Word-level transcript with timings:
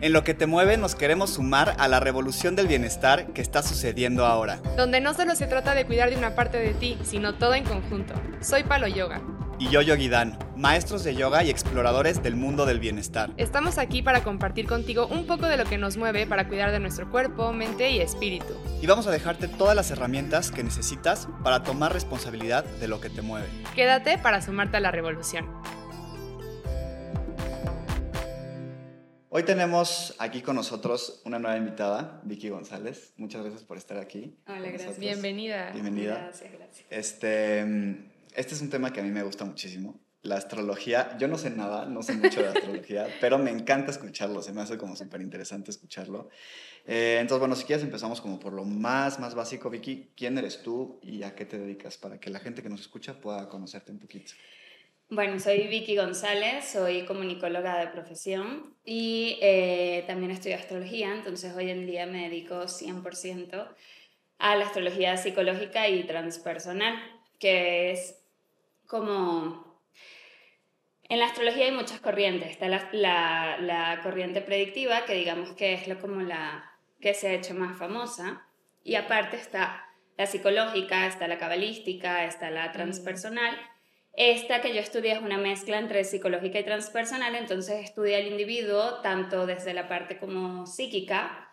En 0.00 0.12
lo 0.12 0.22
que 0.22 0.32
te 0.32 0.46
mueve 0.46 0.76
nos 0.76 0.94
queremos 0.94 1.30
sumar 1.30 1.74
a 1.76 1.88
la 1.88 1.98
revolución 1.98 2.54
del 2.54 2.68
bienestar 2.68 3.32
que 3.32 3.42
está 3.42 3.64
sucediendo 3.64 4.26
ahora. 4.26 4.60
Donde 4.76 5.00
no 5.00 5.12
solo 5.12 5.34
se 5.34 5.48
trata 5.48 5.74
de 5.74 5.86
cuidar 5.86 6.10
de 6.10 6.16
una 6.16 6.36
parte 6.36 6.58
de 6.58 6.72
ti, 6.72 6.96
sino 7.02 7.34
todo 7.34 7.54
en 7.54 7.64
conjunto. 7.64 8.14
Soy 8.40 8.62
Palo 8.62 8.86
Yoga. 8.86 9.20
Y 9.58 9.70
yo 9.70 9.82
Yogi 9.82 10.08
Dan, 10.08 10.38
maestros 10.56 11.02
de 11.02 11.16
yoga 11.16 11.42
y 11.42 11.50
exploradores 11.50 12.22
del 12.22 12.36
mundo 12.36 12.64
del 12.64 12.78
bienestar. 12.78 13.30
Estamos 13.36 13.76
aquí 13.76 14.02
para 14.02 14.22
compartir 14.22 14.68
contigo 14.68 15.08
un 15.08 15.26
poco 15.26 15.46
de 15.48 15.56
lo 15.56 15.64
que 15.64 15.78
nos 15.78 15.96
mueve 15.96 16.28
para 16.28 16.46
cuidar 16.46 16.70
de 16.70 16.78
nuestro 16.78 17.10
cuerpo, 17.10 17.52
mente 17.52 17.90
y 17.90 17.98
espíritu. 17.98 18.54
Y 18.80 18.86
vamos 18.86 19.08
a 19.08 19.10
dejarte 19.10 19.48
todas 19.48 19.74
las 19.74 19.90
herramientas 19.90 20.52
que 20.52 20.62
necesitas 20.62 21.26
para 21.42 21.64
tomar 21.64 21.92
responsabilidad 21.92 22.64
de 22.64 22.86
lo 22.86 23.00
que 23.00 23.10
te 23.10 23.20
mueve. 23.20 23.48
Quédate 23.74 24.16
para 24.16 24.40
sumarte 24.42 24.76
a 24.76 24.80
la 24.80 24.92
revolución. 24.92 25.46
Hoy 29.38 29.44
tenemos 29.44 30.16
aquí 30.18 30.42
con 30.42 30.56
nosotros 30.56 31.22
una 31.24 31.38
nueva 31.38 31.56
invitada, 31.56 32.20
Vicky 32.24 32.48
González. 32.48 33.12
Muchas 33.18 33.42
gracias 33.42 33.62
por 33.62 33.76
estar 33.76 33.96
aquí. 33.96 34.36
Hola, 34.48 34.68
gracias. 34.68 34.98
Bienvenida. 34.98 35.70
Bienvenida. 35.70 36.14
Gracias, 36.24 36.52
gracias. 36.52 36.86
Este, 36.90 37.60
este 38.34 38.54
es 38.56 38.60
un 38.60 38.68
tema 38.68 38.92
que 38.92 38.98
a 38.98 39.04
mí 39.04 39.12
me 39.12 39.22
gusta 39.22 39.44
muchísimo. 39.44 40.00
La 40.22 40.34
astrología, 40.34 41.16
yo 41.18 41.28
no 41.28 41.38
sé 41.38 41.50
nada, 41.50 41.86
no 41.86 42.02
sé 42.02 42.14
mucho 42.14 42.42
de 42.42 42.48
astrología, 42.48 43.06
pero 43.20 43.38
me 43.38 43.52
encanta 43.52 43.92
escucharlo, 43.92 44.42
se 44.42 44.52
me 44.52 44.60
hace 44.60 44.76
como 44.76 44.96
súper 44.96 45.20
interesante 45.20 45.70
escucharlo. 45.70 46.30
Eh, 46.84 47.18
entonces, 47.20 47.38
bueno, 47.38 47.54
si 47.54 47.62
quieres 47.62 47.84
empezamos 47.84 48.20
como 48.20 48.40
por 48.40 48.52
lo 48.52 48.64
más, 48.64 49.20
más 49.20 49.36
básico. 49.36 49.70
Vicky, 49.70 50.10
¿quién 50.16 50.36
eres 50.36 50.64
tú 50.64 50.98
y 51.00 51.22
a 51.22 51.36
qué 51.36 51.44
te 51.44 51.58
dedicas? 51.58 51.96
Para 51.96 52.18
que 52.18 52.28
la 52.30 52.40
gente 52.40 52.60
que 52.60 52.70
nos 52.70 52.80
escucha 52.80 53.20
pueda 53.20 53.48
conocerte 53.48 53.92
un 53.92 54.00
poquito. 54.00 54.32
Bueno, 55.10 55.40
soy 55.40 55.68
Vicky 55.68 55.96
González, 55.96 56.68
soy 56.68 57.06
comunicóloga 57.06 57.78
de 57.78 57.86
profesión 57.86 58.74
y 58.84 59.38
eh, 59.40 60.04
también 60.06 60.30
estudio 60.30 60.56
astrología, 60.56 61.14
entonces 61.14 61.54
hoy 61.56 61.70
en 61.70 61.86
día 61.86 62.04
me 62.04 62.28
dedico 62.28 62.64
100% 62.68 63.68
a 64.36 64.56
la 64.56 64.66
astrología 64.66 65.16
psicológica 65.16 65.88
y 65.88 66.04
transpersonal, 66.04 66.94
que 67.38 67.90
es 67.92 68.22
como... 68.86 69.82
En 71.04 71.20
la 71.20 71.24
astrología 71.24 71.64
hay 71.64 71.72
muchas 71.72 72.00
corrientes, 72.00 72.50
está 72.50 72.68
la, 72.68 72.90
la, 72.92 73.56
la 73.62 74.00
corriente 74.02 74.42
predictiva, 74.42 75.06
que 75.06 75.14
digamos 75.14 75.52
que 75.52 75.72
es 75.72 75.88
lo, 75.88 75.98
como 75.98 76.20
la 76.20 76.70
que 77.00 77.14
se 77.14 77.28
ha 77.28 77.32
hecho 77.32 77.54
más 77.54 77.78
famosa, 77.78 78.46
y 78.84 78.96
aparte 78.96 79.38
está 79.38 79.88
la 80.18 80.26
psicológica, 80.26 81.06
está 81.06 81.26
la 81.28 81.38
cabalística, 81.38 82.26
está 82.26 82.50
la 82.50 82.72
transpersonal. 82.72 83.56
Esta 84.20 84.60
que 84.60 84.74
yo 84.74 84.80
estudié 84.80 85.12
es 85.12 85.22
una 85.22 85.38
mezcla 85.38 85.78
entre 85.78 86.02
psicológica 86.02 86.58
y 86.58 86.64
transpersonal, 86.64 87.36
entonces 87.36 87.84
estudia 87.84 88.16
al 88.16 88.26
individuo 88.26 88.94
tanto 89.00 89.46
desde 89.46 89.72
la 89.72 89.86
parte 89.86 90.18
como 90.18 90.66
psíquica, 90.66 91.52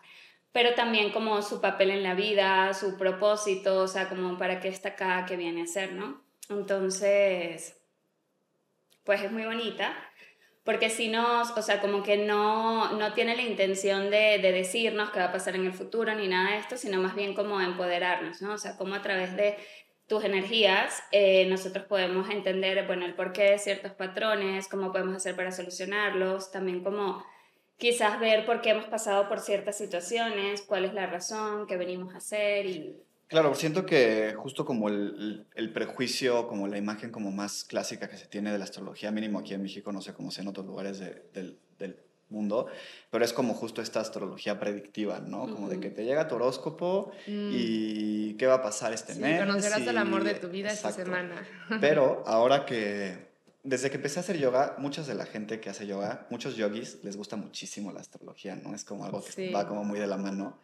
pero 0.50 0.74
también 0.74 1.12
como 1.12 1.42
su 1.42 1.60
papel 1.60 1.90
en 1.92 2.02
la 2.02 2.14
vida, 2.14 2.74
su 2.74 2.98
propósito, 2.98 3.82
o 3.82 3.86
sea, 3.86 4.08
como 4.08 4.36
para 4.36 4.58
qué 4.58 4.66
está 4.66 4.88
acá, 4.88 5.26
qué 5.28 5.36
viene 5.36 5.62
a 5.62 5.66
ser, 5.66 5.92
¿no? 5.92 6.24
Entonces, 6.48 7.80
pues 9.04 9.22
es 9.22 9.30
muy 9.30 9.44
bonita, 9.44 9.96
porque 10.64 10.90
si 10.90 11.06
no, 11.06 11.42
o 11.42 11.62
sea, 11.62 11.80
como 11.80 12.02
que 12.02 12.16
no, 12.16 12.94
no 12.98 13.12
tiene 13.12 13.36
la 13.36 13.42
intención 13.42 14.10
de, 14.10 14.40
de 14.42 14.50
decirnos 14.50 15.10
qué 15.10 15.20
va 15.20 15.26
a 15.26 15.32
pasar 15.32 15.54
en 15.54 15.66
el 15.66 15.72
futuro 15.72 16.12
ni 16.16 16.26
nada 16.26 16.50
de 16.50 16.58
esto, 16.58 16.76
sino 16.76 17.00
más 17.00 17.14
bien 17.14 17.32
como 17.32 17.60
empoderarnos, 17.60 18.42
¿no? 18.42 18.54
O 18.54 18.58
sea, 18.58 18.76
como 18.76 18.96
a 18.96 19.02
través 19.02 19.36
de 19.36 19.56
tus 20.06 20.24
energías, 20.24 21.02
eh, 21.10 21.46
nosotros 21.46 21.84
podemos 21.86 22.30
entender, 22.30 22.86
bueno, 22.86 23.06
el 23.06 23.14
porqué 23.14 23.50
de 23.50 23.58
ciertos 23.58 23.92
patrones, 23.92 24.68
cómo 24.68 24.92
podemos 24.92 25.16
hacer 25.16 25.34
para 25.34 25.50
solucionarlos, 25.50 26.52
también 26.52 26.84
como 26.84 27.24
quizás 27.76 28.20
ver 28.20 28.46
por 28.46 28.60
qué 28.60 28.70
hemos 28.70 28.86
pasado 28.86 29.28
por 29.28 29.40
ciertas 29.40 29.76
situaciones, 29.76 30.62
cuál 30.62 30.84
es 30.84 30.94
la 30.94 31.06
razón, 31.06 31.66
qué 31.66 31.76
venimos 31.76 32.14
a 32.14 32.18
hacer 32.18 32.66
y... 32.66 32.96
Claro, 33.28 33.56
siento 33.56 33.84
que 33.84 34.34
justo 34.36 34.64
como 34.64 34.88
el, 34.88 35.46
el, 35.56 35.72
prejuicio, 35.72 36.46
como 36.46 36.68
la 36.68 36.78
imagen 36.78 37.10
como 37.10 37.32
más 37.32 37.64
clásica 37.64 38.08
que 38.08 38.16
se 38.16 38.28
tiene 38.28 38.52
de 38.52 38.58
la 38.58 38.62
astrología, 38.62 39.10
mínimo 39.10 39.40
aquí 39.40 39.52
en 39.52 39.62
México, 39.62 39.90
no 39.90 40.00
sé 40.00 40.14
cómo 40.14 40.30
sea 40.30 40.42
en 40.42 40.48
otros 40.48 40.64
lugares 40.64 41.00
de, 41.00 41.24
del, 41.32 41.58
del 41.76 42.05
mundo, 42.28 42.66
pero 43.10 43.24
es 43.24 43.32
como 43.32 43.54
justo 43.54 43.80
esta 43.82 44.00
astrología 44.00 44.58
predictiva, 44.58 45.20
¿no? 45.20 45.48
Como 45.48 45.68
de 45.68 45.78
que 45.80 45.90
te 45.90 46.04
llega 46.04 46.26
tu 46.28 46.34
horóscopo 46.36 47.12
Mm. 47.26 47.50
y 47.52 48.34
qué 48.34 48.46
va 48.46 48.54
a 48.54 48.62
pasar 48.62 48.92
este 48.92 49.14
Sí, 49.14 49.20
mes. 49.20 49.40
conocerás 49.40 49.80
y- 49.80 49.88
el 49.88 49.98
amor 49.98 50.24
de 50.24 50.34
tu 50.34 50.48
vida 50.48 50.68
esta 50.70 50.88
Exacto. 50.90 51.10
semana. 51.10 51.46
Pero 51.80 52.24
ahora 52.26 52.66
que, 52.66 53.26
desde 53.62 53.90
que 53.90 53.96
empecé 53.96 54.18
a 54.18 54.22
hacer 54.22 54.38
yoga, 54.38 54.74
muchas 54.78 55.06
de 55.06 55.14
la 55.14 55.26
gente 55.26 55.60
que 55.60 55.70
hace 55.70 55.86
yoga, 55.86 56.26
muchos 56.30 56.56
yogis, 56.56 56.98
les 57.04 57.16
gusta 57.16 57.36
muchísimo 57.36 57.92
la 57.92 58.00
astrología, 58.00 58.56
¿no? 58.56 58.74
Es 58.74 58.84
como 58.84 59.04
algo 59.04 59.22
que 59.24 59.32
Sí. 59.32 59.50
va 59.50 59.66
como 59.68 59.84
muy 59.84 59.98
de 59.98 60.06
la 60.06 60.16
mano. 60.16 60.58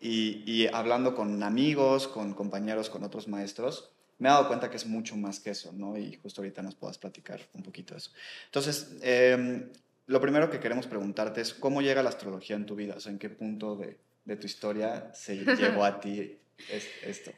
Y, 0.00 0.42
y 0.50 0.66
hablando 0.72 1.14
con 1.14 1.42
amigos, 1.42 2.08
con 2.08 2.34
compañeros, 2.34 2.90
con 2.90 3.04
otros 3.04 3.28
maestros, 3.28 3.92
me 4.18 4.28
he 4.28 4.32
dado 4.32 4.48
cuenta 4.48 4.68
que 4.70 4.76
es 4.76 4.86
mucho 4.86 5.16
más 5.16 5.40
que 5.40 5.50
eso, 5.50 5.72
¿no? 5.72 5.96
Y 5.96 6.16
justo 6.16 6.40
ahorita 6.42 6.60
nos 6.62 6.74
puedas 6.74 6.98
platicar 6.98 7.40
un 7.54 7.62
poquito 7.62 7.94
de 7.94 7.98
eso. 7.98 8.10
Entonces, 8.46 8.96
em, 9.02 9.68
lo 10.06 10.20
primero 10.20 10.50
que 10.50 10.60
queremos 10.60 10.86
preguntarte 10.86 11.40
es, 11.40 11.54
¿cómo 11.54 11.82
llega 11.82 12.02
la 12.02 12.08
astrología 12.10 12.56
en 12.56 12.66
tu 12.66 12.74
vida? 12.74 12.94
O 12.96 13.00
sea, 13.00 13.12
¿en 13.12 13.18
qué 13.18 13.30
punto 13.30 13.76
de, 13.76 13.98
de 14.24 14.36
tu 14.36 14.46
historia 14.46 15.10
se 15.14 15.36
llegó 15.56 15.84
a 15.84 16.00
ti 16.00 16.38
es- 16.70 16.90
esto? 17.04 17.30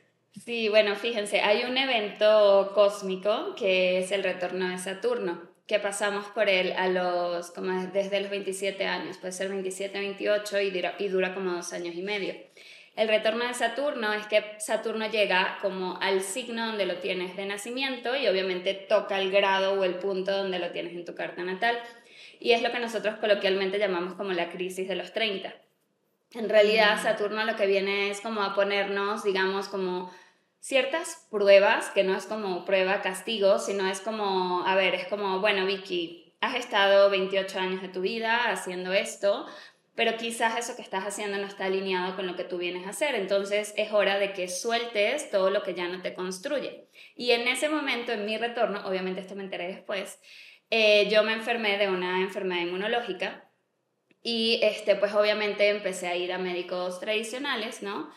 Sí, 0.44 0.68
bueno, 0.68 0.96
fíjense, 0.96 1.40
hay 1.40 1.62
un 1.62 1.76
evento 1.78 2.72
cósmico 2.74 3.54
que 3.56 3.98
es 3.98 4.10
el 4.10 4.24
retorno 4.24 4.68
de 4.68 4.78
Saturno, 4.78 5.42
que 5.68 5.78
pasamos 5.78 6.26
por 6.26 6.48
él 6.48 6.72
a 6.76 6.88
los, 6.88 7.52
como 7.52 7.70
desde 7.92 8.20
los 8.20 8.30
27 8.30 8.84
años, 8.84 9.16
puede 9.18 9.32
ser 9.32 9.48
27, 9.48 9.96
28 9.98 10.60
y 10.60 10.70
dura, 10.72 10.94
y 10.98 11.08
dura 11.08 11.34
como 11.34 11.52
dos 11.52 11.72
años 11.72 11.94
y 11.94 12.02
medio. 12.02 12.34
El 12.96 13.08
retorno 13.08 13.46
de 13.46 13.54
Saturno 13.54 14.12
es 14.12 14.26
que 14.26 14.42
Saturno 14.58 15.08
llega 15.08 15.58
como 15.62 15.98
al 16.00 16.20
signo 16.20 16.66
donde 16.66 16.86
lo 16.86 16.98
tienes 16.98 17.36
de 17.36 17.46
nacimiento 17.46 18.14
y 18.16 18.26
obviamente 18.28 18.74
toca 18.74 19.18
el 19.20 19.30
grado 19.30 19.74
o 19.80 19.84
el 19.84 19.94
punto 19.96 20.30
donde 20.36 20.58
lo 20.58 20.70
tienes 20.70 20.94
en 20.94 21.04
tu 21.04 21.14
carta 21.14 21.42
natal. 21.42 21.76
Y 22.44 22.52
es 22.52 22.60
lo 22.60 22.70
que 22.70 22.78
nosotros 22.78 23.16
coloquialmente 23.20 23.78
llamamos 23.78 24.12
como 24.16 24.34
la 24.34 24.50
crisis 24.50 24.86
de 24.86 24.96
los 24.96 25.14
30. 25.14 25.54
En 26.32 26.50
realidad, 26.50 27.02
Saturno 27.02 27.42
lo 27.46 27.56
que 27.56 27.66
viene 27.66 28.10
es 28.10 28.20
como 28.20 28.42
a 28.42 28.54
ponernos, 28.54 29.24
digamos, 29.24 29.68
como 29.68 30.12
ciertas 30.60 31.26
pruebas, 31.30 31.88
que 31.88 32.04
no 32.04 32.14
es 32.14 32.26
como 32.26 32.66
prueba 32.66 33.00
castigo, 33.00 33.58
sino 33.58 33.88
es 33.88 34.02
como, 34.02 34.62
a 34.66 34.74
ver, 34.74 34.94
es 34.94 35.06
como, 35.06 35.40
bueno, 35.40 35.64
Vicky, 35.64 36.34
has 36.42 36.54
estado 36.56 37.08
28 37.08 37.58
años 37.58 37.80
de 37.80 37.88
tu 37.88 38.02
vida 38.02 38.50
haciendo 38.50 38.92
esto, 38.92 39.46
pero 39.94 40.18
quizás 40.18 40.58
eso 40.58 40.76
que 40.76 40.82
estás 40.82 41.04
haciendo 41.04 41.38
no 41.38 41.46
está 41.46 41.64
alineado 41.64 42.14
con 42.14 42.26
lo 42.26 42.36
que 42.36 42.44
tú 42.44 42.58
vienes 42.58 42.86
a 42.86 42.90
hacer, 42.90 43.14
entonces 43.14 43.72
es 43.78 43.90
hora 43.90 44.18
de 44.18 44.34
que 44.34 44.48
sueltes 44.48 45.30
todo 45.30 45.48
lo 45.48 45.62
que 45.62 45.72
ya 45.72 45.88
no 45.88 46.02
te 46.02 46.12
construye. 46.12 46.88
Y 47.16 47.30
en 47.30 47.48
ese 47.48 47.70
momento, 47.70 48.12
en 48.12 48.26
mi 48.26 48.36
retorno, 48.36 48.86
obviamente 48.86 49.22
esto 49.22 49.34
me 49.34 49.44
enteré 49.44 49.68
después, 49.68 50.18
eh, 50.70 51.08
yo 51.10 51.22
me 51.22 51.32
enfermé 51.32 51.78
de 51.78 51.88
una 51.88 52.20
enfermedad 52.20 52.62
inmunológica 52.62 53.50
y 54.22 54.58
este, 54.62 54.96
pues 54.96 55.12
obviamente 55.14 55.68
empecé 55.68 56.08
a 56.08 56.16
ir 56.16 56.32
a 56.32 56.38
médicos 56.38 56.98
tradicionales, 57.00 57.82
¿no? 57.82 58.10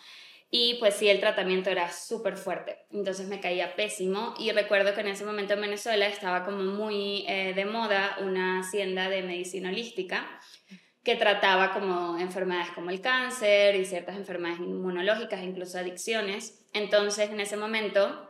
Y 0.49 0.75
pues 0.79 0.95
sí, 0.95 1.09
el 1.09 1.19
tratamiento 1.19 1.69
era 1.69 1.91
súper 1.91 2.37
fuerte, 2.37 2.85
entonces 2.89 3.27
me 3.27 3.41
caía 3.41 3.75
pésimo 3.75 4.33
y 4.39 4.51
recuerdo 4.51 4.93
que 4.93 5.01
en 5.01 5.07
ese 5.07 5.25
momento 5.25 5.55
en 5.55 5.61
Venezuela 5.61 6.07
estaba 6.07 6.45
como 6.45 6.63
muy 6.63 7.25
eh, 7.27 7.53
de 7.53 7.65
moda 7.65 8.17
una 8.21 8.61
hacienda 8.61 9.09
de 9.09 9.23
medicina 9.23 9.69
holística 9.69 10.25
que 11.03 11.15
trataba 11.15 11.73
como 11.73 12.17
enfermedades 12.17 12.71
como 12.71 12.89
el 12.89 13.01
cáncer 13.01 13.75
y 13.75 13.85
ciertas 13.85 14.15
enfermedades 14.17 14.59
inmunológicas, 14.59 15.41
incluso 15.43 15.77
adicciones. 15.77 16.65
Entonces 16.73 17.29
en 17.29 17.39
ese 17.39 17.55
momento, 17.55 18.29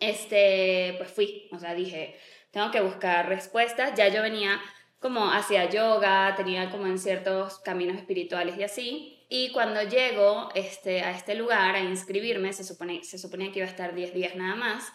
este, 0.00 0.94
pues 0.98 1.10
fui, 1.10 1.48
o 1.52 1.58
sea, 1.58 1.74
dije, 1.74 2.16
tengo 2.50 2.70
que 2.70 2.80
buscar 2.80 3.28
respuestas, 3.28 3.94
ya 3.94 4.08
yo 4.08 4.22
venía 4.22 4.60
como 4.98 5.32
hacia 5.32 5.68
yoga, 5.70 6.34
tenía 6.36 6.70
como 6.70 6.86
en 6.86 6.98
ciertos 6.98 7.58
caminos 7.60 7.96
espirituales 7.96 8.56
y 8.58 8.62
así. 8.62 9.26
Y 9.28 9.52
cuando 9.52 9.82
llego 9.82 10.50
este, 10.54 11.02
a 11.02 11.12
este 11.12 11.34
lugar 11.34 11.74
a 11.74 11.80
inscribirme, 11.80 12.52
se, 12.52 12.64
supone, 12.64 13.04
se 13.04 13.18
suponía 13.18 13.50
que 13.52 13.60
iba 13.60 13.68
a 13.68 13.70
estar 13.70 13.94
10 13.94 14.12
días 14.12 14.34
nada 14.34 14.56
más, 14.56 14.92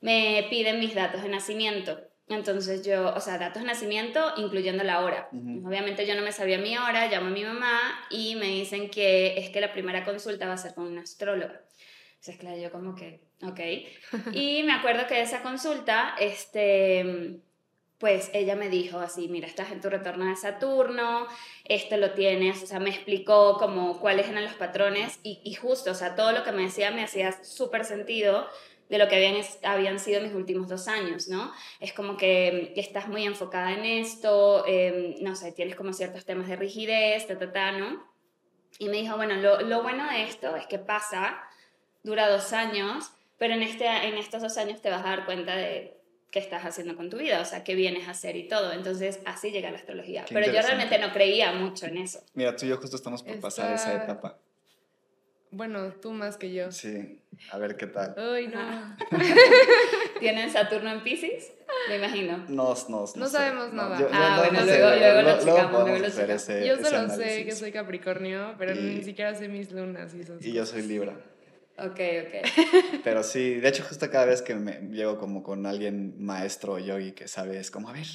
me 0.00 0.46
piden 0.50 0.80
mis 0.80 0.94
datos 0.94 1.22
de 1.22 1.28
nacimiento. 1.28 2.00
Entonces 2.28 2.84
yo, 2.86 3.12
o 3.14 3.20
sea, 3.20 3.38
datos 3.38 3.62
de 3.62 3.66
nacimiento 3.66 4.34
incluyendo 4.36 4.84
la 4.84 5.00
hora. 5.00 5.28
Ujú. 5.32 5.66
Obviamente 5.66 6.06
yo 6.06 6.14
no 6.14 6.22
me 6.22 6.32
sabía 6.32 6.58
mi 6.58 6.76
hora, 6.76 7.06
llamo 7.06 7.28
a 7.28 7.30
mi 7.30 7.44
mamá 7.44 7.80
y 8.08 8.36
me 8.36 8.46
dicen 8.46 8.88
que 8.90 9.38
es 9.38 9.50
que 9.50 9.60
la 9.60 9.72
primera 9.72 10.04
consulta 10.04 10.46
va 10.46 10.54
a 10.54 10.58
ser 10.58 10.74
con 10.74 10.86
una 10.86 11.02
astróloga. 11.02 11.64
Entonces, 12.10 12.36
claro, 12.38 12.58
yo 12.58 12.70
como 12.70 12.94
que, 12.94 13.20
ok. 13.42 13.60
Y 14.32 14.62
me 14.62 14.72
acuerdo 14.72 15.06
que 15.06 15.20
esa 15.20 15.42
consulta, 15.42 16.14
este, 16.18 17.40
pues 17.98 18.30
ella 18.32 18.56
me 18.56 18.68
dijo 18.68 18.98
así, 18.98 19.28
mira, 19.28 19.46
estás 19.46 19.70
en 19.72 19.80
tu 19.80 19.90
retorno 19.90 20.26
de 20.26 20.36
Saturno, 20.36 21.26
esto 21.64 21.96
lo 21.96 22.12
tienes, 22.12 22.62
o 22.62 22.66
sea, 22.66 22.80
me 22.80 22.90
explicó 22.90 23.58
como 23.58 24.00
cuáles 24.00 24.28
eran 24.28 24.44
los 24.44 24.54
patrones 24.54 25.20
y, 25.22 25.40
y 25.44 25.54
justo, 25.54 25.90
o 25.90 25.94
sea, 25.94 26.14
todo 26.16 26.32
lo 26.32 26.42
que 26.42 26.52
me 26.52 26.62
decía 26.62 26.90
me 26.90 27.04
hacía 27.04 27.32
súper 27.44 27.84
sentido, 27.84 28.48
de 28.90 28.98
lo 28.98 29.08
que 29.08 29.14
habían, 29.14 29.36
habían 29.62 30.00
sido 30.00 30.20
mis 30.20 30.34
últimos 30.34 30.68
dos 30.68 30.88
años, 30.88 31.28
¿no? 31.28 31.52
Es 31.78 31.92
como 31.92 32.16
que, 32.16 32.72
estás 32.74 33.06
muy 33.06 33.24
enfocada 33.24 33.72
en 33.72 33.84
esto, 33.84 34.66
em, 34.66 35.14
no 35.20 35.36
sé, 35.36 35.52
tienes 35.52 35.76
como 35.76 35.92
ciertos 35.92 36.24
temas 36.24 36.48
de 36.48 36.56
rigidez, 36.56 37.26
ta, 37.28 37.38
ta, 37.38 37.52
ta, 37.52 37.70
¿no? 37.70 38.04
Y 38.80 38.88
me 38.88 38.96
dijo, 38.96 39.16
bueno, 39.16 39.36
lo, 39.36 39.60
lo 39.60 39.82
bueno 39.82 40.10
de 40.10 40.24
esto 40.24 40.56
es 40.56 40.66
que 40.66 40.80
pasa, 40.80 41.40
dura 42.02 42.28
dos 42.28 42.52
años, 42.52 43.12
pero 43.40 43.54
en, 43.54 43.62
este, 43.62 43.86
en 43.86 44.18
estos 44.18 44.42
dos 44.42 44.58
años 44.58 44.82
te 44.82 44.90
vas 44.90 45.00
a 45.02 45.08
dar 45.08 45.24
cuenta 45.24 45.56
de 45.56 45.96
qué 46.30 46.38
estás 46.38 46.62
haciendo 46.62 46.94
con 46.94 47.08
tu 47.08 47.16
vida, 47.16 47.40
o 47.40 47.44
sea, 47.46 47.64
qué 47.64 47.74
vienes 47.74 48.06
a 48.06 48.10
hacer 48.10 48.36
y 48.36 48.46
todo. 48.46 48.70
Entonces, 48.70 49.18
así 49.24 49.50
llega 49.50 49.70
la 49.70 49.78
astrología. 49.78 50.26
Pero 50.28 50.44
yo 50.52 50.60
realmente 50.60 50.98
no 50.98 51.10
creía 51.10 51.50
mucho 51.52 51.86
en 51.86 51.96
eso. 51.96 52.22
Mira, 52.34 52.54
tú 52.54 52.66
y 52.66 52.68
yo 52.68 52.76
justo 52.76 52.96
estamos 52.96 53.22
por 53.22 53.40
pasar 53.40 53.72
esa 53.72 54.04
etapa. 54.04 54.36
Bueno, 55.52 55.90
tú 56.02 56.12
más 56.12 56.36
que 56.36 56.52
yo. 56.52 56.70
Sí, 56.70 57.22
a 57.50 57.56
ver 57.56 57.78
qué 57.78 57.86
tal. 57.86 58.14
Uy, 58.18 58.48
no. 58.48 58.94
¿Tienen 60.20 60.50
Saturno 60.50 60.90
en 60.90 61.02
Pisces? 61.02 61.50
Me 61.88 61.96
imagino. 61.96 62.44
No, 62.48 62.74
no, 62.90 63.06
no, 63.16 63.26
sabemos 63.26 63.72
nada. 63.72 64.06
ah, 64.12 64.44
bueno, 64.44 64.66
luego, 64.66 64.96
luego, 64.96 65.22
lo 65.22 65.38
checamos, 65.38 65.88
luego 65.88 65.98
lo 65.98 66.10
checamos. 66.10 66.46
yo 66.46 66.84
solo 66.84 67.08
sé 67.08 67.46
que 67.46 67.52
soy 67.52 67.72
Capricornio, 67.72 68.54
pero 68.58 68.74
ni 68.74 69.02
siquiera 69.02 69.34
sé 69.34 69.48
mis 69.48 69.72
lunas 69.72 70.14
y 70.14 70.20
eso. 70.20 70.36
Y 70.40 70.52
yo 70.52 70.66
soy 70.66 70.82
Libra. 70.82 71.16
Ok, 71.86 72.00
ok. 72.26 73.00
Pero 73.04 73.22
sí, 73.22 73.54
de 73.54 73.68
hecho 73.68 73.82
justo 73.82 74.10
cada 74.10 74.26
vez 74.26 74.42
que 74.42 74.54
me 74.54 74.80
llego 74.90 75.18
como 75.18 75.42
con 75.42 75.66
alguien 75.66 76.22
maestro 76.22 76.74
o 76.74 76.78
yogi 76.78 77.12
que 77.12 77.28
sabe, 77.28 77.58
es 77.58 77.70
como, 77.70 77.88
a 77.88 77.92
ver, 77.92 78.06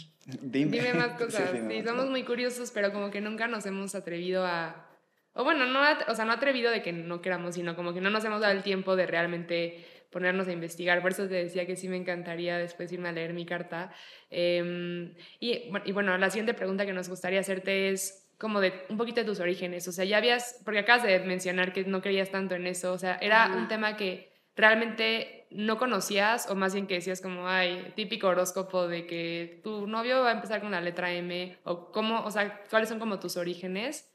dime. 0.41 0.77
Dime 0.77 0.93
más 0.93 1.11
cosas. 1.19 1.51
Sí, 1.51 1.83
somos 1.83 2.09
muy 2.09 2.23
curiosos, 2.23 2.71
pero 2.71 2.91
como 2.91 3.11
que 3.11 3.21
nunca 3.21 3.47
nos 3.47 3.65
hemos 3.65 3.95
atrevido 3.95 4.45
a... 4.45 4.89
O 5.33 5.43
bueno, 5.43 5.65
no, 5.65 5.81
o 6.07 6.15
sea, 6.15 6.25
no 6.25 6.31
atrevido 6.31 6.71
de 6.71 6.81
que 6.81 6.93
no 6.93 7.21
queramos, 7.21 7.55
sino 7.55 7.75
como 7.75 7.93
que 7.93 8.01
no 8.01 8.09
nos 8.09 8.23
hemos 8.23 8.39
dado 8.39 8.53
el 8.53 8.63
tiempo 8.63 8.95
de 8.95 9.05
realmente 9.05 9.85
ponernos 10.09 10.47
a 10.47 10.53
investigar. 10.53 11.01
Por 11.01 11.11
eso 11.11 11.27
te 11.27 11.35
decía 11.35 11.65
que 11.65 11.75
sí 11.75 11.89
me 11.89 11.97
encantaría 11.97 12.57
después 12.57 12.89
irme 12.91 13.09
a 13.09 13.11
leer 13.11 13.33
mi 13.33 13.45
carta. 13.45 13.91
Em, 14.29 15.13
y, 15.41 15.69
y 15.83 15.91
bueno, 15.91 16.17
la 16.17 16.29
siguiente 16.29 16.53
pregunta 16.53 16.85
que 16.85 16.93
nos 16.93 17.09
gustaría 17.09 17.41
hacerte 17.41 17.89
es, 17.89 18.24
como 18.37 18.59
de 18.59 18.85
un 18.89 18.97
poquito 18.97 19.21
de 19.21 19.25
tus 19.25 19.39
orígenes, 19.39 19.87
o 19.87 19.91
sea, 19.91 20.05
ya 20.05 20.17
habías, 20.17 20.61
porque 20.65 20.79
acabas 20.79 21.03
de 21.03 21.19
mencionar 21.19 21.73
que 21.73 21.85
no 21.85 22.01
creías 22.01 22.31
tanto 22.31 22.55
en 22.55 22.67
eso, 22.67 22.93
o 22.93 22.97
sea, 22.97 23.17
era 23.21 23.51
un 23.55 23.67
tema 23.67 23.95
que 23.95 24.33
realmente 24.55 25.47
no 25.51 25.77
conocías 25.77 26.49
o 26.49 26.55
más 26.55 26.73
bien 26.73 26.87
que 26.87 26.95
decías 26.95 27.21
como, 27.21 27.47
ay, 27.47 27.93
típico 27.95 28.27
horóscopo 28.27 28.87
de 28.87 29.05
que 29.05 29.61
tu 29.63 29.87
novio 29.87 30.21
va 30.21 30.29
a 30.29 30.33
empezar 30.33 30.61
con 30.61 30.71
la 30.71 30.81
letra 30.81 31.13
M 31.13 31.57
o 31.63 31.91
cómo, 31.91 32.23
o 32.23 32.31
sea, 32.31 32.63
cuáles 32.69 32.89
son 32.89 32.99
como 32.99 33.19
tus 33.19 33.37
orígenes 33.37 34.11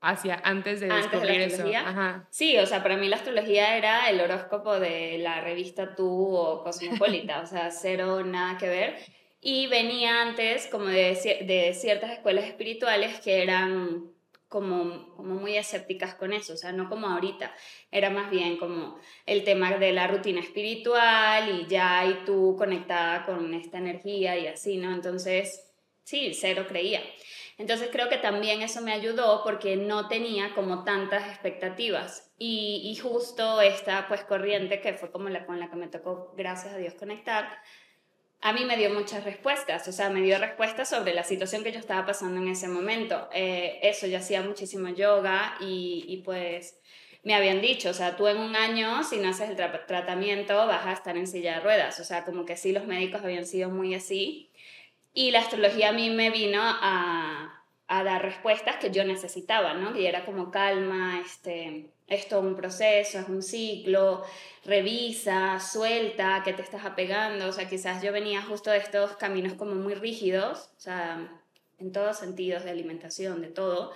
hacia 0.00 0.40
antes 0.44 0.80
de 0.80 0.88
descubrir 0.88 1.40
eso. 1.40 1.64
Sí, 2.30 2.58
o 2.58 2.66
sea, 2.66 2.82
para 2.82 2.96
mí 2.96 3.08
la 3.08 3.16
astrología 3.16 3.76
era 3.76 4.08
el 4.10 4.20
horóscopo 4.20 4.78
de 4.78 5.18
la 5.18 5.40
revista 5.40 5.94
Tú 5.94 6.36
o 6.36 6.62
Cosmopolita, 6.62 7.40
o 7.40 7.46
sea, 7.46 7.70
cero 7.70 8.22
nada 8.24 8.58
que 8.58 8.68
ver 8.68 8.96
y 9.46 9.66
venía 9.66 10.22
antes 10.22 10.66
como 10.68 10.86
de, 10.86 11.44
de 11.46 11.74
ciertas 11.74 12.12
escuelas 12.12 12.46
espirituales 12.46 13.20
que 13.20 13.42
eran 13.42 14.10
como, 14.48 15.14
como 15.16 15.34
muy 15.34 15.58
escépticas 15.58 16.14
con 16.14 16.32
eso, 16.32 16.54
o 16.54 16.56
sea, 16.56 16.72
no 16.72 16.88
como 16.88 17.08
ahorita, 17.08 17.54
era 17.90 18.08
más 18.08 18.30
bien 18.30 18.56
como 18.56 18.98
el 19.26 19.44
tema 19.44 19.76
de 19.76 19.92
la 19.92 20.06
rutina 20.06 20.40
espiritual 20.40 21.60
y 21.60 21.66
ya 21.66 22.06
y 22.06 22.24
tú 22.24 22.56
conectada 22.56 23.26
con 23.26 23.52
esta 23.52 23.76
energía 23.76 24.38
y 24.38 24.46
así, 24.46 24.78
¿no? 24.78 24.94
Entonces, 24.94 25.74
sí, 26.04 26.32
cero 26.32 26.64
creía. 26.66 27.02
Entonces 27.58 27.90
creo 27.92 28.08
que 28.08 28.16
también 28.16 28.62
eso 28.62 28.80
me 28.80 28.92
ayudó 28.92 29.42
porque 29.44 29.76
no 29.76 30.08
tenía 30.08 30.54
como 30.54 30.84
tantas 30.84 31.28
expectativas 31.28 32.32
y, 32.38 32.80
y 32.84 32.96
justo 32.96 33.60
esta 33.60 34.08
pues 34.08 34.24
corriente 34.24 34.80
que 34.80 34.94
fue 34.94 35.10
como 35.10 35.28
la 35.28 35.44
con 35.44 35.60
la 35.60 35.68
que 35.68 35.76
me 35.76 35.88
tocó, 35.88 36.32
gracias 36.34 36.72
a 36.72 36.78
Dios, 36.78 36.94
conectar, 36.94 37.46
a 38.40 38.52
mí 38.52 38.64
me 38.64 38.76
dio 38.76 38.90
muchas 38.90 39.24
respuestas, 39.24 39.88
o 39.88 39.92
sea, 39.92 40.10
me 40.10 40.20
dio 40.20 40.38
respuestas 40.38 40.90
sobre 40.90 41.14
la 41.14 41.24
situación 41.24 41.64
que 41.64 41.72
yo 41.72 41.78
estaba 41.78 42.04
pasando 42.04 42.40
en 42.40 42.48
ese 42.48 42.68
momento. 42.68 43.28
Eh, 43.32 43.78
eso, 43.82 44.06
yo 44.06 44.18
hacía 44.18 44.42
muchísimo 44.42 44.88
yoga 44.90 45.56
y, 45.60 46.04
y, 46.08 46.18
pues 46.18 46.78
me 47.22 47.34
habían 47.34 47.62
dicho, 47.62 47.90
o 47.90 47.94
sea, 47.94 48.16
tú 48.16 48.26
en 48.28 48.36
un 48.36 48.54
año, 48.54 49.02
si 49.02 49.16
no 49.16 49.30
haces 49.30 49.50
el 49.50 49.56
tratamiento, 49.86 50.54
vas 50.66 50.86
a 50.86 50.92
estar 50.92 51.16
en 51.16 51.26
silla 51.26 51.54
de 51.54 51.60
ruedas, 51.60 51.98
o 52.00 52.04
sea, 52.04 52.24
como 52.24 52.44
que 52.44 52.56
sí, 52.56 52.72
los 52.72 52.86
médicos 52.86 53.22
habían 53.24 53.46
sido 53.46 53.70
muy 53.70 53.94
así. 53.94 54.50
Y 55.14 55.30
la 55.30 55.40
astrología 55.40 55.90
a 55.90 55.92
mí 55.92 56.10
me 56.10 56.30
vino 56.30 56.60
a, 56.62 57.64
a 57.86 58.04
dar 58.04 58.22
respuestas 58.22 58.76
que 58.76 58.90
yo 58.90 59.04
necesitaba, 59.04 59.74
¿no? 59.74 59.98
Y 59.98 60.06
era 60.06 60.24
como 60.24 60.50
calma, 60.50 61.20
este, 61.24 61.93
es 62.06 62.30
un 62.32 62.54
proceso, 62.54 63.18
es 63.18 63.28
un 63.28 63.42
ciclo, 63.42 64.22
revisa, 64.64 65.58
suelta, 65.60 66.42
que 66.44 66.52
te 66.52 66.62
estás 66.62 66.84
apegando, 66.84 67.48
o 67.48 67.52
sea, 67.52 67.68
quizás 67.68 68.02
yo 68.02 68.12
venía 68.12 68.42
justo 68.42 68.70
de 68.70 68.78
estos 68.78 69.16
caminos 69.16 69.54
como 69.54 69.74
muy 69.74 69.94
rígidos, 69.94 70.70
o 70.76 70.80
sea, 70.80 71.40
en 71.78 71.92
todos 71.92 72.18
sentidos 72.18 72.64
de 72.64 72.70
alimentación, 72.70 73.40
de 73.40 73.48
todo, 73.48 73.92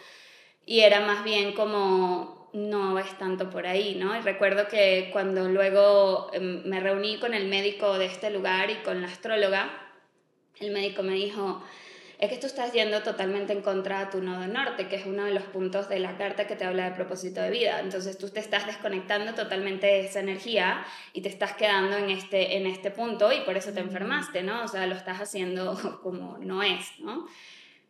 y 0.65 0.81
era 0.81 1.01
más 1.01 1.25
bien 1.25 1.55
como, 1.55 2.51
no 2.53 2.99
es 2.99 3.17
tanto 3.19 3.51
por 3.51 3.67
ahí, 3.67 3.95
¿no? 3.95 4.17
Y 4.17 4.21
recuerdo 4.21 4.69
que 4.69 5.11
cuando 5.13 5.49
luego 5.49 6.31
em, 6.33 6.63
me 6.65 6.81
reuní 6.81 7.19
con 7.19 7.35
el 7.35 7.49
médico 7.49 7.99
de 7.99 8.07
este 8.07 8.31
lugar 8.31 8.71
y 8.71 8.77
con 8.77 9.03
la 9.03 9.09
astróloga, 9.09 9.71
el 10.61 10.71
médico 10.71 11.03
me 11.03 11.15
dijo, 11.15 11.63
es 12.19 12.29
que 12.29 12.37
tú 12.37 12.49
estás 12.49 12.73
yendo 12.73 13.03
totalmente 13.03 13.53
en 13.53 13.63
contra 13.63 14.01
de 14.01 14.11
tu 14.11 14.21
nodo 14.21 14.47
norte, 14.49 14.89
que 14.89 14.97
es 14.97 15.07
uno 15.07 15.25
de 15.25 15.33
los 15.33 15.45
puntos 15.45 15.89
de 15.89 16.01
la 16.01 16.17
carta 16.17 16.49
que 16.49 16.57
te 16.57 16.65
habla 16.65 16.91
de 16.91 16.97
propósito 16.97 17.41
de 17.41 17.51
vida. 17.51 17.79
Entonces 17.79 18.19
tú 18.19 18.29
te 18.29 18.41
estás 18.41 18.67
desconectando 18.67 19.35
totalmente 19.35 19.87
de 19.87 20.01
esa 20.01 20.19
energía 20.19 20.85
y 21.13 21.21
te 21.21 21.29
estás 21.29 21.55
quedando 21.55 21.97
en 21.97 22.11
este, 22.11 22.57
en 22.57 22.67
este 22.67 22.91
punto 22.91 23.33
y 23.33 23.43
por 23.43 23.57
eso 23.57 23.73
te 23.73 23.81
enfermaste, 23.81 24.43
¿no? 24.43 24.65
O 24.65 24.69
sea, 24.69 24.87
lo 24.87 24.97
estás 24.97 25.21
haciendo 25.21 26.01
como 26.03 26.39
no 26.39 26.65
es, 26.65 26.99
¿no? 26.99 27.29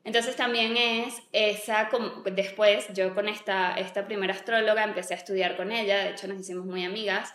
Entonces 0.04 0.36
también 0.36 0.76
es 0.76 1.22
esa, 1.32 1.90
después 2.32 2.86
yo 2.94 3.14
con 3.14 3.28
esta, 3.28 3.74
esta 3.74 4.06
primera 4.06 4.32
astróloga 4.32 4.84
empecé 4.84 5.14
a 5.14 5.16
estudiar 5.16 5.56
con 5.56 5.72
ella, 5.72 6.04
de 6.04 6.10
hecho 6.10 6.28
nos 6.28 6.38
hicimos 6.38 6.66
muy 6.66 6.84
amigas, 6.84 7.32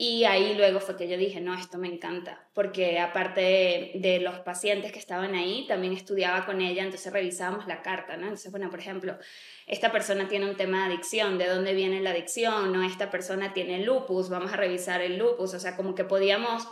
y 0.00 0.22
ahí 0.26 0.54
luego 0.54 0.78
fue 0.78 0.96
que 0.96 1.08
yo 1.08 1.16
dije, 1.16 1.40
no, 1.40 1.54
esto 1.54 1.76
me 1.76 1.88
encanta, 1.88 2.46
porque 2.54 3.00
aparte 3.00 3.90
de, 3.96 4.20
los 4.20 4.38
pacientes 4.38 4.92
que 4.92 5.00
estaban 5.00 5.34
ahí, 5.34 5.66
también 5.66 5.92
estudiaba 5.92 6.46
con 6.46 6.60
ella, 6.60 6.84
entonces 6.84 7.12
revisábamos 7.12 7.66
la 7.66 7.82
carta, 7.82 8.16
¿no? 8.16 8.22
Entonces, 8.22 8.52
bueno, 8.52 8.70
por 8.70 8.78
ejemplo, 8.78 9.18
esta 9.66 9.90
persona 9.90 10.28
tiene 10.28 10.48
un 10.48 10.56
tema 10.56 10.86
de 10.86 10.94
adicción, 10.94 11.36
¿de 11.36 11.48
dónde 11.48 11.74
viene 11.74 12.00
la 12.00 12.10
adicción? 12.10 12.72
¿No? 12.72 12.84
Esta 12.84 13.10
persona 13.10 13.52
tiene 13.52 13.84
lupus, 13.84 14.30
vamos 14.30 14.52
a 14.52 14.56
revisar 14.56 15.00
el 15.00 15.18
lupus, 15.18 15.52
o 15.52 15.58
sea, 15.58 15.74
como 15.74 15.96
que 15.96 16.04
podíamos 16.04 16.68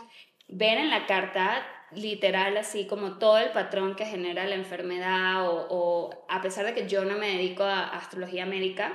ver 0.47 0.77
en 0.77 0.89
la 0.89 1.05
carta 1.05 1.67
literal 1.91 2.55
así 2.55 2.87
como 2.87 3.17
todo 3.17 3.39
el 3.39 3.51
patrón 3.51 3.95
que 3.95 4.05
genera 4.05 4.45
la 4.45 4.55
enfermedad 4.55 5.49
o, 5.49 5.67
o 5.69 6.25
a 6.29 6.41
pesar 6.41 6.65
de 6.65 6.73
que 6.73 6.87
yo 6.87 7.03
no 7.03 7.17
me 7.17 7.27
dedico 7.27 7.63
a 7.63 7.89
astrología 7.89 8.45
médica, 8.45 8.93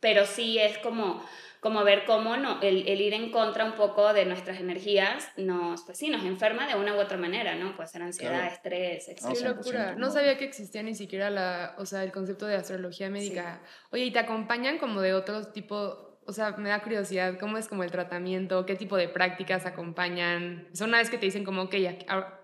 pero 0.00 0.26
sí 0.26 0.58
es 0.58 0.78
como 0.78 1.22
como 1.60 1.84
ver 1.84 2.04
cómo 2.06 2.36
no, 2.36 2.60
el, 2.62 2.88
ir 2.88 3.14
en 3.14 3.30
contra 3.30 3.64
un 3.64 3.72
poco 3.72 4.12
de 4.12 4.24
nuestras 4.24 4.60
energías 4.60 5.28
nos, 5.36 5.82
pues 5.82 5.98
sí, 5.98 6.08
nos 6.08 6.24
enferma 6.24 6.66
de 6.66 6.74
una 6.74 6.94
u 6.94 6.98
otra 6.98 7.18
manera, 7.18 7.54
¿no? 7.54 7.76
Puede 7.76 7.88
ser 7.88 8.02
ansiedad, 8.02 8.46
estrés, 8.46 9.08
etc. 9.08 9.20
Qué 9.32 9.44
locura. 9.44 9.94
No 9.96 10.10
sabía 10.10 10.38
que 10.38 10.44
existía 10.44 10.82
ni 10.82 10.94
siquiera 10.94 11.30
la, 11.30 11.74
o 11.78 11.86
sea, 11.86 12.02
el 12.02 12.12
concepto 12.12 12.46
de 12.46 12.56
astrología 12.56 13.10
médica. 13.10 13.60
Oye, 13.90 14.04
¿y 14.04 14.10
te 14.10 14.18
acompañan 14.18 14.78
como 14.78 15.00
de 15.00 15.14
otro 15.14 15.48
tipo 15.48 16.10
o 16.26 16.32
sea, 16.32 16.52
me 16.52 16.68
da 16.68 16.80
curiosidad, 16.80 17.38
¿cómo 17.40 17.58
es 17.58 17.66
como 17.66 17.82
el 17.82 17.90
tratamiento? 17.90 18.64
¿Qué 18.64 18.76
tipo 18.76 18.96
de 18.96 19.08
prácticas 19.08 19.66
acompañan? 19.66 20.68
Son 20.72 20.90
una 20.90 20.98
vez 20.98 21.10
que 21.10 21.18
te 21.18 21.26
dicen 21.26 21.44
como, 21.44 21.62
ok, 21.62 21.74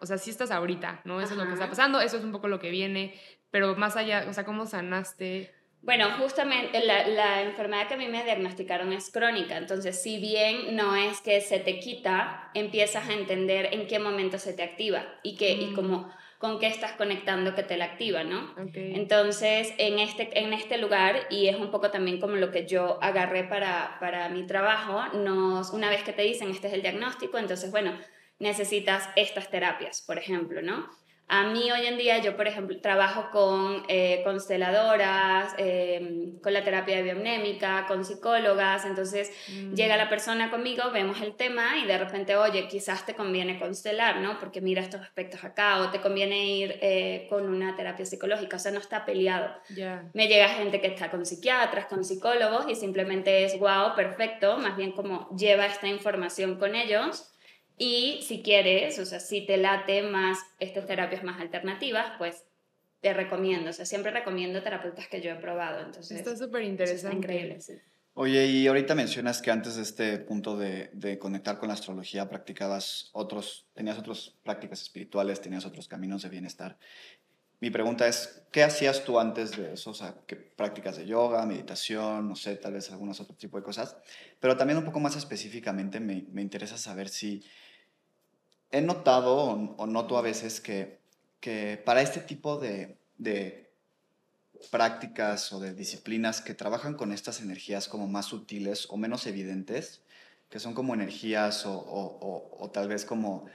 o 0.00 0.06
sea, 0.06 0.18
sí 0.18 0.30
estás 0.30 0.50
ahorita, 0.50 1.02
¿no? 1.04 1.20
Eso 1.20 1.34
es 1.34 1.38
lo 1.38 1.46
que 1.46 1.52
está 1.52 1.68
pasando, 1.68 2.00
eso 2.00 2.16
es 2.16 2.24
un 2.24 2.32
poco 2.32 2.48
lo 2.48 2.58
que 2.58 2.70
viene, 2.70 3.14
pero 3.50 3.76
más 3.76 3.96
allá, 3.96 4.26
o 4.28 4.32
sea, 4.32 4.44
¿cómo 4.44 4.66
sanaste? 4.66 5.54
Bueno, 5.86 6.10
justamente 6.18 6.84
la, 6.84 7.06
la, 7.06 7.42
enfermedad 7.42 7.86
que 7.86 7.94
a 7.94 7.96
mí 7.96 8.08
me 8.08 8.24
diagnosticaron 8.24 8.92
es 8.92 9.08
crónica, 9.12 9.56
entonces 9.56 10.02
si 10.02 10.18
bien 10.18 10.74
no 10.74 10.96
es 10.96 11.20
que 11.20 11.40
se 11.40 11.60
te 11.60 11.78
quita, 11.78 12.50
empiezas 12.54 13.08
a 13.08 13.12
entender 13.12 13.68
en 13.72 13.86
qué 13.86 14.00
momento 14.00 14.36
se 14.36 14.52
te 14.52 14.64
activa 14.64 15.06
y, 15.22 15.36
que, 15.36 15.52
y 15.52 15.66
mm. 15.66 15.74
como 15.76 16.12
con 16.38 16.58
qué 16.58 16.66
estás 16.66 16.92
conectando 16.92 17.54
que 17.54 17.62
te 17.62 17.76
la 17.76 17.84
activa, 17.84 18.24
¿no? 18.24 18.52
Entonces, 18.74 19.72
en 19.78 20.00
este, 20.00 20.28
en 20.38 20.52
este 20.52 20.76
lugar, 20.76 21.28
y 21.30 21.46
es 21.46 21.56
un 21.56 21.70
poco 21.70 21.92
también 21.92 22.20
como 22.20 22.34
lo 22.34 22.50
que 22.50 22.66
yo 22.66 22.98
agarré 23.00 23.44
para, 23.44 23.96
para 24.00 24.28
mi 24.28 24.44
trabajo, 24.44 25.16
nos, 25.16 25.70
una 25.70 25.88
vez 25.88 26.02
que 26.02 26.12
te 26.12 26.22
dicen 26.22 26.50
este 26.50 26.66
es 26.66 26.74
el 26.74 26.82
diagnóstico, 26.82 27.38
entonces, 27.38 27.70
bueno, 27.70 27.96
necesitas 28.40 29.08
estas 29.14 29.50
terapias, 29.50 30.02
por 30.02 30.18
ejemplo, 30.18 30.60
¿no? 30.62 30.90
A 31.28 31.42
mí 31.48 31.70
hoy 31.72 31.86
en 31.86 31.98
día, 31.98 32.18
yo 32.18 32.36
por 32.36 32.46
ejemplo, 32.46 32.80
trabajo 32.80 33.30
con 33.32 33.82
eh, 33.88 34.20
consteladoras, 34.22 35.54
em, 35.58 36.38
con 36.40 36.52
la 36.52 36.62
terapia 36.62 37.02
biomnémica, 37.02 37.86
con 37.88 38.04
psicólogas, 38.04 38.84
entonces 38.84 39.32
Mm. 39.50 39.74
llega 39.74 39.96
la 39.96 40.08
persona 40.08 40.50
conmigo, 40.50 40.90
vemos 40.92 41.20
el 41.20 41.34
tema 41.34 41.78
y 41.82 41.86
de 41.86 41.98
repente, 41.98 42.36
oye, 42.36 42.68
quizás 42.68 43.04
te 43.06 43.14
conviene 43.14 43.58
constelar, 43.58 44.18
¿no? 44.20 44.38
Porque 44.38 44.60
mira 44.60 44.82
estos 44.82 45.00
aspectos 45.00 45.42
acá, 45.44 45.80
o 45.80 45.90
te 45.90 46.00
conviene 46.00 46.46
ir 46.46 46.78
eh, 46.80 47.26
con 47.28 47.48
una 47.48 47.74
terapia 47.74 48.04
psicológica, 48.06 48.56
o 48.56 48.60
sea, 48.60 48.70
no 48.72 48.78
está 48.78 49.04
peleado. 49.04 49.52
Ya. 49.74 50.04
Me 50.14 50.28
llega 50.28 50.48
gente 50.50 50.80
que 50.80 50.86
está 50.86 51.10
con 51.10 51.26
psiquiatras, 51.26 51.86
con 51.86 52.04
psicólogos 52.04 52.66
y 52.68 52.76
simplemente 52.76 53.44
es, 53.44 53.58
wow, 53.58 53.94
perfecto, 53.96 54.58
más 54.58 54.76
bien 54.76 54.92
como 54.92 55.28
lleva 55.36 55.66
esta 55.66 55.88
información 55.88 56.56
con 56.58 56.74
ellos 56.76 57.32
y 57.78 58.20
si 58.22 58.42
quieres, 58.42 58.98
o 58.98 59.04
sea, 59.04 59.20
si 59.20 59.44
te 59.46 59.56
late 59.56 60.02
más 60.02 60.38
estas 60.58 60.86
terapias 60.86 61.22
más 61.22 61.40
alternativas, 61.40 62.12
pues 62.18 62.44
te 63.00 63.12
recomiendo, 63.12 63.70
o 63.70 63.72
sea, 63.72 63.84
siempre 63.84 64.10
recomiendo 64.10 64.62
terapeutas 64.62 65.08
que 65.08 65.20
yo 65.20 65.30
he 65.30 65.36
probado, 65.36 65.84
entonces 65.84 66.18
Está 66.18 66.36
súper 66.36 66.62
interesante. 66.62 67.06
está 67.06 67.12
increíble, 67.14 67.60
sí. 67.60 67.74
Oye, 68.14 68.46
y 68.46 68.66
ahorita 68.66 68.94
mencionas 68.94 69.42
que 69.42 69.50
antes 69.50 69.76
de 69.76 69.82
este 69.82 70.18
punto 70.18 70.56
de, 70.56 70.88
de 70.94 71.18
conectar 71.18 71.58
con 71.58 71.68
la 71.68 71.74
astrología 71.74 72.30
practicabas 72.30 73.10
otros, 73.12 73.66
tenías 73.74 73.98
otras 73.98 74.34
prácticas 74.42 74.80
espirituales, 74.80 75.42
tenías 75.42 75.66
otros 75.66 75.86
caminos 75.86 76.22
de 76.22 76.30
bienestar. 76.30 76.78
Mi 77.60 77.70
pregunta 77.70 78.06
es, 78.08 78.42
¿qué 78.52 78.62
hacías 78.62 79.04
tú 79.04 79.18
antes 79.18 79.56
de 79.56 79.74
eso? 79.74 79.90
O 79.90 79.94
sea, 79.94 80.14
¿qué 80.26 80.36
prácticas 80.36 80.96
de 80.96 81.06
yoga, 81.06 81.44
meditación, 81.44 82.28
no 82.28 82.36
sé, 82.36 82.56
tal 82.56 82.72
vez 82.72 82.90
algunos 82.90 83.20
otro 83.20 83.34
tipo 83.34 83.58
de 83.58 83.62
cosas? 83.62 83.96
Pero 84.40 84.56
también 84.56 84.78
un 84.78 84.84
poco 84.84 85.00
más 85.00 85.16
específicamente 85.16 86.00
me, 86.00 86.26
me 86.32 86.42
interesa 86.42 86.78
saber 86.78 87.08
si 87.08 87.42
he 88.78 88.80
notado 88.82 89.34
o, 89.76 89.86
noto 89.86 90.18
a 90.18 90.22
veces 90.22 90.60
que, 90.60 90.98
que 91.40 91.80
para 91.84 92.02
este 92.02 92.20
tipo 92.20 92.58
de, 92.58 92.98
de 93.18 93.70
prácticas 94.70 95.52
o 95.52 95.60
de 95.60 95.74
disciplinas 95.74 96.40
que 96.40 96.54
trabajan 96.54 96.94
con 96.94 97.12
estas 97.12 97.40
energías 97.40 97.88
como 97.88 98.08
más 98.08 98.26
sutiles 98.26 98.86
o 98.90 98.96
menos 98.96 99.26
evidentes, 99.26 100.02
que 100.48 100.58
son 100.60 100.74
como 100.74 100.94
energías 100.94 101.66
o- 101.66 101.76
o- 101.78 102.56
o 102.58 102.70
tal 102.70 102.88
vez 102.88 103.04
como 103.04 103.46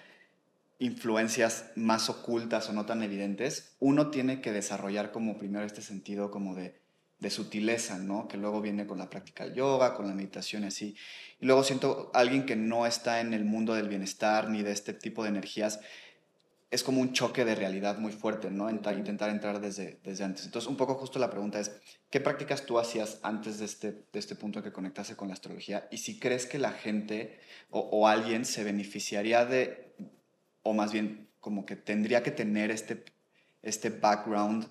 influencias 0.80 1.66
más 1.76 2.10
ocultas 2.10 2.68
o 2.70 2.74
no 2.74 2.86
tan 2.86 3.04
evidentes, 3.04 3.76
uno 3.80 4.10
tiene 4.10 4.42
que 4.42 4.52
desarrollar 4.52 5.12
como 5.12 5.38
primero 5.38 5.66
este 5.66 5.82
sentido 5.82 6.32
como 6.32 6.56
de, 6.56 6.81
de 7.22 7.30
sutileza, 7.30 7.98
¿no? 8.00 8.28
Que 8.28 8.36
luego 8.36 8.62
viene 8.62 8.86
con 8.86 8.98
la 8.98 9.10
práctica 9.10 9.46
del 9.46 9.54
yoga, 9.54 9.94
con 9.94 10.08
la 10.08 10.14
meditación 10.14 10.64
y 10.64 10.68
así. 10.68 10.96
Y 11.40 11.46
luego 11.46 11.64
siento 11.64 12.12
alguien 12.14 12.46
que 12.46 12.56
no 12.56 12.86
está 12.86 13.22
en 13.22 13.34
el 13.34 13.46
mundo 13.46 13.76
del 13.76 13.88
bienestar 13.88 14.50
ni 14.50 14.64
de 14.64 14.72
este 14.72 14.94
tipo 14.94 15.24
de 15.24 15.30
energías, 15.30 15.80
es 16.72 16.84
como 16.84 17.02
un 17.02 17.12
choque 17.12 17.44
de 17.44 17.54
realidad 17.54 17.98
muy 18.00 18.12
fuerte, 18.14 18.50
¿no? 18.50 18.70
Enta- 18.70 18.98
intentar 18.98 19.30
entrar 19.30 19.60
desde, 19.60 20.00
desde 20.04 20.24
antes. 20.24 20.46
Entonces, 20.46 20.70
un 20.70 20.78
poco 20.78 20.96
justo 20.96 21.20
la 21.20 21.30
pregunta 21.30 21.60
es, 21.60 21.72
¿qué 22.10 22.22
prácticas 22.22 22.66
tú 22.66 22.80
hacías 22.80 23.20
antes 23.24 23.60
de 23.60 23.66
este, 23.66 23.92
de 23.92 24.20
este 24.20 24.36
punto 24.36 24.60
en 24.60 24.64
que 24.66 24.72
conectase 24.72 25.16
con 25.16 25.28
la 25.28 25.34
astrología? 25.34 25.88
Y 25.92 25.98
si 25.98 26.18
crees 26.18 26.46
que 26.46 26.58
la 26.60 26.72
gente 26.72 27.40
o, 27.70 27.82
o 27.82 28.08
alguien 28.08 28.46
se 28.46 28.64
beneficiaría 28.64 29.46
de, 29.46 29.94
o 30.64 30.74
más 30.74 30.94
bien 30.94 31.28
como 31.42 31.66
que 31.66 31.76
tendría 31.76 32.24
que 32.24 32.32
tener 32.32 32.72
este, 32.72 33.04
este 33.62 33.90
background 33.90 34.68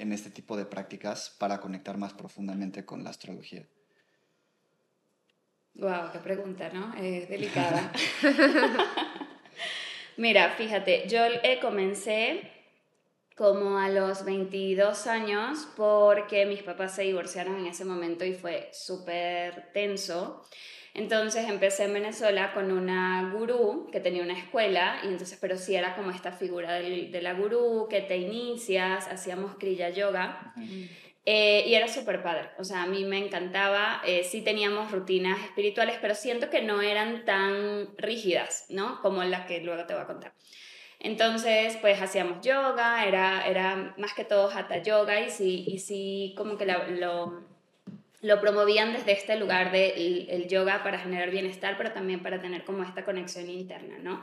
en 0.00 0.12
este 0.12 0.30
tipo 0.30 0.56
de 0.56 0.64
prácticas 0.64 1.34
para 1.38 1.60
conectar 1.60 1.96
más 1.98 2.14
profundamente 2.14 2.84
con 2.84 3.04
la 3.04 3.10
astrología. 3.10 3.66
Wow, 5.74 6.10
qué 6.12 6.18
pregunta, 6.18 6.70
¿no? 6.72 6.94
Es 6.94 7.28
delicada. 7.30 7.92
Mira, 10.16 10.50
fíjate, 10.50 11.06
yo 11.08 11.24
eh, 11.24 11.60
comencé 11.60 12.50
como 13.36 13.78
a 13.78 13.88
los 13.88 14.24
22 14.24 15.06
años 15.06 15.68
porque 15.76 16.44
mis 16.44 16.64
papás 16.64 16.96
se 16.96 17.02
divorciaron 17.02 17.60
en 17.60 17.66
ese 17.66 17.84
momento 17.84 18.24
y 18.24 18.34
fue 18.34 18.68
súper 18.72 19.70
tenso. 19.72 20.44
Entonces 20.94 21.48
empecé 21.48 21.84
en 21.84 21.94
Venezuela 21.94 22.52
con 22.54 22.72
una 22.72 23.30
gurú 23.32 23.88
que 23.92 24.00
tenía 24.00 24.22
una 24.22 24.36
escuela, 24.38 25.00
y 25.04 25.08
entonces, 25.08 25.38
pero 25.40 25.56
sí 25.56 25.74
era 25.76 25.94
como 25.94 26.10
esta 26.10 26.32
figura 26.32 26.72
del- 26.74 27.10
de 27.12 27.22
la 27.22 27.34
gurú 27.34 27.86
que 27.88 28.00
te 28.00 28.16
inicias, 28.16 29.06
hacíamos 29.08 29.54
kriya 29.56 29.90
yoga. 29.90 30.52
Eh, 31.30 31.64
y 31.66 31.74
era 31.74 31.88
súper 31.88 32.22
padre, 32.22 32.48
o 32.58 32.64
sea, 32.64 32.84
a 32.84 32.86
mí 32.86 33.04
me 33.04 33.18
encantaba, 33.18 34.00
eh, 34.06 34.24
sí 34.24 34.40
teníamos 34.40 34.90
rutinas 34.90 35.38
espirituales, 35.44 35.98
pero 36.00 36.14
siento 36.14 36.48
que 36.48 36.62
no 36.62 36.80
eran 36.80 37.26
tan 37.26 37.88
rígidas, 37.98 38.64
¿no? 38.70 39.02
Como 39.02 39.22
las 39.24 39.44
que 39.46 39.60
luego 39.60 39.84
te 39.84 39.92
voy 39.92 40.04
a 40.04 40.06
contar. 40.06 40.32
Entonces, 41.00 41.76
pues 41.82 42.00
hacíamos 42.00 42.40
yoga, 42.44 43.04
era, 43.06 43.46
era 43.46 43.94
más 43.98 44.14
que 44.14 44.24
todo 44.24 44.50
hatha 44.50 44.82
yoga 44.82 45.20
y 45.20 45.30
sí, 45.30 45.64
y 45.68 45.78
sí 45.80 46.34
como 46.36 46.56
que 46.56 46.64
la- 46.66 46.88
lo, 46.88 47.44
lo 48.20 48.40
promovían 48.40 48.92
desde 48.92 49.12
este 49.12 49.36
lugar 49.36 49.70
del 49.70 50.28
el 50.28 50.48
yoga 50.48 50.82
para 50.82 50.98
generar 50.98 51.30
bienestar, 51.30 51.76
pero 51.76 51.92
también 51.92 52.22
para 52.22 52.40
tener 52.40 52.64
como 52.64 52.82
esta 52.82 53.04
conexión 53.04 53.48
interna, 53.48 53.98
¿no? 53.98 54.22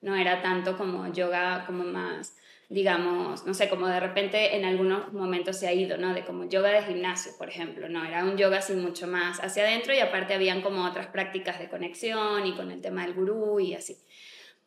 No 0.00 0.16
era 0.16 0.42
tanto 0.42 0.76
como 0.76 1.12
yoga 1.12 1.64
como 1.66 1.84
más 1.84 2.36
digamos, 2.68 3.46
no 3.46 3.54
sé, 3.54 3.68
como 3.68 3.86
de 3.86 4.00
repente 4.00 4.56
en 4.56 4.64
algunos 4.64 5.12
momentos 5.12 5.58
se 5.58 5.68
ha 5.68 5.72
ido, 5.72 5.96
¿no? 5.98 6.14
De 6.14 6.24
como 6.24 6.48
yoga 6.48 6.70
de 6.70 6.82
gimnasio, 6.82 7.32
por 7.38 7.48
ejemplo, 7.48 7.88
¿no? 7.88 8.04
Era 8.04 8.24
un 8.24 8.36
yoga 8.36 8.58
así 8.58 8.72
mucho 8.72 9.06
más 9.06 9.38
hacia 9.40 9.64
adentro 9.64 9.94
y 9.94 10.00
aparte 10.00 10.34
habían 10.34 10.62
como 10.62 10.84
otras 10.84 11.06
prácticas 11.08 11.58
de 11.58 11.68
conexión 11.68 12.46
y 12.46 12.54
con 12.54 12.70
el 12.70 12.80
tema 12.80 13.02
del 13.02 13.14
gurú 13.14 13.60
y 13.60 13.74
así. 13.74 13.98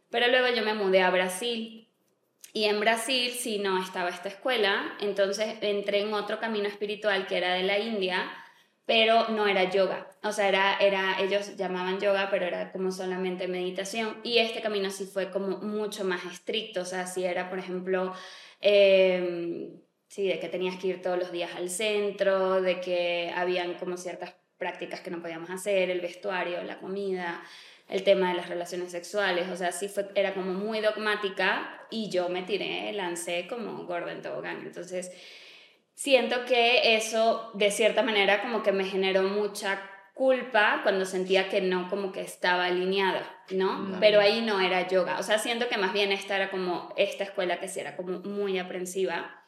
Pero 0.09 0.27
luego 0.27 0.55
yo 0.55 0.63
me 0.63 0.73
mudé 0.73 1.01
a 1.01 1.09
Brasil 1.09 1.87
y 2.53 2.65
en 2.65 2.79
Brasil 2.79 3.31
sí 3.31 3.59
no 3.59 3.81
estaba 3.81 4.09
esta 4.09 4.29
escuela, 4.29 4.95
entonces 5.01 5.55
entré 5.61 6.01
en 6.01 6.13
otro 6.13 6.39
camino 6.39 6.67
espiritual 6.67 7.27
que 7.27 7.37
era 7.37 7.53
de 7.53 7.63
la 7.63 7.77
India, 7.79 8.31
pero 8.87 9.27
no 9.27 9.47
era 9.47 9.69
yoga. 9.69 10.07
O 10.23 10.31
sea, 10.31 10.47
era, 10.47 10.77
era, 10.77 11.19
ellos 11.19 11.57
llamaban 11.57 11.99
yoga, 11.99 12.29
pero 12.31 12.45
era 12.45 12.71
como 12.71 12.91
solamente 12.93 13.49
meditación. 13.49 14.17
Y 14.23 14.37
este 14.37 14.61
camino 14.61 14.89
sí 14.89 15.05
fue 15.05 15.29
como 15.29 15.57
mucho 15.57 16.05
más 16.05 16.23
estricto. 16.25 16.81
O 16.81 16.85
sea, 16.85 17.05
si 17.05 17.25
era, 17.25 17.49
por 17.49 17.59
ejemplo, 17.59 18.13
eh, 18.61 19.73
sí, 20.07 20.29
de 20.29 20.39
que 20.39 20.47
tenías 20.47 20.77
que 20.77 20.87
ir 20.87 21.01
todos 21.01 21.19
los 21.19 21.33
días 21.33 21.51
al 21.57 21.69
centro, 21.69 22.61
de 22.61 22.79
que 22.79 23.33
habían 23.35 23.73
como 23.73 23.97
ciertas 23.97 24.33
prácticas 24.57 25.01
que 25.01 25.11
no 25.11 25.21
podíamos 25.21 25.49
hacer, 25.49 25.89
el 25.89 25.99
vestuario, 25.99 26.63
la 26.63 26.79
comida, 26.79 27.43
el 27.89 28.03
tema 28.03 28.29
de 28.29 28.35
las 28.35 28.47
relaciones 28.47 28.93
sexuales. 28.93 29.49
O 29.49 29.57
sea, 29.57 29.73
sí 29.73 29.89
fue, 29.89 30.07
era 30.15 30.33
como 30.33 30.53
muy 30.53 30.79
dogmática 30.79 31.85
y 31.91 32.09
yo 32.09 32.29
me 32.29 32.43
tiré, 32.43 32.93
lancé 32.93 33.47
como 33.49 33.83
gorda 33.83 34.13
en 34.13 34.21
tobogán. 34.21 34.65
Entonces 34.65 35.11
siento 35.97 36.45
que 36.45 36.95
eso 36.95 37.49
de 37.55 37.71
cierta 37.71 38.03
manera 38.03 38.43
como 38.43 38.61
que 38.61 38.71
me 38.71 38.85
generó 38.85 39.23
mucha 39.23 39.81
culpa 40.13 40.81
cuando 40.83 41.05
sentía 41.05 41.49
que 41.49 41.59
no 41.59 41.89
como 41.89 42.11
que 42.11 42.21
estaba 42.21 42.65
alineada, 42.65 43.27
¿no? 43.49 43.97
Pero 43.99 44.19
ahí 44.19 44.41
no 44.41 44.59
era 44.59 44.87
yoga, 44.87 45.17
o 45.17 45.23
sea, 45.23 45.39
siento 45.39 45.67
que 45.67 45.77
más 45.77 45.93
bien 45.93 46.11
esta 46.11 46.35
era 46.35 46.51
como 46.51 46.93
esta 46.97 47.23
escuela 47.23 47.59
que 47.59 47.67
sí 47.67 47.79
era 47.79 47.97
como 47.97 48.19
muy 48.19 48.59
aprensiva, 48.59 49.43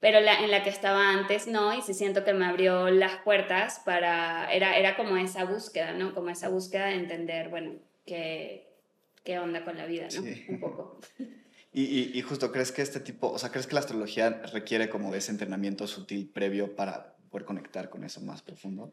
pero 0.00 0.20
la, 0.20 0.40
en 0.40 0.50
la 0.50 0.64
que 0.64 0.70
estaba 0.70 1.10
antes 1.10 1.46
no, 1.46 1.72
y 1.72 1.82
sí 1.82 1.94
siento 1.94 2.24
que 2.24 2.34
me 2.34 2.46
abrió 2.46 2.90
las 2.90 3.18
puertas 3.18 3.80
para, 3.84 4.52
era, 4.52 4.76
era 4.76 4.96
como 4.96 5.16
esa 5.16 5.44
búsqueda, 5.44 5.92
¿no? 5.92 6.14
Como 6.14 6.30
esa 6.30 6.48
búsqueda 6.48 6.86
de 6.86 6.94
entender, 6.94 7.48
bueno, 7.48 7.74
qué, 8.04 8.74
qué 9.22 9.38
onda 9.38 9.64
con 9.64 9.76
la 9.76 9.86
vida, 9.86 10.06
¿no? 10.06 10.22
Sí. 10.22 10.46
Un 10.48 10.58
poco. 10.58 10.98
Y, 11.74 12.18
y, 12.18 12.20
justo, 12.20 12.52
¿crees 12.52 12.70
que 12.70 12.82
este 12.82 13.00
tipo, 13.00 13.30
o 13.30 13.38
sea, 13.38 13.50
crees 13.50 13.66
que 13.66 13.72
la 13.72 13.80
astrología 13.80 14.42
requiere 14.52 14.90
como 14.90 15.14
ese 15.14 15.30
entrenamiento 15.30 15.86
sutil 15.86 16.28
previo 16.28 16.76
para 16.76 17.16
poder 17.30 17.46
conectar 17.46 17.88
con 17.88 18.04
eso 18.04 18.20
más 18.20 18.42
profundo? 18.42 18.92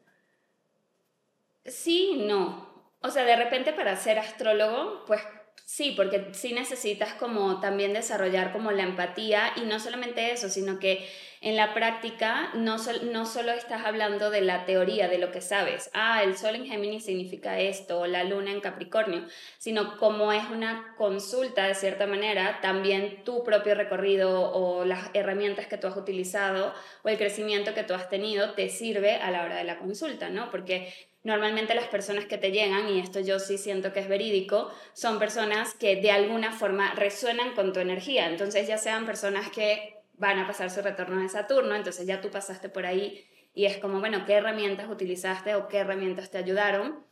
Sí, 1.66 2.24
no. 2.26 2.70
O 3.02 3.10
sea, 3.10 3.26
de 3.26 3.36
repente 3.36 3.74
para 3.74 3.98
ser 3.98 4.18
astrólogo, 4.18 5.04
pues 5.06 5.22
sí, 5.66 5.94
porque 5.96 6.30
sí 6.34 6.54
necesitas 6.54 7.14
como 7.14 7.60
también 7.60 7.94
desarrollar 7.94 8.52
como 8.52 8.72
la 8.72 8.84
empatía 8.84 9.54
y 9.56 9.62
no 9.62 9.80
solamente 9.80 10.32
eso, 10.32 10.50
sino 10.50 10.80
que 10.80 11.08
en 11.42 11.56
la 11.56 11.74
práctica 11.74 12.50
no, 12.54 12.78
sol- 12.80 13.12
no 13.14 13.26
solo 13.26 13.52
estás 13.54 13.86
hablando 13.86 14.30
de 14.30 14.42
la 14.42 14.66
teoría, 14.66 15.08
de 15.08 15.20
lo 15.20 15.32
que 15.32 15.40
sabes, 15.40 15.90
ah, 15.94 16.22
el 16.24 16.36
sol 16.38 16.56
en 16.56 16.66
Géminis 16.66 17.06
significa 17.06 17.60
esto, 17.60 18.00
o 18.02 18.08
la 18.08 18.24
luna 18.26 18.52
en 18.52 18.60
Capricornio, 18.60 19.26
sino 19.58 19.98
como 19.98 20.34
es 20.34 20.44
una 20.50 20.96
consulta 20.98 21.66
de 21.68 21.76
cierta 21.76 22.08
manera, 22.08 22.60
también 22.62 23.24
tu 23.24 23.44
propio 23.44 23.74
recorrido 23.76 24.52
o 24.52 24.84
las 24.84 25.10
herramientas 25.14 25.68
que 25.68 25.78
tú 25.78 25.88
has 25.88 25.96
utilizado 25.96 26.74
o 27.04 27.10
el 27.10 27.18
crecimiento 27.18 27.74
que 27.74 27.84
tú 27.84 27.94
has 27.94 28.10
tenido 28.10 28.54
te 28.54 28.68
sirve 28.70 29.16
a 29.16 29.32
la 29.32 29.44
hora 29.44 29.56
de 29.56 29.64
la 29.64 29.78
consulta, 29.80 30.30
¿no? 30.30 30.50
Porque 30.52 30.94
normalmente 31.24 31.76
las 31.76 31.88
personas 31.88 32.26
que 32.26 32.38
te 32.38 32.52
llegan, 32.52 32.90
y 32.90 33.00
esto 33.00 33.20
yo 33.20 33.40
sí 33.40 33.58
siento 33.58 33.94
que 33.94 34.00
es 34.00 34.08
verídico, 34.08 34.72
son 34.94 35.20
personas 35.20 35.74
que 35.74 35.98
de 35.98 36.12
alguna 36.12 36.52
forma 36.52 36.94
resuenan 36.96 37.54
con 37.54 37.74
tu 37.74 37.80
energía. 37.80 38.28
Entonces 38.28 38.68
ya 38.68 38.78
sean 38.78 39.06
personas 39.06 39.50
que 39.50 39.98
van 40.14 40.40
a 40.40 40.48
pasar 40.48 40.70
su 40.70 40.82
retorno 40.82 41.22
de 41.22 41.30
Saturno, 41.30 41.76
entonces 41.76 42.06
ya 42.06 42.22
tú 42.22 42.30
pasaste 42.30 42.70
por 42.70 42.86
ahí 42.86 43.26
y 43.54 43.66
es 43.66 43.78
como, 43.78 44.00
bueno, 44.00 44.26
¿qué 44.26 44.34
herramientas 44.34 44.90
utilizaste 44.90 45.56
o 45.56 45.68
qué 45.68 45.78
herramientas 45.78 46.30
te 46.30 46.38
ayudaron? 46.38 47.10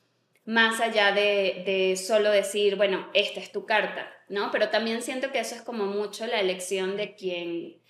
más 0.47 0.79
allá 0.79 1.11
de, 1.11 1.63
de, 1.65 1.97
solo 1.97 2.31
decir, 2.31 2.77
bueno, 2.77 3.09
esta 3.13 3.41
es 3.41 3.51
tu 3.51 3.65
carta, 3.65 4.09
¿no? 4.29 4.49
Pero 4.49 4.69
también 4.69 5.01
siento 5.01 5.29
que 5.29 5.39
eso 5.39 5.55
es 5.55 5.61
como 5.61 5.87
mucho 5.87 6.25
la 6.25 6.39
elección 6.39 6.95
de 6.95 7.15
quien, 7.15 7.81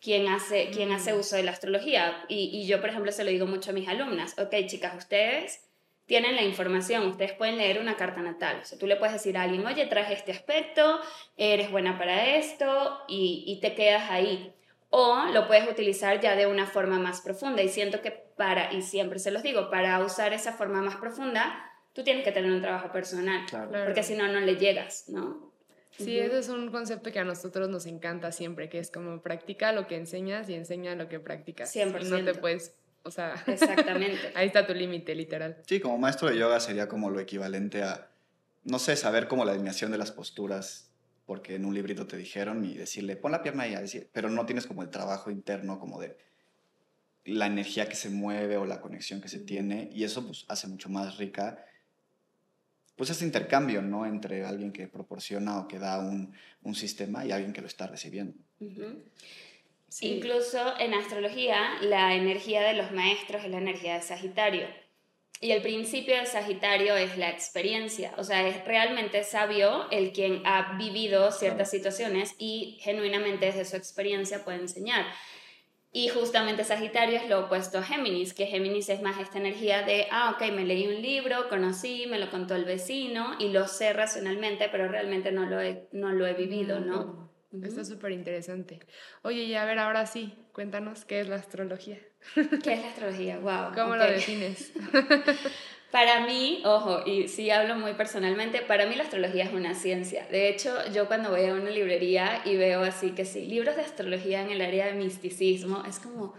quien, 0.00 0.28
hace, 0.28 0.70
quien 0.70 0.92
hace 0.92 1.12
mm. 1.12 1.18
uso 1.18 1.34
de 1.34 1.42
la 1.42 1.50
astrología. 1.50 2.24
Y, 2.28 2.50
y 2.52 2.68
yo, 2.68 2.80
por 2.80 2.90
ejemplo, 2.90 3.10
se 3.10 3.24
lo 3.24 3.30
digo 3.30 3.46
mucho 3.46 3.70
a 3.70 3.74
mis 3.74 3.88
alumnas, 3.88 4.38
ok, 4.38 4.54
chicas, 4.66 4.94
ustedes 4.96 5.63
tienen 6.06 6.36
la 6.36 6.42
información, 6.42 7.06
ustedes 7.06 7.32
pueden 7.32 7.56
leer 7.56 7.80
una 7.80 7.96
carta 7.96 8.20
natal. 8.20 8.60
O 8.62 8.64
sea, 8.64 8.78
tú 8.78 8.86
le 8.86 8.96
puedes 8.96 9.14
decir 9.14 9.36
a 9.38 9.42
alguien, 9.42 9.66
oye, 9.66 9.86
traes 9.86 10.10
este 10.10 10.32
aspecto, 10.32 11.00
eres 11.36 11.70
buena 11.70 11.98
para 11.98 12.36
esto, 12.36 12.98
y, 13.08 13.44
y 13.46 13.60
te 13.60 13.74
quedas 13.74 14.10
ahí. 14.10 14.54
O 14.90 15.24
lo 15.32 15.46
puedes 15.46 15.68
utilizar 15.68 16.20
ya 16.20 16.36
de 16.36 16.46
una 16.46 16.66
forma 16.66 16.98
más 16.98 17.20
profunda. 17.20 17.62
Y 17.62 17.68
siento 17.68 18.00
que 18.00 18.10
para, 18.10 18.72
y 18.72 18.82
siempre 18.82 19.18
se 19.18 19.30
los 19.30 19.42
digo, 19.42 19.70
para 19.70 19.98
usar 20.04 20.32
esa 20.32 20.52
forma 20.52 20.82
más 20.82 20.96
profunda, 20.96 21.72
tú 21.92 22.04
tienes 22.04 22.24
que 22.24 22.32
tener 22.32 22.50
un 22.52 22.60
trabajo 22.60 22.92
personal, 22.92 23.46
porque 23.84 24.02
si 24.02 24.14
no, 24.14 24.28
no 24.28 24.40
le 24.40 24.56
llegas, 24.56 25.08
¿no? 25.08 25.52
Sí, 25.96 26.18
ese 26.18 26.40
es 26.40 26.48
un 26.48 26.70
concepto 26.72 27.12
que 27.12 27.20
a 27.20 27.24
nosotros 27.24 27.68
nos 27.68 27.86
encanta 27.86 28.32
siempre, 28.32 28.68
que 28.68 28.80
es 28.80 28.90
como 28.90 29.22
practica 29.22 29.70
lo 29.70 29.86
que 29.86 29.96
enseñas 29.96 30.48
y 30.48 30.54
enseña 30.54 30.96
lo 30.96 31.08
que 31.08 31.20
practicas. 31.20 31.70
Siempre. 31.70 32.02
Y 32.04 32.08
no 32.08 32.24
te 32.24 32.34
puedes, 32.34 32.74
o 33.04 33.10
sea, 33.10 33.34
exactamente. 33.46 34.32
ahí 34.34 34.48
está 34.48 34.66
tu 34.66 34.74
límite, 34.74 35.14
literal. 35.14 35.62
Sí, 35.66 35.78
como 35.78 35.98
maestro 35.98 36.28
de 36.28 36.38
yoga 36.38 36.58
sería 36.58 36.88
como 36.88 37.10
lo 37.10 37.20
equivalente 37.20 37.82
a, 37.82 38.10
no 38.64 38.78
sé, 38.78 38.96
saber 38.96 39.28
como 39.28 39.44
la 39.44 39.52
alineación 39.52 39.92
de 39.92 39.98
las 39.98 40.10
posturas, 40.10 40.90
porque 41.26 41.54
en 41.54 41.64
un 41.64 41.74
librito 41.74 42.06
te 42.06 42.16
dijeron 42.16 42.64
y 42.64 42.74
decirle, 42.74 43.16
pon 43.16 43.32
la 43.32 43.42
pierna 43.42 43.64
ahí, 43.64 43.74
decir, 43.74 44.08
pero 44.12 44.28
no 44.30 44.46
tienes 44.46 44.66
como 44.66 44.82
el 44.82 44.90
trabajo 44.90 45.30
interno 45.30 45.78
como 45.78 46.00
de 46.00 46.16
la 47.24 47.46
energía 47.46 47.88
que 47.88 47.94
se 47.94 48.10
mueve 48.10 48.56
o 48.56 48.66
la 48.66 48.80
conexión 48.80 49.20
que 49.20 49.28
se 49.28 49.38
tiene 49.38 49.88
y 49.92 50.04
eso 50.04 50.26
pues 50.26 50.44
hace 50.48 50.66
mucho 50.66 50.90
más 50.90 51.16
rica 51.16 51.64
pues 52.96 53.10
ese 53.10 53.24
intercambio, 53.24 53.82
¿no? 53.82 54.06
Entre 54.06 54.44
alguien 54.44 54.72
que 54.72 54.86
proporciona 54.86 55.58
o 55.58 55.68
que 55.68 55.78
da 55.78 55.98
un, 55.98 56.32
un 56.62 56.74
sistema 56.74 57.24
y 57.24 57.32
alguien 57.32 57.52
que 57.52 57.60
lo 57.60 57.66
está 57.66 57.86
recibiendo. 57.86 58.34
Incluso 60.00 60.74
en 60.78 60.94
astrología, 60.94 61.78
la 61.80 62.14
energía 62.14 62.62
de 62.62 62.74
los 62.74 62.90
maestros 62.90 63.44
es 63.44 63.50
la 63.50 63.58
energía 63.58 63.94
de 63.94 64.02
Sagitario. 64.02 64.66
Y 65.40 65.52
el 65.52 65.62
principio 65.62 66.16
de 66.16 66.26
Sagitario 66.26 66.96
es 66.96 67.18
la 67.18 67.28
experiencia, 67.28 68.14
o 68.16 68.24
sea, 68.24 68.46
es 68.48 68.64
realmente 68.64 69.24
sabio 69.24 69.90
el 69.90 70.12
quien 70.12 70.42
ha 70.46 70.76
vivido 70.78 71.30
ciertas 71.32 71.70
situaciones 71.70 72.34
y 72.38 72.78
genuinamente 72.80 73.46
desde 73.46 73.64
su 73.64 73.76
experiencia 73.76 74.44
puede 74.44 74.60
enseñar. 74.60 75.04
Y 75.92 76.08
justamente 76.08 76.64
Sagitario 76.64 77.16
es 77.16 77.28
lo 77.28 77.44
opuesto 77.44 77.78
a 77.78 77.82
Géminis, 77.82 78.32
que 78.34 78.46
Géminis 78.46 78.88
es 78.88 79.02
más 79.02 79.20
esta 79.20 79.38
energía 79.38 79.82
de, 79.82 80.08
ah, 80.10 80.34
ok, 80.34 80.50
me 80.52 80.64
leí 80.64 80.88
un 80.88 81.02
libro, 81.02 81.48
conocí, 81.48 82.06
me 82.08 82.18
lo 82.18 82.30
contó 82.30 82.56
el 82.56 82.64
vecino 82.64 83.36
y 83.38 83.50
lo 83.50 83.68
sé 83.68 83.92
racionalmente, 83.92 84.68
pero 84.70 84.88
realmente 84.88 85.30
no 85.30 85.46
lo 85.46 85.60
he, 85.60 85.88
no 85.92 86.10
lo 86.10 86.26
he 86.26 86.34
vivido, 86.34 86.80
¿no? 86.80 87.33
Está 87.62 87.84
súper 87.84 88.12
interesante. 88.12 88.80
Oye, 89.22 89.44
y 89.44 89.54
a 89.54 89.64
ver, 89.64 89.78
ahora 89.78 90.06
sí, 90.06 90.34
cuéntanos 90.52 91.04
qué 91.04 91.20
es 91.20 91.28
la 91.28 91.36
astrología. 91.36 91.98
¿Qué 92.34 92.72
es 92.72 92.80
la 92.80 92.88
astrología? 92.88 93.38
Wow. 93.38 93.74
¿Cómo 93.74 93.96
lo 93.96 94.04
defines? 94.04 94.72
Para 95.94 96.26
mí, 96.26 96.60
ojo, 96.64 97.06
y 97.06 97.28
sí 97.28 97.50
hablo 97.50 97.76
muy 97.76 97.92
personalmente, 97.92 98.62
para 98.62 98.84
mí 98.84 98.96
la 98.96 99.04
astrología 99.04 99.44
es 99.44 99.52
una 99.52 99.76
ciencia. 99.76 100.26
De 100.28 100.48
hecho, 100.48 100.76
yo 100.92 101.06
cuando 101.06 101.30
voy 101.30 101.44
a 101.44 101.54
una 101.54 101.70
librería 101.70 102.42
y 102.44 102.56
veo 102.56 102.82
así 102.82 103.12
que 103.12 103.24
sí, 103.24 103.46
libros 103.46 103.76
de 103.76 103.82
astrología 103.82 104.42
en 104.42 104.50
el 104.50 104.60
área 104.60 104.86
de 104.86 104.94
misticismo, 104.94 105.84
es 105.88 106.00
como, 106.00 106.34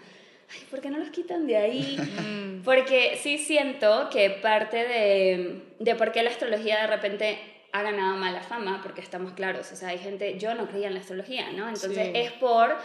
ay, 0.54 0.60
¿por 0.70 0.82
qué 0.82 0.90
no 0.90 0.98
los 0.98 1.08
quitan 1.10 1.48
de 1.48 1.56
ahí? 1.56 1.98
Mm. 2.26 2.64
Porque 2.64 3.18
sí 3.22 3.38
siento 3.38 4.10
que 4.12 4.30
parte 4.30 4.78
de, 4.78 5.62
de 5.80 5.96
por 5.96 6.12
qué 6.12 6.22
la 6.24 6.32
astrología 6.32 6.82
de 6.82 6.88
repente 6.88 7.38
ha 7.76 7.82
ganado 7.82 8.16
mala 8.16 8.42
fama, 8.42 8.80
porque 8.82 9.02
estamos 9.02 9.34
claros, 9.34 9.70
o 9.70 9.76
sea, 9.76 9.90
hay 9.90 9.98
gente, 9.98 10.40
yo 10.40 10.56
no 10.56 10.66
creía 10.70 10.88
en 10.88 10.94
la 10.94 11.02
astrología, 11.02 11.52
¿no? 11.52 11.68
Entonces 11.68 12.10
es 12.14 12.32
por 12.34 12.78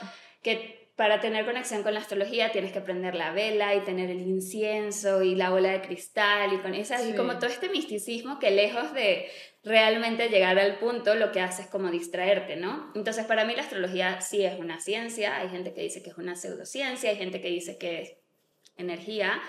que 0.42 0.90
para 0.96 1.20
tener 1.20 1.46
conexión 1.46 1.84
con 1.84 1.94
la 1.94 2.00
astrología 2.00 2.50
tienes 2.50 2.72
que 2.72 2.80
prender 2.80 3.14
la 3.14 3.30
vela 3.30 3.76
y 3.76 3.80
tener 3.82 4.10
el 4.10 4.20
incienso 4.20 5.22
y 5.22 5.36
la 5.36 5.50
bola 5.50 5.70
de 5.70 5.80
cristal 5.80 6.52
y 6.54 6.58
con 6.58 6.74
esa 6.74 7.00
y 7.08 7.14
como 7.14 7.38
todo 7.38 7.46
este 7.46 7.68
misticismo 7.68 8.40
que 8.40 8.50
lejos 8.50 8.92
de 8.92 9.30
realmente 9.62 10.28
llegar 10.28 10.58
al 10.58 10.80
punto 10.80 11.14
lo 11.14 11.30
que 11.30 11.40
hace 11.40 11.62
es 11.62 11.68
como 11.68 11.88
distraerte, 11.88 12.56
¿no? 12.56 12.90
Entonces 12.96 13.24
para 13.26 13.44
mí 13.44 13.54
la 13.54 13.62
astrología 13.62 14.20
sí 14.20 14.44
es 14.44 14.58
una 14.58 14.80
ciencia, 14.80 15.36
hay 15.36 15.50
gente 15.50 15.72
que 15.72 15.82
dice 15.82 16.02
que 16.02 16.10
es 16.10 16.18
una 16.18 16.34
pseudociencia, 16.34 17.10
hay 17.10 17.16
gente 17.16 17.40
que 17.40 17.48
dice 17.48 17.78
que 17.78 18.02
es 18.02 18.16
energía, 18.76 19.40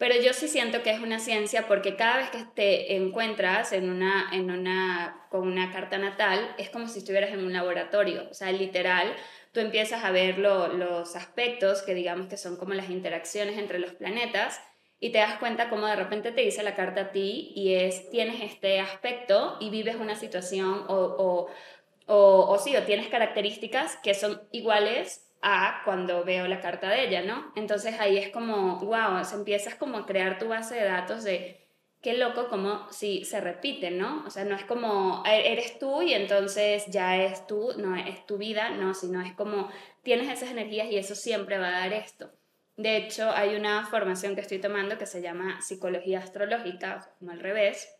pero 0.00 0.14
yo 0.18 0.32
sí 0.32 0.48
siento 0.48 0.82
que 0.82 0.92
es 0.92 1.00
una 1.00 1.18
ciencia 1.18 1.68
porque 1.68 1.94
cada 1.94 2.16
vez 2.16 2.30
que 2.30 2.46
te 2.54 2.96
encuentras 2.96 3.74
en 3.74 3.90
una, 3.90 4.30
en 4.32 4.50
una, 4.50 5.26
con 5.28 5.46
una 5.46 5.70
carta 5.70 5.98
natal 5.98 6.54
es 6.56 6.70
como 6.70 6.88
si 6.88 7.00
estuvieras 7.00 7.32
en 7.32 7.44
un 7.44 7.52
laboratorio, 7.52 8.26
o 8.30 8.32
sea, 8.32 8.50
literal 8.50 9.14
tú 9.52 9.60
empiezas 9.60 10.02
a 10.02 10.10
ver 10.10 10.38
los 10.38 11.16
aspectos 11.16 11.82
que 11.82 11.92
digamos 11.92 12.28
que 12.28 12.38
son 12.38 12.56
como 12.56 12.72
las 12.72 12.88
interacciones 12.88 13.58
entre 13.58 13.78
los 13.78 13.92
planetas 13.92 14.58
y 15.00 15.10
te 15.10 15.18
das 15.18 15.38
cuenta 15.38 15.68
como 15.68 15.86
de 15.86 15.96
repente 15.96 16.32
te 16.32 16.40
dice 16.40 16.62
la 16.62 16.74
carta 16.74 17.02
a 17.02 17.12
ti 17.12 17.52
y 17.54 17.74
es, 17.74 18.08
tienes 18.08 18.40
este 18.40 18.80
aspecto 18.80 19.58
y 19.60 19.68
vives 19.68 19.96
una 19.96 20.16
situación 20.16 20.86
o, 20.88 20.94
o, 20.94 21.48
o, 22.06 22.46
o 22.50 22.58
sí, 22.58 22.74
o 22.74 22.84
tienes 22.84 23.08
características 23.08 23.98
que 24.02 24.14
son 24.14 24.40
iguales 24.50 25.29
a 25.42 25.82
cuando 25.84 26.24
veo 26.24 26.46
la 26.46 26.60
carta 26.60 26.88
de 26.90 27.06
ella, 27.06 27.22
¿no? 27.22 27.52
Entonces 27.56 27.98
ahí 27.98 28.18
es 28.18 28.28
como, 28.28 28.78
wow, 28.80 29.22
empiezas 29.32 29.74
como 29.74 29.98
a 29.98 30.06
crear 30.06 30.38
tu 30.38 30.48
base 30.48 30.74
de 30.74 30.84
datos 30.84 31.24
de 31.24 31.60
qué 32.02 32.14
loco 32.14 32.48
como 32.48 32.90
si 32.92 33.24
se 33.24 33.40
repite, 33.40 33.90
¿no? 33.90 34.24
O 34.26 34.30
sea, 34.30 34.44
no 34.44 34.54
es 34.54 34.64
como 34.64 35.22
e-, 35.26 35.52
eres 35.52 35.78
tú 35.78 36.02
y 36.02 36.14
entonces 36.14 36.86
ya 36.88 37.22
es 37.22 37.46
tú, 37.46 37.72
no 37.76 37.96
es 37.96 38.26
tu 38.26 38.38
vida, 38.38 38.70
no, 38.70 38.94
sino 38.94 39.22
es 39.22 39.32
como 39.32 39.70
tienes 40.02 40.28
esas 40.30 40.50
energías 40.50 40.90
y 40.90 40.96
eso 40.96 41.14
siempre 41.14 41.58
va 41.58 41.68
a 41.68 41.80
dar 41.80 41.92
esto. 41.92 42.30
De 42.76 42.96
hecho, 42.96 43.30
hay 43.30 43.56
una 43.56 43.86
formación 43.86 44.34
que 44.34 44.40
estoy 44.40 44.58
tomando 44.58 44.96
que 44.96 45.06
se 45.06 45.20
llama 45.20 45.60
psicología 45.60 46.20
astrológica, 46.20 47.10
como 47.18 47.30
al 47.30 47.40
revés. 47.40 47.94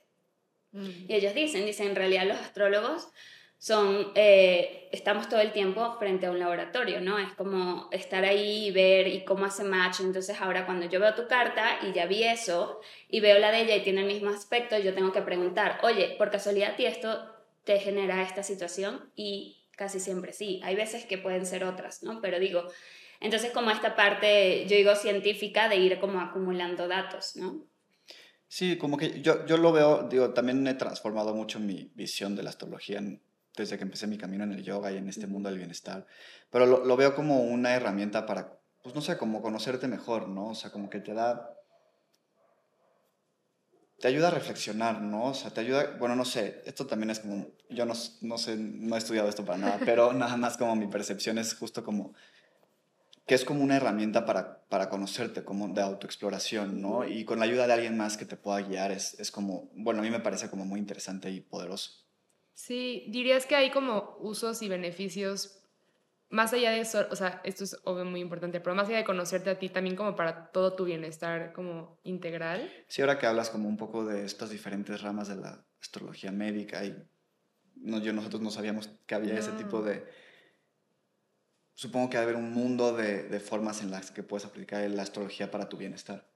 Mm. 0.73 0.89
Y 1.09 1.15
ellos 1.15 1.35
dicen, 1.35 1.67
dicen, 1.67 1.89
en 1.89 1.97
realidad 1.97 2.27
los 2.27 2.39
astrólogos 2.39 3.11
son, 3.61 4.11
eh, 4.15 4.89
estamos 4.91 5.29
todo 5.29 5.41
el 5.41 5.53
tiempo 5.53 5.95
frente 5.99 6.25
a 6.25 6.31
un 6.31 6.39
laboratorio, 6.39 7.03
¿no? 7.03 7.19
Es 7.19 7.35
como 7.35 7.91
estar 7.93 8.25
ahí 8.25 8.69
y 8.69 8.71
ver 8.71 9.07
y 9.07 9.23
cómo 9.23 9.45
hace 9.45 9.65
match. 9.65 10.01
Entonces 10.01 10.41
ahora 10.41 10.65
cuando 10.65 10.87
yo 10.87 10.99
veo 10.99 11.15
tu 11.15 11.29
carta 11.29 11.79
y 11.87 11.93
ya 11.93 12.07
vi 12.07 12.25
eso 12.25 12.81
y 13.11 13.21
veo 13.21 13.39
la 13.39 13.53
de 13.53 13.61
ella 13.61 13.77
y 13.77 13.83
tiene 13.83 14.01
el 14.01 14.07
mismo 14.07 14.31
aspecto, 14.31 14.79
yo 14.79 14.95
tengo 14.95 15.13
que 15.13 15.21
preguntar, 15.21 15.79
oye, 15.83 16.15
por 16.17 16.31
casualidad 16.31 16.75
ti 16.75 16.87
esto 16.87 17.23
te 17.65 17.79
genera 17.79 18.23
esta 18.23 18.43
situación 18.43 19.11
y 19.15 19.59
casi 19.77 20.01
siempre 20.01 20.33
sí. 20.33 20.63
Hay 20.65 20.75
veces 20.75 21.05
que 21.05 21.19
pueden 21.19 21.45
ser 21.45 21.65
otras, 21.65 22.03
¿no? 22.03 22.23
Pero 22.23 22.41
digo, 22.41 22.65
entonces 23.21 23.51
como 23.51 23.71
esta 23.71 23.95
parte, 23.95 24.65
yo 24.69 24.75
digo 24.75 24.97
científica, 24.97 25.69
de 25.69 25.77
ir 25.77 26.01
como 26.01 26.19
acumulando 26.19 26.89
datos, 26.89 27.37
¿no? 27.37 27.67
Sí, 28.49 28.79
como 28.79 28.97
que 28.97 29.21
yo, 29.21 29.45
yo 29.45 29.59
lo 29.59 29.71
veo, 29.71 30.09
digo, 30.09 30.33
también 30.33 30.67
he 30.67 30.75
transformado 30.75 31.35
mucho 31.35 31.61
mi 31.61 31.91
visión 31.95 32.35
de 32.35 32.43
la 32.43 32.49
astrología 32.49 32.99
en 32.99 33.21
desde 33.57 33.77
que 33.77 33.85
empecé 33.85 34.07
mi 34.07 34.19
camino 34.19 34.45
en 34.45 34.53
el 34.53 34.63
yoga 34.63 34.93
y 34.93 34.97
en 34.97 35.09
este 35.09 35.27
mundo 35.27 35.49
del 35.49 35.59
bienestar. 35.59 36.07
Pero 36.51 36.67
lo, 36.67 36.85
lo, 36.85 36.97
veo 36.97 37.15
como 37.15 37.43
una 37.43 37.75
herramienta 37.75 38.27
para, 38.27 38.59
pues 38.83 38.95
no 38.95 39.01
sé, 39.01 39.17
como 39.17 39.43
conocerte 39.43 39.89
mejor, 39.89 40.29
¿no? 40.29 40.49
O 40.49 40.55
sea, 40.55 40.71
como 40.71 40.91
que 40.91 41.01
te 41.01 41.15
da... 41.15 41.57
Te 43.99 44.09
ayuda 44.09 44.29
a 44.29 44.31
reflexionar, 44.31 45.03
¿no? 45.03 45.27
O 45.27 45.35
sea, 45.35 45.51
te 45.51 45.61
ayuda, 45.61 45.97
bueno, 45.99 46.17
no 46.17 46.25
sé, 46.25 46.63
esto 46.65 46.87
también 46.87 47.11
es 47.11 47.21
como, 47.21 47.49
yo 47.69 47.85
no, 47.85 47.93
no 48.23 48.39
sé, 48.39 48.57
no 48.57 48.95
he 48.95 48.99
estudiado 48.99 49.29
esto 49.29 49.45
para 49.45 49.59
nada, 49.59 49.79
pero 49.85 50.13
nada 50.15 50.39
más 50.39 50.57
como 50.57 50.75
mi 50.75 50.87
percepción 50.87 51.37
es 51.37 51.55
justo 51.55 51.85
como 51.85 52.15
que 53.31 53.37
es 53.37 53.45
como 53.45 53.63
una 53.63 53.77
herramienta 53.77 54.27
para, 54.27 54.65
para 54.69 54.89
conocerte, 54.89 55.45
como 55.45 55.69
de 55.69 55.81
autoexploración, 55.83 56.81
¿no? 56.81 57.07
Y 57.07 57.25
con 57.25 57.39
la 57.39 57.45
ayuda 57.45 57.69
de 57.69 57.75
alguien 57.75 57.97
más 57.97 58.17
que 58.17 58.25
te 58.25 58.37
pueda 58.37 58.61
guiar 58.61 58.91
es, 58.91 59.21
es 59.21 59.31
como, 59.31 59.71
bueno, 59.73 60.01
a 60.01 60.03
mí 60.03 60.11
me 60.11 60.19
parece 60.19 60.51
como 60.51 60.65
muy 60.65 60.81
interesante 60.81 61.31
y 61.31 61.41
poderoso. 61.41 62.10
Sí, 62.61 63.07
dirías 63.09 63.47
que 63.47 63.57
hay 63.57 63.71
como 63.71 64.19
usos 64.21 64.61
y 64.61 64.69
beneficios 64.69 65.63
más 66.29 66.53
allá 66.53 66.73
de 66.73 66.81
eso, 66.81 67.07
o 67.11 67.17
sea, 67.17 67.41
esto 67.43 67.65
es 67.65 67.75
obvio 67.85 68.05
muy 68.05 68.21
importante, 68.21 68.61
pero 68.61 68.77
más 68.77 68.87
allá 68.87 68.99
de 68.99 69.05
conocerte 69.05 69.49
a 69.49 69.59
ti, 69.59 69.71
también 69.71 69.97
como 69.97 70.15
para 70.15 70.53
todo 70.53 70.75
tu 70.75 70.85
bienestar 70.85 71.55
como 71.55 71.99
integral. 72.05 72.71
Sí, 72.87 73.01
ahora 73.01 73.19
que 73.19 73.27
hablas 73.27 73.49
como 73.49 73.67
un 73.67 73.79
poco 73.79 74.05
de 74.05 74.27
estas 74.27 74.51
diferentes 74.51 75.01
ramas 75.01 75.29
de 75.29 75.37
la 75.37 75.65
astrología 75.81 76.33
médica 76.33 76.85
y 76.85 76.95
no, 77.77 77.99
yo, 77.99 78.13
nosotros 78.13 78.43
no 78.43 78.51
sabíamos 78.51 78.91
que 79.07 79.15
había 79.15 79.39
ese 79.39 79.53
tipo 79.53 79.81
de... 79.81 80.05
Supongo 81.73 82.11
que 82.11 82.19
debe 82.19 82.33
haber 82.33 82.45
un 82.45 82.53
mundo 82.53 82.95
de, 82.95 83.23
de 83.23 83.41
formas 83.41 83.81
en 83.81 83.91
las 83.91 84.11
que 84.11 84.23
puedes 84.23 84.45
aplicar 84.45 84.89
la 84.91 85.03
astrología 85.03 85.51
para 85.51 85.71
tu 85.71 85.79
bienestar. 85.79 86.30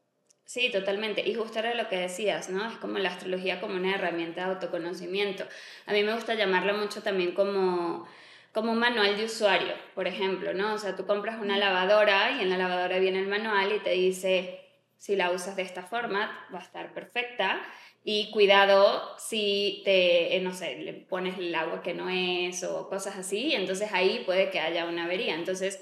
Sí, 0.46 0.70
totalmente. 0.70 1.26
Y 1.26 1.34
justo 1.34 1.58
era 1.58 1.74
lo 1.74 1.88
que 1.88 1.96
decías, 1.96 2.50
¿no? 2.50 2.66
Es 2.70 2.76
como 2.76 2.98
la 2.98 3.08
astrología 3.10 3.60
como 3.60 3.76
una 3.76 3.94
herramienta 3.94 4.44
de 4.46 4.52
autoconocimiento. 4.52 5.44
A 5.86 5.92
mí 5.92 6.02
me 6.02 6.14
gusta 6.14 6.34
llamarla 6.34 6.74
mucho 6.74 7.02
también 7.02 7.32
como, 7.32 8.06
como 8.52 8.72
un 8.72 8.78
manual 8.78 9.16
de 9.16 9.24
usuario, 9.24 9.74
por 9.94 10.06
ejemplo, 10.06 10.52
¿no? 10.52 10.74
O 10.74 10.78
sea, 10.78 10.96
tú 10.96 11.06
compras 11.06 11.40
una 11.40 11.56
lavadora 11.56 12.32
y 12.38 12.42
en 12.42 12.50
la 12.50 12.58
lavadora 12.58 12.98
viene 12.98 13.20
el 13.20 13.26
manual 13.26 13.72
y 13.72 13.78
te 13.80 13.90
dice, 13.90 14.60
si 14.98 15.16
la 15.16 15.30
usas 15.30 15.56
de 15.56 15.62
esta 15.62 15.82
forma, 15.82 16.46
va 16.54 16.58
a 16.58 16.62
estar 16.62 16.92
perfecta. 16.92 17.62
Y 18.06 18.30
cuidado 18.30 19.16
si 19.18 19.80
te, 19.86 20.36
eh, 20.36 20.40
no 20.40 20.52
sé, 20.52 20.76
le 20.76 20.92
pones 20.92 21.38
el 21.38 21.54
agua 21.54 21.82
que 21.82 21.94
no 21.94 22.10
es 22.10 22.62
o 22.64 22.86
cosas 22.90 23.16
así, 23.16 23.54
entonces 23.54 23.90
ahí 23.94 24.22
puede 24.26 24.50
que 24.50 24.60
haya 24.60 24.84
una 24.84 25.04
avería. 25.04 25.34
Entonces, 25.34 25.80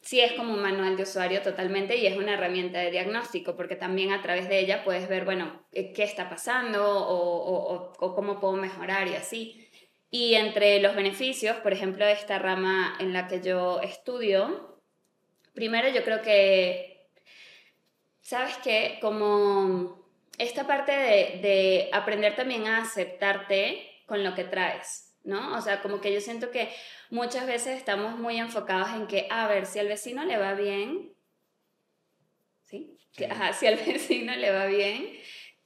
sí 0.00 0.20
es 0.20 0.32
como 0.32 0.54
un 0.54 0.62
manual 0.62 0.96
de 0.96 1.02
usuario 1.02 1.42
totalmente 1.42 1.96
y 1.96 2.06
es 2.06 2.16
una 2.16 2.34
herramienta 2.34 2.78
de 2.78 2.90
diagnóstico, 2.90 3.56
porque 3.56 3.76
también 3.76 4.12
a 4.12 4.22
través 4.22 4.48
de 4.48 4.58
ella 4.60 4.84
puedes 4.84 5.08
ver, 5.08 5.24
bueno, 5.24 5.66
eh, 5.72 5.92
qué 5.92 6.04
está 6.04 6.28
pasando 6.28 6.84
o, 6.84 7.94
o 7.98 8.14
cómo 8.14 8.40
puedo 8.40 8.54
mejorar 8.54 9.08
y 9.08 9.14
así. 9.14 9.68
Y 10.10 10.34
entre 10.34 10.80
los 10.80 10.94
beneficios, 10.96 11.56
por 11.58 11.72
ejemplo, 11.72 12.06
de 12.06 12.12
esta 12.12 12.38
rama 12.38 12.96
en 12.98 13.12
la 13.12 13.28
que 13.28 13.42
yo 13.42 13.80
estudio, 13.80 14.80
primero 15.52 15.88
yo 15.88 16.02
creo 16.04 16.22
que, 16.22 17.10
¿sabes 18.22 18.56
qué? 18.58 18.98
Como 19.00 19.98
esta 20.38 20.66
parte 20.66 20.92
de, 20.92 21.90
aprender 21.92 22.36
también 22.36 22.66
a 22.68 22.82
aceptarte 22.82 23.86
con 24.06 24.22
lo 24.22 24.34
que 24.34 24.44
traes, 24.44 25.07
¿no? 25.28 25.56
O 25.56 25.60
sea, 25.60 25.80
como 25.82 26.00
que 26.00 26.12
yo 26.12 26.20
siento 26.20 26.50
que 26.50 26.70
muchas 27.10 27.46
veces 27.46 27.76
estamos 27.76 28.18
muy 28.18 28.38
enfocados 28.38 28.88
en 28.94 29.06
que, 29.06 29.28
a 29.30 29.46
ver, 29.46 29.66
si 29.66 29.78
al 29.78 29.88
vecino 29.88 30.24
le 30.24 30.38
va 30.38 30.54
bien, 30.54 31.12
¿sí? 32.62 32.98
Ajá, 33.30 33.52
si 33.58 33.66
al 33.66 33.76
vecino 33.76 34.34
le 34.34 34.50
va 34.50 34.66
bien, 34.66 35.18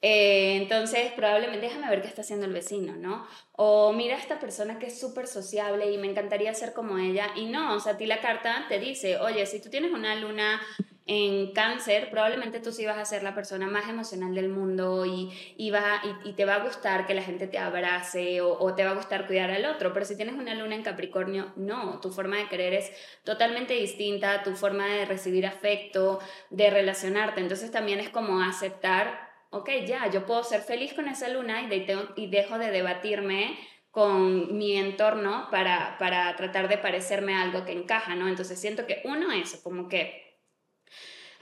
eh, 0.05 0.57
entonces, 0.57 1.12
probablemente, 1.12 1.66
déjame 1.66 1.88
ver 1.88 2.03
qué 2.03 2.09
está 2.09 2.22
haciendo 2.22 2.44
el 2.44 2.53
vecino, 2.53 2.96
¿no? 2.96 3.25
O 3.53 3.92
mira 3.92 4.16
a 4.16 4.18
esta 4.18 4.40
persona 4.40 4.81
que 4.81 4.87
es 4.87 4.98
súper 4.98 5.29
sociable 5.29 5.92
y 5.92 5.96
me 5.96 6.11
encantaría 6.11 6.53
ser 6.55 6.72
como 6.72 6.98
ella. 6.98 7.29
Y 7.37 7.44
no, 7.46 7.77
o 7.77 7.81
sea, 7.81 7.92
a 7.92 7.96
ti 7.96 8.07
la 8.07 8.20
carta 8.20 8.66
te 8.68 8.81
dice, 8.81 9.18
oye, 9.18 9.46
si 9.46 9.62
tú 9.62 9.70
tienes 9.70 9.92
una 9.92 10.16
luna 10.16 10.61
en 11.06 11.52
cáncer, 11.52 12.10
probablemente 12.10 12.60
tú 12.60 12.70
sí 12.70 12.86
vas 12.86 12.98
a 12.98 13.04
ser 13.04 13.22
la 13.22 13.34
persona 13.34 13.66
más 13.66 13.88
emocional 13.88 14.34
del 14.34 14.48
mundo 14.48 15.04
y, 15.04 15.32
y, 15.56 15.70
va, 15.70 16.00
y, 16.24 16.32
te 16.34 16.44
va 16.44 16.56
a 16.56 16.64
gustar 16.64 17.06
que 17.06 17.14
la 17.14 17.22
gente 17.22 17.48
te 17.48 17.58
abrace 17.58 18.40
o, 18.40 18.74
te 18.74 18.84
va 18.84 18.92
a 18.92 18.94
gustar 18.94 19.26
cuidar 19.26 19.50
al 19.50 19.64
otro. 19.64 19.92
Pero 19.92 20.06
si 20.06 20.16
tienes 20.16 20.34
una 20.34 20.54
luna 20.54 20.76
en 20.76 20.82
Capricornio, 20.82 21.52
no, 21.56 22.00
tu 22.00 22.10
forma 22.10 22.36
de 22.36 22.48
querer 22.48 22.74
es 22.74 22.92
totalmente 23.24 23.74
distinta, 23.74 24.42
tu 24.42 24.54
forma 24.54 24.86
de 24.86 25.04
recibir 25.04 25.46
afecto, 25.46 26.20
de 26.50 26.70
relacionarte. 26.70 27.40
Entonces 27.40 27.70
también 27.70 27.98
es 27.98 28.10
como 28.10 28.40
aceptar 28.40 29.32
ok, 29.50 29.68
ya, 29.86 30.10
yo 30.10 30.24
puedo 30.24 30.42
ser 30.42 30.62
feliz 30.62 30.94
con 30.94 31.08
esa 31.08 31.28
luna 31.28 31.60
y, 31.62 31.86
y 32.16 32.26
dejo 32.28 32.58
de 32.58 32.70
debatirme 32.70 33.58
con 33.90 34.56
mi 34.56 34.78
entorno 34.78 35.48
para, 35.50 35.98
para 35.98 36.34
tratar 36.36 36.66
de 36.68 36.78
parecerme 36.78 37.34
algo 37.34 37.66
que 37.66 37.72
encaja, 37.72 38.14
¿no? 38.14 38.26
Entonces 38.26 38.58
siento 38.58 38.86
que 38.86 39.02
uno 39.04 39.30
es 39.30 39.60
como 39.62 39.88
que 39.88 40.21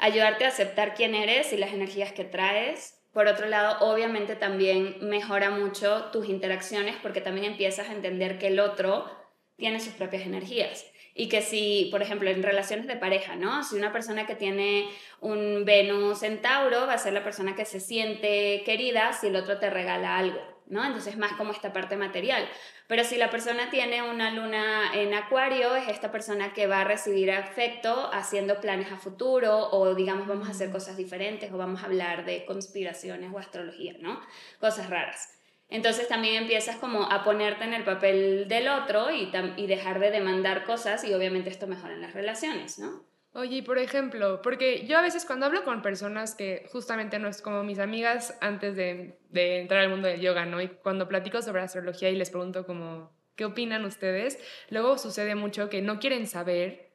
ayudarte 0.01 0.45
a 0.45 0.49
aceptar 0.49 0.95
quién 0.95 1.15
eres 1.15 1.53
y 1.53 1.57
las 1.57 1.73
energías 1.73 2.13
que 2.13 2.25
traes. 2.25 3.01
Por 3.13 3.27
otro 3.27 3.47
lado, 3.47 3.91
obviamente 3.91 4.37
también 4.37 4.97
mejora 5.01 5.51
mucho 5.51 6.07
tus 6.13 6.29
interacciones 6.29 6.97
porque 7.03 7.21
también 7.21 7.53
empiezas 7.53 7.89
a 7.89 7.93
entender 7.93 8.39
que 8.39 8.49
el 8.49 8.61
otro 8.61 9.11
tiene 9.57 9.81
sus 9.81 9.93
propias 9.93 10.23
energías 10.23 10.87
y 11.15 11.29
que 11.29 11.43
si, 11.43 11.89
por 11.91 12.03
ejemplo, 12.03 12.31
en 12.31 12.43
relaciones 12.43 12.87
de 12.87 12.97
pareja, 12.97 13.37
¿no? 13.37 13.63
Si 13.65 13.77
una 13.77 13.93
persona 13.93 14.27
que 14.27 14.37
tiene 14.37 14.89
un 15.21 15.65
Venus 15.65 16.23
en 16.23 16.41
Tauro 16.41 16.87
va 16.87 16.95
a 16.95 16.99
ser 16.99 17.13
la 17.13 17.25
persona 17.25 17.55
que 17.55 17.65
se 17.65 17.81
siente 17.81 18.63
querida 18.65 19.13
si 19.13 19.27
el 19.27 19.37
otro 19.37 19.59
te 19.59 19.71
regala 19.71 20.17
algo, 20.17 20.41
¿no? 20.71 20.85
Entonces 20.85 21.19
más 21.19 21.33
como 21.33 21.53
esta 21.53 21.73
parte 21.73 21.97
material. 21.97 22.49
Pero 22.87 23.05
si 23.05 23.17
la 23.17 23.29
persona 23.29 23.69
tiene 23.71 24.03
una 24.03 24.31
luna 24.31 24.93
en 24.95 25.13
Acuario, 25.13 25.75
es 25.77 25.89
esta 25.89 26.11
persona 26.11 26.55
que 26.55 26.67
va 26.67 26.81
a 26.81 26.85
recibir 26.85 27.31
afecto 27.31 28.11
haciendo 28.13 28.61
planes 28.61 28.91
a 28.91 28.97
futuro 28.97 29.69
o 29.71 29.95
digamos 29.95 30.27
vamos 30.27 30.49
a 30.49 30.53
hacer 30.53 30.71
cosas 30.71 30.97
diferentes 30.97 31.53
o 31.53 31.59
vamos 31.59 31.83
a 31.83 31.87
hablar 31.87 32.25
de 32.25 32.47
conspiraciones 32.47 33.33
o 33.33 33.39
astrología, 33.39 33.95
¿no? 34.01 34.21
Cosas 34.61 34.89
raras. 34.89 35.37
Entonces 35.69 36.09
también 36.09 36.43
empiezas 36.43 36.77
como 36.77 37.03
a 37.03 37.23
ponerte 37.23 37.65
en 37.65 37.75
el 37.75 37.85
papel 37.85 38.49
del 38.49 38.69
otro 38.69 39.11
y, 39.11 39.31
y 39.57 39.67
dejar 39.67 40.01
de 40.01 40.11
demandar 40.11 40.65
cosas 40.65 41.05
y 41.05 41.15
obviamente 41.15 41.51
esto 41.51 41.67
mejora 41.67 41.95
en 41.95 42.01
las 42.01 42.15
relaciones, 42.15 42.79
¿no? 42.79 43.10
Oye, 43.33 43.63
por 43.63 43.79
ejemplo, 43.79 44.43
porque 44.43 44.87
yo 44.87 44.99
a 44.99 45.03
veces 45.03 45.25
cuando 45.25 45.47
hablo 45.47 45.63
con 45.63 45.83
personas 45.83 46.35
que 46.35 46.67
justamente 46.73 47.21
no 47.21 47.29
es 47.29 47.41
como 47.41 47.63
mis 47.63 47.79
amigas 47.79 48.37
antes 48.41 48.75
de, 48.75 49.19
de, 49.29 49.61
entrar 49.61 49.83
al 49.83 49.89
mundo 49.89 50.09
del 50.09 50.21
yoga, 50.21 50.47
¿no? 50.47 50.61
Y 50.61 50.69
cuando 50.69 51.07
platico 51.07 51.41
sobre 51.41 51.63
astrología 51.63 52.11
y 52.11 52.17
les 52.17 52.31
pregunto 52.31 52.67
como, 52.67 53.13
¿qué 53.37 53.45
opinan 53.45 53.85
ustedes? 53.85 54.39
Luego 54.69 54.99
sucede 54.99 55.37
mucho 55.37 55.71
que 55.71 55.81
no 55.81 56.01
quieren 56.01 56.27
saber 56.27 56.91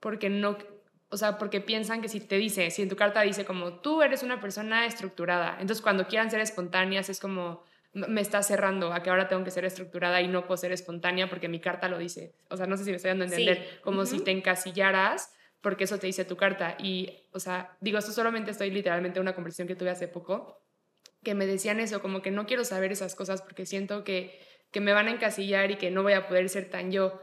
porque 0.00 0.30
no, 0.30 0.58
o 1.10 1.16
sea, 1.16 1.38
porque 1.38 1.60
piensan 1.60 2.02
que 2.02 2.08
si 2.08 2.18
te 2.20 2.38
dice, 2.38 2.72
si 2.72 2.82
en 2.82 2.88
tu 2.88 2.96
carta 2.96 3.22
dice 3.22 3.44
como, 3.44 3.74
tú 3.74 4.02
eres 4.02 4.24
una 4.24 4.40
persona 4.40 4.84
estructurada, 4.84 5.52
entonces 5.60 5.80
cuando 5.80 6.08
quieran 6.08 6.30
ser 6.30 6.40
espontáneas 6.40 7.08
es 7.08 7.20
como, 7.20 7.62
me 7.92 8.20
está 8.20 8.42
cerrando 8.42 8.92
a 8.92 9.02
que 9.02 9.10
ahora 9.10 9.28
tengo 9.28 9.44
que 9.44 9.52
ser 9.52 9.64
estructurada 9.64 10.20
y 10.20 10.28
no 10.28 10.44
puedo 10.44 10.56
ser 10.56 10.72
espontánea 10.72 11.28
porque 11.28 11.48
mi 11.48 11.60
carta 11.60 11.88
lo 11.88 11.98
dice. 11.98 12.34
O 12.50 12.56
sea, 12.56 12.66
no 12.66 12.76
sé 12.76 12.84
si 12.84 12.90
me 12.90 12.96
estoy 12.96 13.10
dando 13.10 13.24
a 13.24 13.28
entender, 13.28 13.80
como 13.82 14.04
si 14.06 14.20
te 14.20 14.32
encasillaras 14.32 15.32
porque 15.60 15.84
eso 15.84 15.98
te 15.98 16.06
dice 16.06 16.24
tu 16.24 16.36
carta. 16.36 16.76
Y, 16.78 17.24
o 17.32 17.40
sea, 17.40 17.76
digo, 17.80 17.98
esto 17.98 18.12
solamente 18.12 18.50
estoy 18.50 18.70
literalmente 18.70 19.18
en 19.18 19.22
una 19.22 19.34
conversación 19.34 19.68
que 19.68 19.76
tuve 19.76 19.90
hace 19.90 20.08
poco, 20.08 20.62
que 21.22 21.34
me 21.34 21.46
decían 21.46 21.80
eso, 21.80 22.00
como 22.00 22.22
que 22.22 22.30
no 22.30 22.46
quiero 22.46 22.64
saber 22.64 22.92
esas 22.92 23.14
cosas 23.14 23.42
porque 23.42 23.66
siento 23.66 24.04
que, 24.04 24.40
que 24.70 24.80
me 24.80 24.92
van 24.92 25.08
a 25.08 25.10
encasillar 25.10 25.70
y 25.70 25.76
que 25.76 25.90
no 25.90 26.02
voy 26.02 26.12
a 26.12 26.28
poder 26.28 26.48
ser 26.48 26.70
tan 26.70 26.92
yo. 26.92 27.20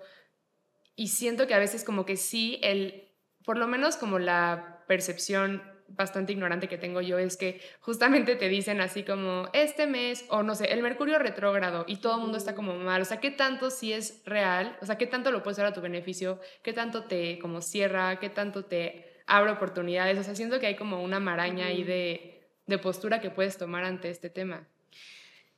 Y 0.95 1.09
siento 1.09 1.47
que 1.47 1.53
a 1.53 1.59
veces 1.59 1.83
como 1.83 2.05
que 2.05 2.17
sí, 2.17 2.59
el, 2.61 3.13
por 3.43 3.57
lo 3.57 3.67
menos 3.67 3.97
como 3.97 4.19
la 4.19 4.83
percepción 4.87 5.63
bastante 5.87 6.33
ignorante 6.33 6.67
que 6.67 6.77
tengo 6.77 7.01
yo 7.01 7.17
es 7.17 7.37
que 7.37 7.61
justamente 7.79 8.35
te 8.35 8.49
dicen 8.49 8.81
así 8.81 9.03
como 9.03 9.49
este 9.53 9.87
mes 9.87 10.25
o 10.29 10.43
no 10.43 10.55
sé, 10.55 10.71
el 10.73 10.81
mercurio 10.81 11.19
retrógrado 11.19 11.85
y 11.87 11.97
todo 11.97 12.15
el 12.15 12.21
mundo 12.21 12.37
está 12.37 12.55
como 12.55 12.75
mal, 12.75 13.01
o 13.01 13.05
sea, 13.05 13.19
¿qué 13.19 13.31
tanto 13.31 13.69
si 13.69 13.93
es 13.93 14.21
real? 14.25 14.77
O 14.81 14.85
sea, 14.85 14.97
¿qué 14.97 15.07
tanto 15.07 15.31
lo 15.31 15.43
puedes 15.43 15.57
usar 15.57 15.67
a 15.67 15.73
tu 15.73 15.81
beneficio? 15.81 16.39
¿Qué 16.63 16.73
tanto 16.73 17.03
te 17.03 17.39
como 17.39 17.61
cierra? 17.61 18.19
¿Qué 18.19 18.29
tanto 18.29 18.65
te 18.65 19.21
abre 19.27 19.51
oportunidades? 19.51 20.17
O 20.17 20.23
sea, 20.23 20.35
siento 20.35 20.59
que 20.59 20.67
hay 20.67 20.75
como 20.75 21.03
una 21.03 21.19
maraña 21.19 21.67
ahí 21.67 21.83
de, 21.83 22.41
de 22.65 22.77
postura 22.77 23.21
que 23.21 23.29
puedes 23.29 23.57
tomar 23.57 23.83
ante 23.83 24.09
este 24.09 24.29
tema. 24.29 24.67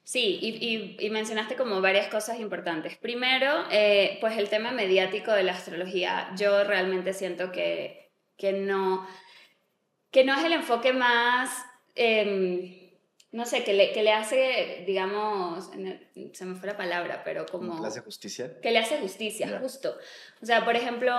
Sí, 0.08 0.40
y, 0.42 1.06
y, 1.06 1.10
mencionaste 1.10 1.58
como 1.58 1.82
varias 1.82 2.08
cosas 2.08 2.40
importantes. 2.40 2.96
Primero, 2.96 3.66
eh, 3.70 4.18
pues 4.22 4.38
el 4.38 4.48
tema 4.48 4.72
mediático 4.72 5.34
de 5.34 5.44
la 5.44 5.52
astrología. 5.52 6.30
Yo 6.38 6.64
realmente 6.64 7.12
siento 7.12 7.52
que, 7.52 8.10
que 8.38 8.54
no, 8.54 9.06
que 10.12 10.24
no 10.24 10.34
es 10.38 10.44
el 10.44 10.54
enfoque 10.54 10.94
más, 10.94 11.50
em, 11.96 12.88
no 13.32 13.46
sé, 13.46 13.64
que 13.64 13.74
le, 13.74 13.92
que 13.92 14.04
le 14.04 14.14
hace, 14.14 14.84
digamos, 14.88 15.70
se 16.34 16.46
me 16.46 16.56
fue 16.56 16.68
la 16.68 16.78
palabra, 16.78 17.24
pero 17.26 17.46
como... 17.46 17.76
¿Que 17.76 17.82
le 17.82 17.88
hace 17.88 18.02
justicia? 18.02 18.62
Que 18.62 18.72
le 18.72 18.80
hace 18.80 18.98
justicia, 19.00 19.60
justo. 19.62 19.98
O 20.42 20.46
sea, 20.46 20.64
por 20.64 20.78
ejemplo, 20.78 21.14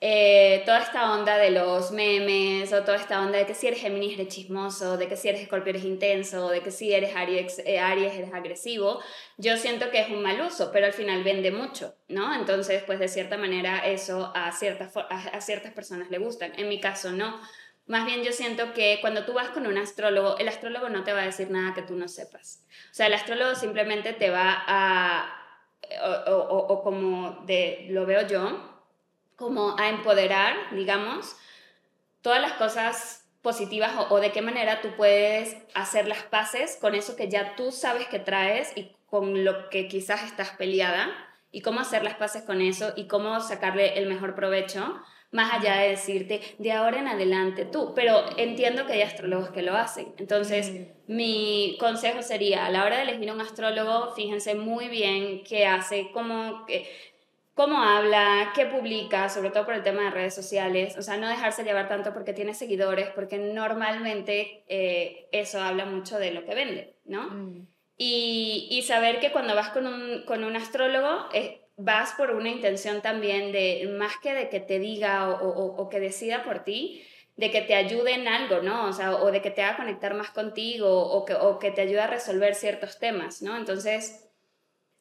eh, 0.00 0.62
toda 0.66 0.80
esta 0.80 1.14
onda 1.14 1.38
de 1.38 1.50
los 1.50 1.90
memes 1.90 2.70
o 2.74 2.82
toda 2.84 2.98
esta 2.98 3.22
onda 3.22 3.38
de 3.38 3.46
que 3.46 3.54
si 3.54 3.66
eres 3.66 3.80
Géminis 3.80 4.18
eres 4.18 4.34
chismoso, 4.34 4.98
de 4.98 5.08
que 5.08 5.16
si 5.16 5.30
eres 5.30 5.40
Escorpio 5.40 5.70
eres 5.70 5.84
intenso, 5.84 6.50
de 6.50 6.60
que 6.60 6.70
si 6.70 6.92
eres 6.92 7.16
Aries, 7.16 7.58
eh, 7.64 7.78
Aries 7.78 8.12
eres 8.12 8.34
agresivo, 8.34 9.00
yo 9.38 9.56
siento 9.56 9.90
que 9.90 10.00
es 10.00 10.10
un 10.10 10.22
mal 10.22 10.38
uso, 10.42 10.70
pero 10.70 10.84
al 10.84 10.92
final 10.92 11.24
vende 11.24 11.50
mucho, 11.50 11.96
¿no? 12.08 12.34
Entonces, 12.34 12.82
pues 12.84 12.98
de 12.98 13.08
cierta 13.08 13.38
manera 13.38 13.78
eso 13.78 14.30
a 14.34 14.52
ciertas, 14.52 14.94
a, 14.96 15.00
a 15.00 15.40
ciertas 15.40 15.72
personas 15.72 16.10
le 16.10 16.18
gustan. 16.18 16.52
En 16.58 16.68
mi 16.68 16.78
caso 16.78 17.10
no 17.10 17.40
más 17.86 18.06
bien 18.06 18.22
yo 18.22 18.32
siento 18.32 18.72
que 18.72 18.98
cuando 19.00 19.24
tú 19.24 19.34
vas 19.34 19.50
con 19.50 19.66
un 19.66 19.76
astrólogo, 19.76 20.38
el 20.38 20.48
astrólogo 20.48 20.88
no 20.88 21.04
te 21.04 21.12
va 21.12 21.20
a 21.20 21.26
decir 21.26 21.50
nada 21.50 21.74
que 21.74 21.82
tú 21.82 21.94
no 21.96 22.08
sepas. 22.08 22.64
O 22.90 22.94
sea, 22.94 23.06
el 23.06 23.14
astrólogo 23.14 23.54
simplemente 23.54 24.14
te 24.14 24.30
va 24.30 24.64
a, 24.66 25.44
o, 26.00 26.82
como 26.82 27.42
de, 27.44 27.86
lo 27.90 28.06
veo 28.06 28.26
yo, 28.26 28.74
como 29.36 29.76
a 29.78 29.90
empoderar, 29.90 30.56
digamos, 30.74 31.36
todas 32.22 32.40
las 32.40 32.52
cosas 32.54 33.26
positivas 33.42 33.92
o, 34.08 34.18
de 34.18 34.32
qué 34.32 34.40
manera 34.40 34.80
tú 34.80 34.88
puedes 34.96 35.56
hacer 35.74 36.08
las 36.08 36.22
paces 36.22 36.78
con 36.80 36.94
eso 36.94 37.16
que 37.16 37.28
ya 37.28 37.54
tú 37.56 37.70
sabes 37.70 38.08
que 38.08 38.18
traes 38.18 38.72
y 38.76 38.96
con 39.06 39.44
lo 39.44 39.68
que 39.68 39.88
quizás 39.88 40.22
estás 40.22 40.50
peleada 40.52 41.10
y 41.52 41.60
cómo 41.60 41.80
hacer 41.80 42.02
las 42.02 42.14
paces 42.14 42.42
con 42.42 42.62
eso 42.62 42.94
y 42.96 43.06
cómo 43.06 43.40
sacarle 43.40 43.98
el 43.98 44.08
mejor 44.08 44.34
provecho 44.34 44.98
más 45.34 45.52
allá 45.52 45.80
de 45.80 45.88
decirte 45.90 46.40
de 46.58 46.70
ahora 46.70 47.00
en 47.00 47.08
adelante 47.08 47.64
tú, 47.64 47.92
pero 47.92 48.24
entiendo 48.36 48.86
que 48.86 48.92
hay 48.92 49.02
astrólogos 49.02 49.50
que 49.50 49.62
lo 49.62 49.76
hacen. 49.76 50.14
Entonces, 50.16 50.72
mi 51.08 51.76
consejo 51.80 52.22
sería, 52.22 52.66
a 52.66 52.70
la 52.70 52.84
hora 52.84 52.98
de 52.98 53.02
elegir 53.02 53.32
un 53.32 53.40
astrólogo, 53.40 54.14
fíjense 54.14 54.54
muy 54.54 54.86
bien 54.86 55.42
qué 55.42 55.66
hace, 55.66 56.10
cómo, 56.12 56.64
cómo 57.54 57.82
habla, 57.82 58.52
qué 58.54 58.66
publica, 58.66 59.28
sobre 59.28 59.50
todo 59.50 59.64
por 59.64 59.74
el 59.74 59.82
tema 59.82 60.04
de 60.04 60.10
redes 60.10 60.36
sociales, 60.36 60.96
o 60.96 61.02
sea, 61.02 61.16
no 61.16 61.28
dejarse 61.28 61.64
llevar 61.64 61.88
tanto 61.88 62.14
porque 62.14 62.32
tiene 62.32 62.54
seguidores, 62.54 63.08
porque 63.08 63.38
normalmente 63.38 64.62
eh, 64.68 65.28
eso 65.32 65.60
habla 65.60 65.84
mucho 65.84 66.16
de 66.16 66.30
lo 66.30 66.44
que 66.44 66.54
vende, 66.54 66.94
¿no? 67.06 67.30
Mm. 67.30 67.66
Y, 67.96 68.68
y, 68.70 68.82
saber 68.82 69.18
que 69.18 69.32
cuando 69.32 69.56
vas 69.56 69.70
con 69.70 69.86
un, 69.86 70.22
con 70.26 70.44
un 70.44 70.54
astrólogo, 70.54 71.28
es 71.32 71.63
vas 71.76 72.12
por 72.12 72.30
una 72.30 72.48
intención 72.48 73.02
también 73.02 73.52
de, 73.52 73.88
más 73.98 74.16
que 74.18 74.32
de 74.32 74.48
que 74.48 74.60
te 74.60 74.78
diga 74.78 75.30
o, 75.30 75.88
que 75.88 76.00
decida 76.00 76.44
por 76.44 76.60
ti, 76.64 77.04
de 77.36 77.50
que 77.50 77.62
te 77.62 77.74
ayude 77.74 78.14
en 78.14 78.28
algo, 78.28 78.62
¿no? 78.62 78.86
O 78.86 78.92
sea, 78.92 79.16
o 79.16 79.32
de 79.32 79.42
que 79.42 79.50
te 79.50 79.62
haga 79.62 79.76
conectar 79.76 80.14
más 80.14 80.30
contigo 80.30 80.88
o 80.88 81.24
que, 81.24 81.34
o 81.34 81.58
que 81.58 81.72
te 81.72 81.80
ayude 81.80 82.00
a 82.00 82.06
resolver 82.06 82.54
ciertos 82.54 82.98
temas, 82.98 83.42
¿no? 83.42 83.56
Entonces, 83.56 84.24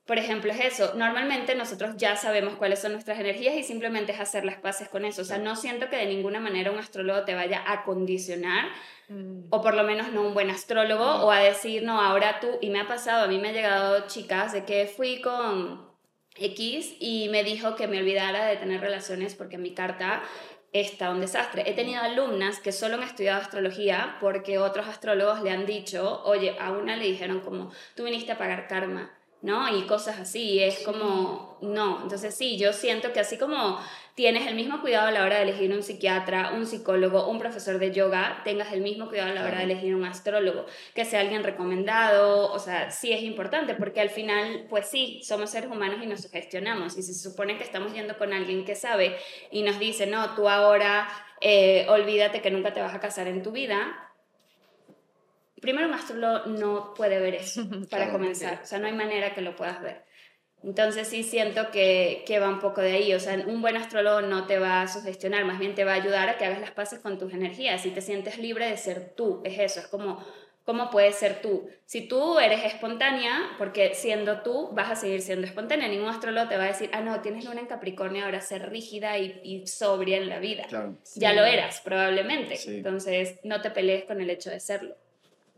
por 0.05 0.17
ejemplo, 0.17 0.51
es 0.51 0.59
eso. 0.59 0.95
Normalmente 0.95 1.55
nosotros 1.55 1.95
ya 1.95 2.15
sabemos 2.15 2.55
cuáles 2.55 2.79
son 2.79 2.91
nuestras 2.91 3.19
energías 3.19 3.55
y 3.55 3.63
simplemente 3.63 4.11
es 4.11 4.19
hacer 4.19 4.43
las 4.43 4.57
paces 4.57 4.89
con 4.89 5.05
eso. 5.05 5.21
O 5.21 5.25
sea, 5.25 5.37
no 5.37 5.55
siento 5.55 5.89
que 5.89 5.95
de 5.95 6.07
ninguna 6.07 6.39
manera 6.39 6.71
un 6.71 6.79
astrólogo 6.79 7.23
te 7.23 7.35
vaya 7.35 7.63
a 7.65 7.83
condicionar, 7.83 8.65
mm. 9.07 9.45
o 9.51 9.61
por 9.61 9.75
lo 9.75 9.83
menos 9.83 10.11
no 10.11 10.23
un 10.23 10.33
buen 10.33 10.49
astrólogo, 10.49 11.05
o 11.05 11.31
a 11.31 11.39
decir, 11.39 11.83
no, 11.83 12.01
ahora 12.01 12.39
tú, 12.41 12.49
y 12.61 12.69
me 12.69 12.81
ha 12.81 12.87
pasado, 12.87 13.23
a 13.23 13.27
mí 13.27 13.37
me 13.37 13.49
ha 13.49 13.53
llegado 13.53 14.07
chicas 14.07 14.51
de 14.51 14.65
que 14.65 14.87
fui 14.87 15.21
con 15.21 15.92
X 16.37 16.95
y 16.99 17.29
me 17.29 17.43
dijo 17.43 17.75
que 17.75 17.87
me 17.87 17.99
olvidara 17.99 18.45
de 18.45 18.57
tener 18.57 18.81
relaciones 18.81 19.35
porque 19.35 19.57
mi 19.57 19.73
carta 19.73 20.23
está 20.71 21.11
un 21.11 21.21
desastre. 21.21 21.63
He 21.69 21.73
tenido 21.73 22.01
alumnas 22.01 22.59
que 22.59 22.71
solo 22.71 22.95
han 22.95 23.03
estudiado 23.03 23.41
astrología 23.41 24.17
porque 24.19 24.57
otros 24.57 24.87
astrólogos 24.87 25.41
le 25.41 25.51
han 25.51 25.65
dicho, 25.65 26.23
oye, 26.25 26.55
a 26.59 26.71
una 26.71 26.95
le 26.95 27.05
dijeron 27.05 27.41
como, 27.41 27.71
tú 27.95 28.03
viniste 28.03 28.31
a 28.31 28.37
pagar 28.37 28.67
karma 28.67 29.11
¿no? 29.43 29.77
Y 29.77 29.85
cosas 29.85 30.19
así, 30.19 30.63
es 30.63 30.79
como, 30.79 31.57
no, 31.61 31.99
entonces 32.01 32.33
sí, 32.33 32.57
yo 32.57 32.71
siento 32.71 33.11
que 33.11 33.19
así 33.19 33.37
como 33.37 33.77
tienes 34.15 34.47
el 34.47 34.55
mismo 34.55 34.79
cuidado 34.79 35.07
a 35.07 35.11
la 35.11 35.25
hora 35.25 35.37
de 35.37 35.43
elegir 35.43 35.71
un 35.73 35.83
psiquiatra, 35.83 36.53
un 36.53 36.65
psicólogo, 36.65 37.27
un 37.27 37.39
profesor 37.39 37.77
de 37.77 37.91
yoga, 37.91 38.41
tengas 38.45 38.71
el 38.71 38.79
mismo 38.79 39.09
cuidado 39.09 39.31
a 39.31 39.33
la 39.33 39.45
hora 39.45 39.57
de 39.57 39.65
elegir 39.65 39.95
un 39.95 40.05
astrólogo, 40.05 40.65
que 40.95 41.03
sea 41.03 41.19
alguien 41.19 41.43
recomendado, 41.43 42.53
o 42.53 42.59
sea, 42.59 42.89
sí 42.89 43.11
es 43.11 43.21
importante, 43.23 43.73
porque 43.73 43.99
al 43.99 44.09
final, 44.09 44.65
pues 44.69 44.87
sí, 44.87 45.19
somos 45.23 45.49
seres 45.49 45.69
humanos 45.69 45.99
y 46.01 46.07
nos 46.07 46.21
sugestionamos, 46.21 46.97
y 46.97 47.03
si 47.03 47.13
se 47.13 47.29
supone 47.29 47.57
que 47.57 47.65
estamos 47.65 47.93
yendo 47.93 48.17
con 48.17 48.31
alguien 48.31 48.63
que 48.63 48.75
sabe 48.75 49.17
y 49.51 49.63
nos 49.63 49.77
dice, 49.77 50.07
no, 50.07 50.35
tú 50.35 50.47
ahora 50.47 51.09
eh, 51.41 51.85
olvídate 51.89 52.41
que 52.41 52.49
nunca 52.49 52.71
te 52.71 52.81
vas 52.81 52.95
a 52.95 53.01
casar 53.01 53.27
en 53.27 53.43
tu 53.43 53.51
vida, 53.51 54.02
primero 55.63 55.87
un 55.87 55.93
astrólogo 55.93 56.45
no 56.47 56.93
puede 56.93 57.19
ver 57.19 57.35
eso 57.35 57.65
para 57.89 58.11
comenzar, 58.11 58.59
o 58.61 58.65
sea, 58.65 58.79
no 58.79 58.87
hay 58.87 58.93
manera 58.93 59.33
que 59.33 59.41
lo 59.41 59.55
puedas 59.55 59.81
ver. 59.81 60.03
Entonces 60.61 61.07
sí 61.07 61.23
siento 61.23 61.71
que, 61.71 62.23
que, 62.25 62.39
va 62.39 62.49
un 62.49 62.59
poco 62.59 62.81
de 62.81 62.91
ahí, 62.91 63.13
o 63.13 63.19
sea, 63.19 63.41
un 63.47 63.61
buen 63.61 63.77
astrólogo 63.77 64.21
no 64.21 64.45
te 64.45 64.59
va 64.59 64.81
a 64.81 64.87
sugestionar, 64.87 65.43
más 65.45 65.59
bien 65.59 65.73
te 65.73 65.85
va 65.85 65.93
a 65.93 65.95
ayudar 65.95 66.29
a 66.29 66.37
que 66.37 66.45
hagas 66.45 66.59
las 66.59 66.71
paces 66.71 66.99
con 66.99 67.17
tus 67.17 67.33
energías 67.33 67.85
y 67.85 67.91
te 67.91 68.01
sientes 68.01 68.37
libre 68.37 68.67
de 68.67 68.77
ser 68.77 69.13
tú, 69.15 69.41
es 69.45 69.57
eso, 69.57 69.79
es 69.81 69.87
como, 69.87 70.23
¿cómo 70.65 70.89
puedes 70.89 71.15
ser 71.15 71.41
tú? 71.41 71.69
Si 71.85 72.07
tú 72.07 72.39
eres 72.39 72.65
espontánea, 72.65 73.51
porque 73.57 73.93
siendo 73.93 74.41
tú 74.41 74.69
vas 74.73 74.91
a 74.91 74.95
seguir 74.95 75.21
siendo 75.21 75.47
espontánea, 75.47 75.87
ningún 75.87 76.09
astrólogo 76.09 76.49
te 76.49 76.57
va 76.57 76.65
a 76.65 76.67
decir, 76.67 76.89
ah, 76.93 77.01
no, 77.01 77.21
tienes 77.21 77.45
luna 77.45 77.61
en 77.61 77.67
Capricornio, 77.67 78.25
ahora 78.25 78.41
ser 78.41 78.69
rígida 78.69 79.17
y, 79.17 79.39
y 79.43 79.67
sobria 79.67 80.17
en 80.17 80.27
la 80.27 80.39
vida. 80.39 80.65
Ya 81.15 81.33
lo 81.33 81.43
eras, 81.43 81.81
probablemente, 81.81 82.57
entonces 82.67 83.39
no 83.43 83.61
te 83.61 83.69
pelees 83.71 84.05
con 84.05 84.19
el 84.21 84.29
hecho 84.29 84.49
de 84.49 84.59
serlo. 84.59 84.95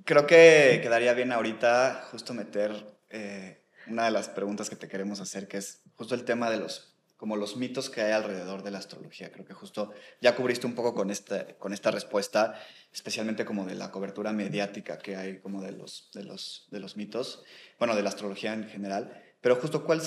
Creo 0.06 0.28
que 0.28 0.82
quedaría 0.84 1.14
bien 1.16 1.32
ahorita 1.32 2.08
justo 2.12 2.36
meter 2.36 2.72
eh, 3.10 3.64
una 3.88 4.06
de 4.06 4.12
las 4.12 4.30
preguntas 4.30 4.70
que 4.70 4.76
te 4.76 4.88
queremos 4.88 5.20
hacer, 5.20 5.48
que 5.48 5.58
es 5.58 5.82
justo 5.96 6.14
el 6.14 6.26
tema 6.26 6.52
de 6.52 6.58
los 6.58 6.96
como 7.18 7.38
los 7.38 7.58
mitos 7.58 7.90
que 7.90 8.02
hay 8.02 8.12
alrededor 8.12 8.62
de 8.62 8.70
la 8.70 8.78
astrología. 8.78 9.32
Creo 9.32 9.46
que 9.46 9.56
justo 9.56 9.92
ya 10.22 10.36
cubriste 10.36 10.68
un 10.68 10.76
poco 10.76 10.94
con 10.94 11.10
esta, 11.10 11.58
con 11.58 11.74
esta 11.74 11.90
respuesta, 11.90 12.54
especialmente 12.94 13.46
como 13.46 13.66
de 13.66 13.74
la 13.74 13.90
cobertura 13.90 14.32
mediática 14.32 15.00
que 15.00 15.16
hay 15.16 15.40
como 15.40 15.64
de 15.64 15.72
los, 15.72 16.12
de 16.14 16.24
los, 16.24 16.68
de 16.70 16.80
los 16.80 16.98
mitos, 16.98 17.44
bueno, 17.80 17.96
de 17.96 18.04
la 18.04 18.10
astrología 18.10 18.54
en 18.54 18.68
general. 18.68 19.24
Pero 19.42 19.56
justo, 19.56 19.86
¿cuál 19.86 20.02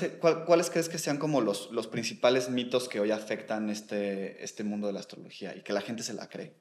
¿cuáles 0.46 0.70
crees 0.70 0.88
que 0.88 0.98
sean 0.98 1.18
como 1.18 1.40
los, 1.40 1.72
los 1.72 1.88
principales 1.88 2.50
mitos 2.50 2.88
que 2.88 3.00
hoy 3.00 3.10
afectan 3.10 3.68
este, 3.68 4.44
este 4.44 4.62
mundo 4.62 4.86
de 4.86 4.92
la 4.92 5.00
astrología 5.00 5.56
y 5.56 5.62
que 5.62 5.72
la 5.72 5.80
gente 5.80 6.04
se 6.04 6.14
la 6.14 6.28
cree? 6.28 6.54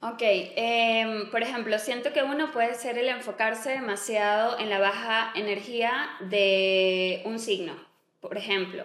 Ok, 0.00 0.20
em, 0.20 1.30
por 1.30 1.42
ejemplo, 1.42 1.78
siento 1.78 2.12
que 2.12 2.22
uno 2.22 2.52
puede 2.52 2.74
ser 2.74 2.98
el 2.98 3.08
enfocarse 3.08 3.70
demasiado 3.70 4.58
en 4.58 4.68
la 4.70 4.78
baja 4.78 5.32
energía 5.34 6.10
de 6.20 7.22
un 7.24 7.38
signo. 7.38 7.74
Por 8.20 8.36
ejemplo, 8.36 8.84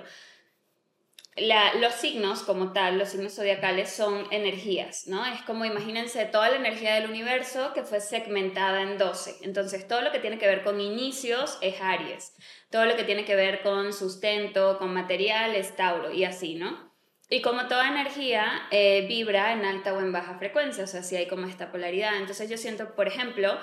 los 1.35 1.93
signos 1.95 2.43
como 2.43 2.73
tal, 2.73 2.97
los 2.97 3.09
signos 3.09 3.35
zodiacales 3.35 3.91
son 3.91 4.27
energías, 4.31 5.07
¿no? 5.07 5.25
Es 5.25 5.41
como 5.43 5.65
imagínense 5.65 6.25
toda 6.25 6.49
la 6.49 6.57
energía 6.57 6.95
del 6.95 7.09
universo 7.09 7.73
que 7.73 7.83
fue 7.83 8.01
segmentada 8.01 8.81
en 8.81 8.97
12. 8.97 9.37
Entonces, 9.41 9.87
todo 9.87 10.01
lo 10.01 10.11
que 10.11 10.19
tiene 10.19 10.37
que 10.37 10.47
ver 10.47 10.63
con 10.63 10.79
inicios 10.81 11.57
es 11.61 11.81
Aries, 11.81 12.33
todo 12.69 12.85
lo 12.85 12.95
que 12.95 13.03
tiene 13.03 13.25
que 13.25 13.35
ver 13.35 13.61
con 13.63 13.93
sustento, 13.93 14.77
con 14.77 14.93
material 14.93 15.55
es 15.55 15.75
Tauro 15.75 16.11
y 16.11 16.25
así, 16.25 16.55
¿no? 16.55 16.90
Y 17.33 17.41
como 17.41 17.69
toda 17.69 17.87
energía 17.87 18.67
eh, 18.71 19.05
vibra 19.07 19.53
en 19.53 19.63
alta 19.63 19.93
o 19.93 20.01
en 20.01 20.11
baja 20.11 20.37
frecuencia, 20.37 20.83
o 20.83 20.87
sea, 20.87 21.01
si 21.01 21.15
hay 21.15 21.27
como 21.27 21.47
esta 21.47 21.71
polaridad. 21.71 22.17
Entonces 22.17 22.49
yo 22.49 22.57
siento, 22.57 22.93
por 22.93 23.07
ejemplo, 23.07 23.57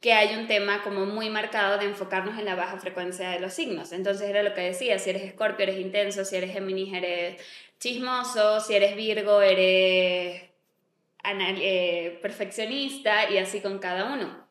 que 0.00 0.14
hay 0.14 0.36
un 0.36 0.46
tema 0.46 0.82
como 0.82 1.04
muy 1.04 1.28
marcado 1.28 1.76
de 1.76 1.84
enfocarnos 1.84 2.38
en 2.38 2.46
la 2.46 2.54
baja 2.54 2.78
frecuencia 2.78 3.28
de 3.28 3.38
los 3.38 3.52
signos. 3.52 3.92
Entonces 3.92 4.26
era 4.26 4.42
lo 4.42 4.54
que 4.54 4.62
decía, 4.62 4.98
si 4.98 5.10
eres 5.10 5.22
escorpio 5.24 5.64
eres 5.64 5.78
intenso, 5.78 6.24
si 6.24 6.36
eres 6.36 6.54
Géminis 6.54 6.94
eres 6.94 7.42
chismoso, 7.78 8.58
si 8.60 8.74
eres 8.74 8.96
Virgo 8.96 9.42
eres 9.42 10.44
eh, 11.22 12.18
perfeccionista 12.22 13.30
y 13.30 13.36
así 13.36 13.60
con 13.60 13.80
cada 13.80 14.14
uno. 14.14 14.48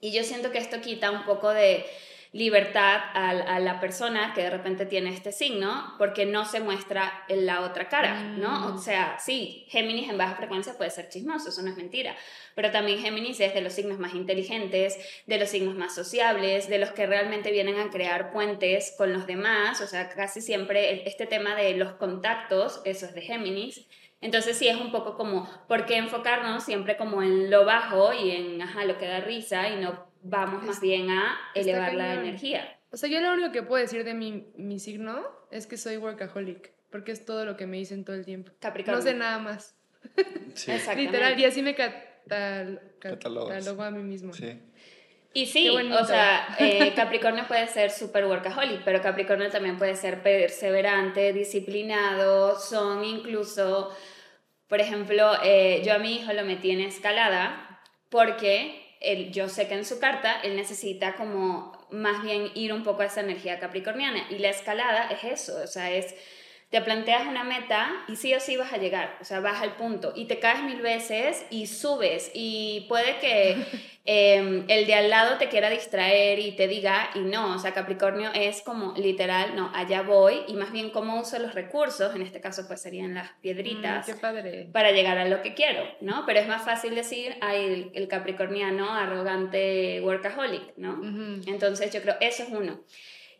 Y 0.00 0.12
yo 0.12 0.24
siento 0.24 0.50
que 0.52 0.58
esto 0.58 0.80
quita 0.80 1.10
un 1.10 1.26
poco 1.26 1.50
de 1.50 1.84
libertad 2.32 3.00
a, 3.14 3.58
la 3.58 3.80
persona 3.80 4.32
que 4.34 4.42
de 4.42 4.50
repente 4.50 4.86
tiene 4.86 5.12
este 5.12 5.32
signo 5.32 5.94
porque 5.98 6.26
no 6.26 6.44
se 6.44 6.60
muestra 6.60 7.24
en 7.28 7.44
la 7.44 7.62
otra 7.62 7.88
cara, 7.88 8.22
¿no? 8.22 8.68
O 8.68 8.74
mm. 8.74 8.78
sea, 8.78 9.18
sí, 9.18 9.66
Géminis 9.68 10.08
en 10.08 10.16
baja 10.16 10.36
frecuencia 10.36 10.78
puede 10.78 10.90
ser 10.90 11.08
chismoso, 11.08 11.48
eso 11.48 11.62
no 11.62 11.70
es 11.70 11.76
mentira, 11.76 12.14
pero 12.54 12.70
también 12.70 13.00
Géminis 13.00 13.40
es 13.40 13.52
de 13.52 13.60
los 13.62 13.72
signos 13.72 13.98
más 13.98 14.14
inteligentes, 14.14 14.96
de 15.26 15.38
los 15.38 15.48
signos 15.48 15.74
más 15.74 15.92
sociables, 15.92 16.68
de 16.68 16.78
los 16.78 16.90
que 16.90 17.06
realmente 17.06 17.50
vienen 17.50 17.80
a 17.80 17.90
crear 17.90 18.30
puentes 18.30 18.94
con 18.96 19.12
los 19.12 19.26
demás, 19.26 19.80
o 19.80 19.88
sea, 19.88 20.08
casi 20.08 20.40
siempre 20.40 21.08
este 21.08 21.26
tema 21.26 21.56
de 21.56 21.74
los 21.74 21.94
contactos, 21.94 22.80
eso 22.84 23.06
es 23.06 23.14
de 23.14 23.22
Géminis. 23.22 23.86
Entonces 24.20 24.56
sí 24.56 24.68
es 24.68 24.76
un 24.76 24.92
poco 24.92 25.16
como, 25.16 25.48
¿por 25.66 25.86
qué 25.86 25.96
enfocarnos 25.96 26.64
siempre 26.64 26.96
como 26.96 27.22
en 27.22 27.50
lo 27.50 27.64
bajo 27.64 28.12
y 28.12 28.30
en, 28.30 28.60
ajá, 28.60 28.84
lo 28.84 28.98
que 28.98 29.06
da 29.06 29.20
risa 29.20 29.70
y 29.70 29.80
no 29.80 30.10
vamos 30.22 30.62
más 30.62 30.80
bien 30.80 31.10
a 31.10 31.38
elevar 31.54 31.94
la 31.94 32.14
energía. 32.14 32.78
O 32.92 32.96
sea, 32.96 33.08
yo 33.08 33.20
lo 33.20 33.32
único 33.32 33.52
que 33.52 33.62
puedo 33.62 33.80
decir 33.80 34.04
de 34.04 34.14
mi, 34.14 34.46
mi 34.56 34.78
signo 34.78 35.22
es 35.50 35.66
que 35.66 35.76
soy 35.76 35.96
workaholic, 35.96 36.72
porque 36.90 37.12
es 37.12 37.24
todo 37.24 37.44
lo 37.44 37.56
que 37.56 37.66
me 37.66 37.76
dicen 37.76 38.04
todo 38.04 38.16
el 38.16 38.24
tiempo. 38.24 38.52
Capricornio. 38.58 38.98
No 38.98 39.02
sé 39.02 39.14
nada 39.14 39.38
más. 39.38 39.76
Sí. 40.54 40.72
Literal, 40.96 41.38
y 41.38 41.44
así 41.44 41.62
me 41.62 41.74
catal, 41.74 42.80
catalogo 42.98 43.82
a 43.82 43.90
mí 43.90 44.02
mismo. 44.02 44.32
Sí. 44.32 44.58
Y 45.32 45.46
sí, 45.46 45.68
o 45.68 46.04
sea, 46.04 46.56
eh, 46.58 46.92
Capricornio 46.96 47.46
puede 47.46 47.68
ser 47.68 47.92
súper 47.92 48.26
workaholic, 48.26 48.82
pero 48.84 49.00
Capricornio 49.00 49.48
también 49.48 49.78
puede 49.78 49.94
ser 49.94 50.22
perseverante, 50.22 51.32
disciplinado, 51.32 52.58
son 52.58 53.04
incluso, 53.04 53.94
por 54.66 54.80
ejemplo, 54.80 55.34
eh, 55.44 55.82
yo 55.84 55.94
a 55.94 55.98
mi 55.98 56.16
hijo 56.16 56.32
lo 56.32 56.44
metí 56.44 56.72
en 56.72 56.80
escalada 56.80 57.80
porque 58.08 58.80
yo 59.30 59.48
sé 59.48 59.68
que 59.68 59.74
en 59.74 59.84
su 59.84 60.00
carta 60.00 60.40
él 60.42 60.56
necesita 60.56 61.14
como 61.14 61.72
más 61.90 62.22
bien 62.22 62.50
ir 62.54 62.72
un 62.72 62.82
poco 62.82 63.02
a 63.02 63.06
esa 63.06 63.20
energía 63.20 63.58
capricorniana 63.58 64.26
y 64.30 64.38
la 64.38 64.50
escalada 64.50 65.08
es 65.10 65.24
eso, 65.24 65.62
o 65.62 65.66
sea, 65.66 65.90
es 65.92 66.14
te 66.70 66.80
planteas 66.82 67.26
una 67.26 67.42
meta 67.42 67.90
y 68.06 68.14
sí 68.14 68.32
o 68.32 68.38
sí 68.38 68.56
vas 68.56 68.72
a 68.72 68.76
llegar, 68.76 69.18
o 69.20 69.24
sea, 69.24 69.40
vas 69.40 69.60
al 69.60 69.74
punto 69.74 70.12
y 70.14 70.26
te 70.26 70.38
caes 70.38 70.62
mil 70.62 70.80
veces 70.80 71.44
y 71.50 71.66
subes 71.66 72.30
y 72.32 72.86
puede 72.88 73.18
que 73.18 73.56
em, 74.04 74.64
el 74.68 74.86
de 74.86 74.94
al 74.94 75.10
lado 75.10 75.36
te 75.36 75.48
quiera 75.48 75.68
distraer 75.68 76.38
y 76.38 76.52
te 76.52 76.68
diga 76.68 77.10
y 77.16 77.20
no, 77.20 77.56
o 77.56 77.58
sea, 77.58 77.74
Capricornio 77.74 78.30
es 78.34 78.62
como 78.62 78.94
literal, 78.96 79.56
no, 79.56 79.72
allá 79.74 80.02
voy 80.02 80.42
y 80.46 80.54
más 80.54 80.70
bien 80.70 80.90
cómo 80.90 81.20
uso 81.20 81.40
los 81.40 81.56
recursos, 81.56 82.14
en 82.14 82.22
este 82.22 82.40
caso 82.40 82.68
pues 82.68 82.80
serían 82.80 83.14
las 83.14 83.32
piedritas, 83.40 84.08
mm, 84.08 84.70
para 84.70 84.92
llegar 84.92 85.18
a 85.18 85.24
lo 85.24 85.42
que 85.42 85.54
quiero, 85.54 85.82
¿no? 86.00 86.22
Pero 86.24 86.38
es 86.38 86.46
más 86.46 86.64
fácil 86.64 86.94
decir, 86.94 87.34
ay, 87.40 87.90
el, 87.94 88.06
capricorniano 88.06 88.92
arrogante 88.94 90.00
workaholic, 90.04 90.76
¿no? 90.76 91.00
Entonces 91.46 91.92
yo 91.92 92.00
creo, 92.00 92.14
eso 92.20 92.44
es 92.44 92.50
uno. 92.50 92.80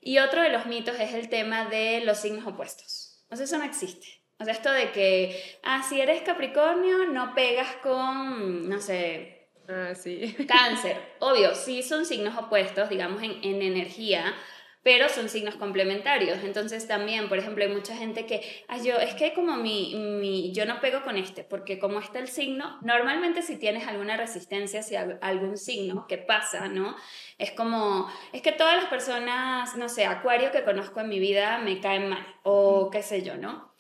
Y 0.01 0.19
otro 0.19 0.43
de 0.43 0.49
los 0.49 0.66
mitos 0.66 0.99
es 0.99 1.14
el 1.14 1.29
tema 1.29 1.66
de 1.66 2.03
los 2.05 2.19
signos 2.19 2.47
opuestos. 2.47 3.10
O 3.31 3.37
sea, 3.37 3.45
eso 3.45 3.59
no 3.59 3.64
existe. 3.64 4.07
O 4.38 4.45
sea, 4.45 4.55
esto 4.55 4.73
de 4.73 4.90
que, 4.93 5.59
ah, 5.62 5.83
si 5.83 6.01
eres 6.01 6.23
Capricornio, 6.23 7.07
no 7.09 7.35
pegas 7.35 7.77
con, 7.83 8.69
no 8.69 8.81
sé, 8.81 9.49
ah, 9.69 9.95
sí. 9.95 10.35
cáncer. 10.49 10.97
Obvio, 11.19 11.55
sí 11.55 11.83
son 11.83 12.07
signos 12.07 12.37
opuestos, 12.37 12.88
digamos, 12.88 13.23
en, 13.23 13.33
en 13.43 13.62
energía, 13.62 14.35
pero 14.83 15.09
son 15.09 15.29
signos 15.29 15.57
complementarios. 15.57 16.38
Entonces 16.45 16.87
también, 16.87 17.29
por 17.29 17.38
ejemplo, 17.38 17.64
hay 17.64 17.71
mucha 17.71 17.97
gente 17.97 18.27
que, 18.27 18.43
ay, 18.69 18.85
yo, 18.85 18.99
es 18.99 19.14
que 19.14 19.35
como 19.35 19.57
mi, 19.57 19.95
mi, 19.95 20.53
yo 20.53 20.64
no 20.66 20.81
pego 20.81 21.03
con 21.03 21.16
este, 21.16 21.45
porque 21.45 21.79
como 21.79 22.01
está 22.01 22.19
el 22.19 22.29
signo, 22.29 22.79
normalmente 22.83 23.43
si 23.43 23.57
tienes 23.57 23.87
alguna 23.87 24.16
resistencia 24.16 24.81
hacia 24.81 25.19
algún 25.21 25.57
signo, 25.57 26.07
¿qué 26.09 26.19
pasa, 26.19 26.69
no? 26.69 26.97
Es 27.38 27.51
como, 27.53 28.11
es 28.33 28.43
que 28.43 28.53
todas 28.53 28.77
las 28.77 28.87
personas, 28.87 29.77
no 29.77 29.88
sé, 29.88 30.07
acuario 30.07 30.51
que 30.53 30.64
conozco 30.64 31.01
en 31.01 31.09
mi 31.09 31.19
vida 31.19 31.59
me 31.59 31.81
caen 31.81 32.09
mal, 32.09 32.27
o 32.43 32.90
qué 32.90 33.03
sé 33.03 33.23
yo, 33.23 33.37
¿no? 33.37 33.71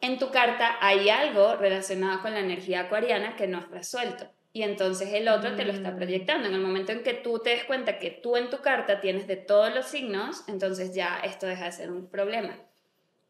en 0.00 0.18
tu 0.18 0.30
carta 0.30 0.76
hay 0.80 1.08
algo 1.08 1.56
relacionado 1.56 2.22
con 2.22 2.32
la 2.32 2.40
energía 2.40 2.82
acuariana 2.82 3.36
que 3.36 3.48
no 3.48 3.58
has 3.58 3.68
resuelto. 3.70 4.30
Y 4.52 4.62
entonces 4.62 5.12
el 5.12 5.28
otro 5.28 5.54
te 5.54 5.64
lo 5.64 5.72
está 5.72 5.90
Mm. 5.90 5.96
proyectando. 5.96 6.48
En 6.48 6.54
el 6.54 6.60
momento 6.60 6.92
en 6.92 7.02
que 7.02 7.14
tú 7.14 7.38
te 7.38 7.50
des 7.50 7.64
cuenta 7.64 7.98
que 7.98 8.10
tú 8.10 8.36
en 8.36 8.50
tu 8.50 8.58
carta 8.60 9.00
tienes 9.00 9.26
de 9.26 9.36
todos 9.36 9.74
los 9.74 9.86
signos, 9.86 10.42
entonces 10.48 10.94
ya 10.94 11.20
esto 11.22 11.46
deja 11.46 11.66
de 11.66 11.72
ser 11.72 11.90
un 11.90 12.08
problema. 12.10 12.56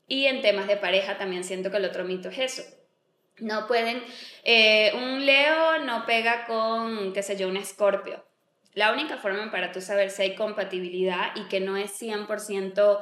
Y 0.07 0.27
en 0.27 0.41
temas 0.41 0.69
de 0.69 0.77
pareja 0.77 1.19
también 1.19 1.45
siento 1.45 1.71
que 1.71 1.77
el 1.79 1.85
otro 1.85 2.05
mito 2.05 2.29
es 2.31 2.39
eso. 2.39 2.63
No 3.41 3.67
pueden, 3.67 4.03
eh, 4.45 4.93
un 4.95 5.27
Leo 5.27 5.79
no 5.81 6.07
pega 6.07 6.47
con, 6.47 7.13
qué 7.13 7.23
sé 7.23 7.37
yo, 7.37 7.49
un 7.49 7.57
Escorpio. 7.57 8.25
La 8.75 8.93
única 8.93 9.17
forma 9.17 9.51
para 9.51 9.71
tú 9.73 9.81
saber 9.81 10.11
si 10.11 10.23
hay 10.23 10.35
compatibilidad 10.35 11.33
y 11.37 11.49
que 11.49 11.61
no 11.61 11.77
es 11.77 11.91
100%, 11.93 13.01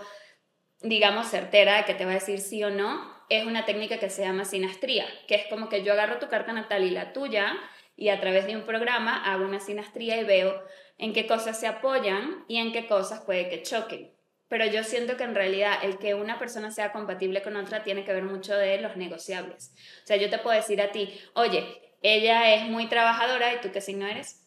digamos, 0.80 1.28
certera 1.28 1.78
de 1.78 1.84
que 1.84 1.94
te 1.94 2.04
va 2.04 2.12
a 2.12 2.14
decir 2.14 2.40
sí 2.40 2.62
o 2.64 2.70
no, 2.70 3.14
es 3.28 3.46
una 3.46 3.64
técnica 3.64 3.98
que 3.98 4.10
se 4.10 4.22
llama 4.22 4.44
sinastría, 4.44 5.06
que 5.26 5.34
es 5.34 5.46
como 5.48 5.68
que 5.68 5.82
yo 5.82 5.92
agarro 5.92 6.18
tu 6.18 6.28
carta 6.28 6.52
natal 6.52 6.84
y 6.84 6.90
la 6.90 7.12
tuya 7.12 7.52
y 7.96 8.10
a 8.10 8.20
través 8.20 8.46
de 8.46 8.56
un 8.56 8.64
programa 8.64 9.24
hago 9.24 9.44
una 9.44 9.60
sinastría 9.60 10.20
y 10.20 10.24
veo 10.24 10.62
en 10.98 11.12
qué 11.12 11.26
cosas 11.26 11.58
se 11.58 11.66
apoyan 11.66 12.44
y 12.48 12.58
en 12.58 12.72
qué 12.72 12.86
cosas 12.86 13.20
puede 13.20 13.48
que 13.48 13.62
choquen. 13.62 14.12
Pero 14.48 14.66
yo 14.66 14.84
siento 14.84 15.16
que 15.16 15.24
en 15.24 15.34
realidad 15.34 15.78
el 15.82 15.98
que 15.98 16.14
una 16.14 16.38
persona 16.38 16.70
sea 16.70 16.92
compatible 16.92 17.42
con 17.42 17.56
otra 17.56 17.82
tiene 17.82 18.04
que 18.04 18.12
ver 18.12 18.22
mucho 18.22 18.54
de 18.54 18.80
los 18.80 18.96
negociables. 18.96 19.72
O 20.04 20.06
sea, 20.06 20.16
yo 20.16 20.30
te 20.30 20.38
puedo 20.38 20.56
decir 20.56 20.80
a 20.80 20.92
ti, 20.92 21.18
oye, 21.34 21.64
ella 22.02 22.54
es 22.54 22.68
muy 22.68 22.88
trabajadora 22.88 23.54
y 23.54 23.60
tú 23.60 23.72
qué 23.72 23.80
signo 23.80 24.06
eres. 24.06 24.46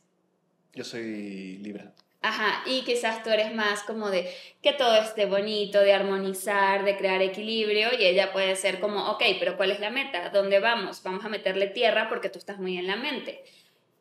Yo 0.74 0.84
soy 0.84 1.58
Libra. 1.58 1.94
Ajá, 2.22 2.64
y 2.66 2.82
quizás 2.84 3.24
tú 3.24 3.30
eres 3.30 3.54
más 3.56 3.84
como 3.84 4.10
de 4.10 4.30
que 4.62 4.74
todo 4.74 4.96
esté 4.98 5.26
bonito, 5.26 5.80
de 5.80 5.94
armonizar, 5.94 6.84
de 6.84 6.98
crear 6.98 7.22
equilibrio, 7.22 7.90
y 7.98 8.04
ella 8.04 8.34
puede 8.34 8.56
ser 8.58 8.82
como, 8.82 9.10
ok, 9.12 9.24
pero 9.40 9.56
¿cuál 9.56 9.72
es 9.72 9.80
la 9.80 9.90
meta? 9.90 10.30
¿Dónde 10.30 10.60
vamos? 10.60 11.02
Vamos 11.04 11.24
a 11.24 11.30
meterle 11.30 11.68
tierra 11.68 12.10
porque 12.10 12.28
tú 12.30 12.38
estás 12.38 12.60
muy 12.60 12.78
en 12.78 12.88
la 12.88 12.98
mente. 12.98 13.44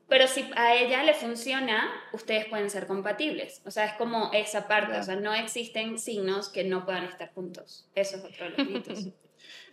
Pero 0.09 0.27
si 0.27 0.51
a 0.57 0.75
ella 0.75 1.05
le 1.05 1.15
funciona, 1.15 1.93
ustedes 2.13 2.47
pueden 2.47 2.71
ser 2.71 2.87
compatibles. 2.87 3.61
O 3.67 3.71
sea, 3.71 3.85
es 3.85 3.93
como 3.93 4.31
esa 4.33 4.67
parte, 4.67 4.87
Claro. 4.87 5.03
o 5.03 5.05
sea, 5.05 5.17
no 5.17 5.35
existen 5.35 5.99
signos 5.99 6.49
que 6.49 6.65
no 6.65 6.85
puedan 6.87 7.05
estar 7.05 7.31
juntos. 7.35 7.89
Eso 7.95 8.17
es 8.17 8.25
otro 8.25 8.51
de 8.51 8.57
los 8.57 8.69
mitos. 8.69 8.99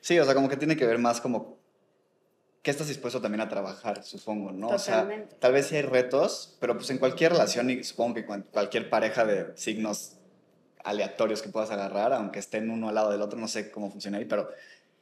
Sí, 0.01 0.19
o 0.19 0.23
sea, 0.23 0.35
como 0.35 0.47
que 0.47 0.55
tiene 0.57 0.77
que 0.77 0.85
ver 0.85 0.99
más 0.99 1.19
como 1.19 1.57
qué 2.65 2.71
estás 2.71 2.87
dispuesto 2.87 3.21
también 3.21 3.41
a 3.41 3.47
trabajar, 3.47 4.03
supongo, 4.03 4.51
¿no? 4.51 4.69
O 4.69 4.79
sea, 4.79 5.01
Totalmente. 5.01 5.35
tal 5.35 5.53
vez 5.53 5.67
sí 5.67 5.75
hay 5.75 5.83
retos, 5.83 6.57
pero 6.59 6.75
pues 6.75 6.89
en 6.89 6.97
cualquier 6.97 7.33
relación 7.33 7.69
y 7.69 7.83
supongo 7.83 8.15
que 8.15 8.25
cualquier 8.25 8.89
pareja 8.89 9.23
de 9.23 9.55
signos 9.55 10.13
aleatorios 10.83 11.43
que 11.43 11.49
puedas 11.49 11.69
agarrar, 11.69 12.11
aunque 12.11 12.39
estén 12.39 12.71
uno 12.71 12.89
al 12.89 12.95
lado 12.95 13.11
del 13.11 13.21
otro, 13.21 13.37
no 13.39 13.47
sé 13.47 13.69
cómo 13.69 13.91
funciona 13.91 14.17
ahí, 14.17 14.25
pero 14.25 14.49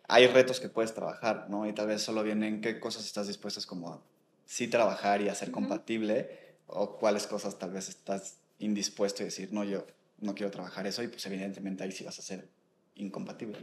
hay 0.09 0.27
retos 0.27 0.59
que 0.59 0.67
puedes 0.67 0.93
trabajar, 0.93 1.45
¿no? 1.49 1.65
Y 1.65 1.71
tal 1.71 1.87
vez 1.87 2.01
solo 2.01 2.21
vienen 2.21 2.59
qué 2.59 2.81
cosas 2.81 3.05
estás 3.05 3.27
dispuestas 3.27 3.65
como 3.65 3.93
a 3.93 4.01
sí 4.45 4.67
trabajar 4.67 5.21
y 5.21 5.29
a 5.29 5.35
ser 5.35 5.47
Ujú. 5.47 5.55
compatible 5.61 6.57
o 6.67 6.97
cuáles 6.97 7.27
cosas 7.27 7.57
tal 7.59 7.71
vez 7.71 7.87
estás 7.87 8.39
indispuesto 8.59 9.23
y 9.23 9.27
decir, 9.27 9.53
no, 9.53 9.63
yo 9.63 9.85
no 10.19 10.35
quiero 10.35 10.51
trabajar 10.51 10.85
eso 10.85 11.01
y 11.01 11.07
pues 11.07 11.25
evidentemente 11.27 11.85
ahí 11.85 11.93
sí 11.93 12.03
vas 12.03 12.19
a 12.19 12.23
ser 12.23 12.49
incompatible. 12.95 13.59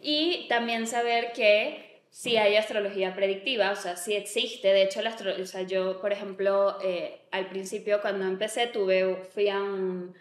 Y 0.00 0.46
también 0.48 0.86
saber 0.86 1.34
que 1.34 1.91
si 2.12 2.36
hay 2.36 2.56
astrología 2.56 3.14
predictiva, 3.16 3.70
o 3.70 3.74
sea, 3.74 3.96
si 3.96 4.12
existe. 4.14 4.68
De 4.68 4.82
hecho, 4.82 5.00
la 5.00 5.10
astro- 5.10 5.34
o 5.42 5.46
sea, 5.46 5.62
yo, 5.62 5.98
por 5.98 6.12
ejemplo, 6.12 6.76
eh, 6.84 7.22
al 7.30 7.48
principio 7.48 8.02
cuando 8.02 8.26
empecé, 8.26 8.66
tuve, 8.66 9.16
fui 9.32 9.48
a 9.48 9.56
un, 9.62 10.14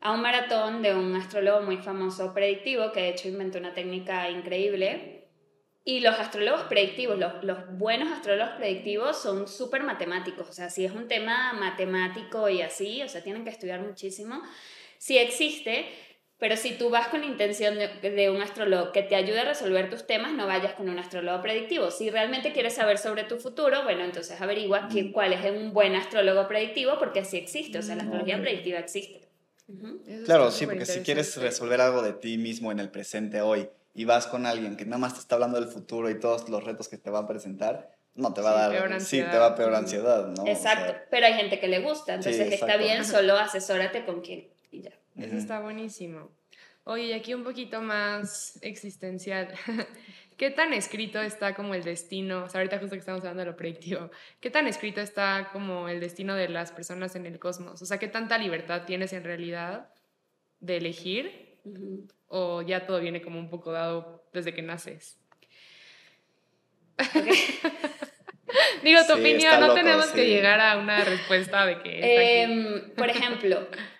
a 0.00 0.12
un 0.12 0.22
maratón 0.22 0.82
de 0.82 0.94
un 0.94 1.16
astrólogo 1.16 1.62
muy 1.62 1.78
famoso 1.78 2.32
predictivo, 2.32 2.92
que 2.92 3.00
de 3.00 3.08
hecho 3.08 3.28
inventó 3.28 3.58
una 3.58 3.74
técnica 3.74 4.30
increíble. 4.30 5.26
Y 5.82 5.98
los 5.98 6.16
astrólogos 6.20 6.62
predictivos, 6.68 7.18
los, 7.18 7.42
los 7.42 7.58
buenos 7.76 8.12
astrólogos 8.12 8.54
predictivos 8.54 9.20
son 9.20 9.48
súper 9.48 9.82
matemáticos. 9.82 10.48
O 10.48 10.52
sea, 10.52 10.70
si 10.70 10.84
es 10.84 10.92
un 10.92 11.08
tema 11.08 11.54
matemático 11.54 12.48
y 12.48 12.62
así, 12.62 13.02
o 13.02 13.08
sea, 13.08 13.24
tienen 13.24 13.42
que 13.42 13.50
estudiar 13.50 13.80
muchísimo. 13.80 14.40
Si 14.96 15.18
existe, 15.18 15.86
pero 16.40 16.56
si 16.56 16.72
tú 16.72 16.88
vas 16.90 17.06
con 17.08 17.20
la 17.20 17.26
intención 17.26 17.76
de, 17.76 17.88
de 18.10 18.30
un 18.30 18.40
astrólogo 18.42 18.90
que 18.92 19.02
te 19.02 19.14
ayude 19.14 19.40
a 19.40 19.44
resolver 19.44 19.90
tus 19.90 20.06
temas, 20.06 20.32
no 20.32 20.46
vayas 20.46 20.72
con 20.72 20.88
un 20.88 20.98
astrólogo 20.98 21.40
predictivo. 21.42 21.90
Si 21.90 22.10
realmente 22.10 22.52
quieres 22.52 22.74
saber 22.74 22.96
sobre 22.98 23.24
tu 23.24 23.36
futuro, 23.38 23.84
bueno, 23.84 24.02
entonces 24.04 24.40
averigua 24.40 24.88
que- 24.88 25.04
Mm. 25.04 25.12
cuál 25.12 25.32
es 25.34 25.50
un 25.52 25.72
buen 25.72 25.94
astrólogo 25.94 26.48
predictivo, 26.48 26.98
porque 26.98 27.24
sí 27.26 27.36
existe, 27.36 27.78
o 27.78 27.82
sea, 27.82 27.94
la 27.94 28.02
astrología 28.04 28.40
predictiva 28.40 28.78
existe. 28.80 29.28
Claro, 30.24 30.48
está 30.48 30.58
sí, 30.58 30.66
porque 30.66 30.86
si 30.86 31.00
quieres 31.00 31.36
resolver 31.36 31.80
algo 31.80 32.02
de 32.02 32.14
ti 32.14 32.38
mismo 32.38 32.72
en 32.72 32.80
el 32.80 32.90
presente 32.90 33.40
hoy 33.42 33.68
y 33.94 34.04
vas 34.04 34.26
con 34.26 34.46
alguien 34.46 34.76
que 34.76 34.84
nada 34.84 34.98
más 34.98 35.14
te 35.14 35.20
está 35.20 35.36
hablando 35.36 35.60
del 35.60 35.68
futuro 35.68 36.10
y 36.10 36.18
todos 36.18 36.48
los 36.48 36.64
retos 36.64 36.88
que 36.88 36.96
te 36.96 37.10
va 37.10 37.20
a 37.20 37.28
presentar, 37.28 37.90
no 38.14 38.32
te 38.34 38.40
va 38.40 38.52
Sí, 38.52 38.64
a 38.64 38.70
peor 38.70 38.88
dar, 38.90 39.00
sí, 39.00 39.22
te 39.30 39.36
va 39.38 39.46
a 39.46 39.54
peor 39.54 39.74
ansiedad, 39.74 40.26
¿no? 40.26 40.42
O 40.44 40.48
Exacto, 40.48 40.86
sea, 40.92 41.04
pero 41.10 41.26
hay 41.26 41.34
gente 41.34 41.60
que 41.60 41.68
le 41.68 41.80
gusta, 41.80 42.14
Sí, 42.20 42.30
entonces 42.30 42.52
está 42.54 42.66
exacto. 42.66 42.82
bien, 42.84 43.04
solo 43.04 43.36
asesórate 43.36 44.04
con 44.04 44.22
quién 44.22 44.48
Eso 45.20 45.28
Ujú. 45.28 45.36
está 45.36 45.60
buenísimo. 45.60 46.30
Oye, 46.84 47.04
y 47.04 47.12
aquí 47.12 47.34
un 47.34 47.44
poquito 47.44 47.80
más 47.82 48.58
existencial. 48.62 49.52
¿Qué 50.36 50.50
tan 50.50 50.72
escrito 50.72 51.20
está 51.20 51.54
como 51.54 51.74
el 51.74 51.84
destino? 51.84 52.44
O 52.44 52.48
sea, 52.48 52.60
ahorita 52.60 52.78
justo 52.78 52.94
que 52.94 53.00
estamos 53.00 53.20
hablando 53.20 53.40
de 53.40 53.50
lo 53.50 53.56
predictivo. 53.56 54.10
¿Qué 54.40 54.48
tan 54.50 54.66
escrito 54.66 55.02
está 55.02 55.50
como 55.52 55.88
el 55.88 56.00
destino 56.00 56.34
de 56.34 56.48
las 56.48 56.72
personas 56.72 57.14
en 57.14 57.26
el 57.26 57.38
cosmos? 57.38 57.82
O 57.82 57.86
sea, 57.86 57.98
¿qué 57.98 58.08
tanta 58.08 58.38
libertad 58.38 58.84
tienes 58.86 59.12
en 59.12 59.24
realidad 59.24 59.92
de 60.60 60.78
elegir? 60.78 61.58
¿O 62.28 62.62
ya 62.62 62.86
todo 62.86 63.00
viene 63.00 63.20
como 63.20 63.38
un 63.38 63.50
poco 63.50 63.70
dado 63.72 64.24
desde 64.32 64.54
que 64.54 64.62
naces? 64.62 65.18
Digo, 68.82 69.00
tu 69.06 69.14
Sí, 69.14 69.20
opinión, 69.20 69.60
no 69.60 69.66
loco, 69.68 69.74
tenemos 69.74 70.06
que 70.06 70.26
llegar 70.26 70.58
a 70.60 70.78
una 70.78 71.04
respuesta 71.04 71.66
de 71.66 71.82
que... 71.82 72.42
Em, 72.42 72.90
por 72.94 73.08
ejemplo, 73.10 73.68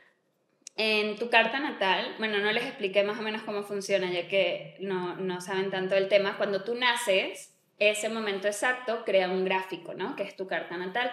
en 0.82 1.16
tu 1.16 1.28
carta 1.28 1.60
natal, 1.60 2.14
bueno, 2.16 2.38
no 2.38 2.50
les 2.52 2.64
expliqué 2.64 3.02
más 3.02 3.18
o 3.18 3.22
menos 3.22 3.42
cómo 3.42 3.64
funciona, 3.64 4.10
ya 4.10 4.28
que 4.28 4.76
no, 4.80 5.14
no 5.16 5.42
saben 5.42 5.70
tanto 5.70 5.94
del 5.94 6.08
tema. 6.08 6.38
Cuando 6.38 6.64
tú 6.64 6.74
naces, 6.74 7.54
ese 7.78 8.08
momento 8.08 8.48
exacto 8.48 9.04
crea 9.04 9.28
un 9.28 9.44
gráfico, 9.44 9.92
¿no? 9.92 10.16
Que 10.16 10.22
es 10.22 10.36
tu 10.36 10.46
carta 10.46 10.78
natal. 10.78 11.10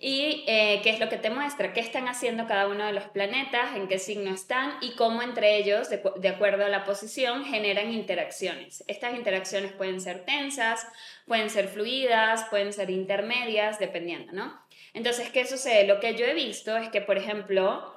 Y 0.00 0.44
eh, 0.48 0.80
qué 0.82 0.90
es 0.90 0.98
lo 0.98 1.08
que 1.08 1.18
te 1.18 1.30
muestra, 1.30 1.72
qué 1.72 1.78
están 1.78 2.08
haciendo 2.08 2.48
cada 2.48 2.66
uno 2.66 2.84
de 2.84 2.92
los 2.92 3.04
planetas, 3.04 3.76
en 3.76 3.86
qué 3.86 4.00
signo 4.00 4.34
están 4.34 4.74
y 4.80 4.96
cómo 4.96 5.22
entre 5.22 5.56
ellos, 5.56 5.88
de, 5.88 6.02
de 6.16 6.28
acuerdo 6.28 6.64
a 6.64 6.68
la 6.68 6.84
posición, 6.84 7.44
generan 7.44 7.92
interacciones. 7.92 8.82
Estas 8.88 9.14
interacciones 9.14 9.72
pueden 9.72 10.00
ser 10.00 10.24
tensas, 10.24 10.84
pueden 11.26 11.48
ser 11.48 11.68
fluidas, 11.68 12.44
pueden 12.50 12.72
ser 12.72 12.90
intermedias, 12.90 13.78
dependiendo, 13.78 14.32
¿no? 14.32 14.60
Entonces, 14.94 15.30
¿qué 15.30 15.46
sucede? 15.46 15.86
Lo 15.86 16.00
que 16.00 16.16
yo 16.16 16.26
he 16.26 16.34
visto 16.34 16.76
es 16.76 16.88
que, 16.88 17.00
por 17.00 17.16
ejemplo, 17.16 17.95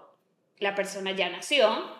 la 0.59 0.75
persona 0.75 1.11
ya 1.11 1.29
nació 1.29 1.95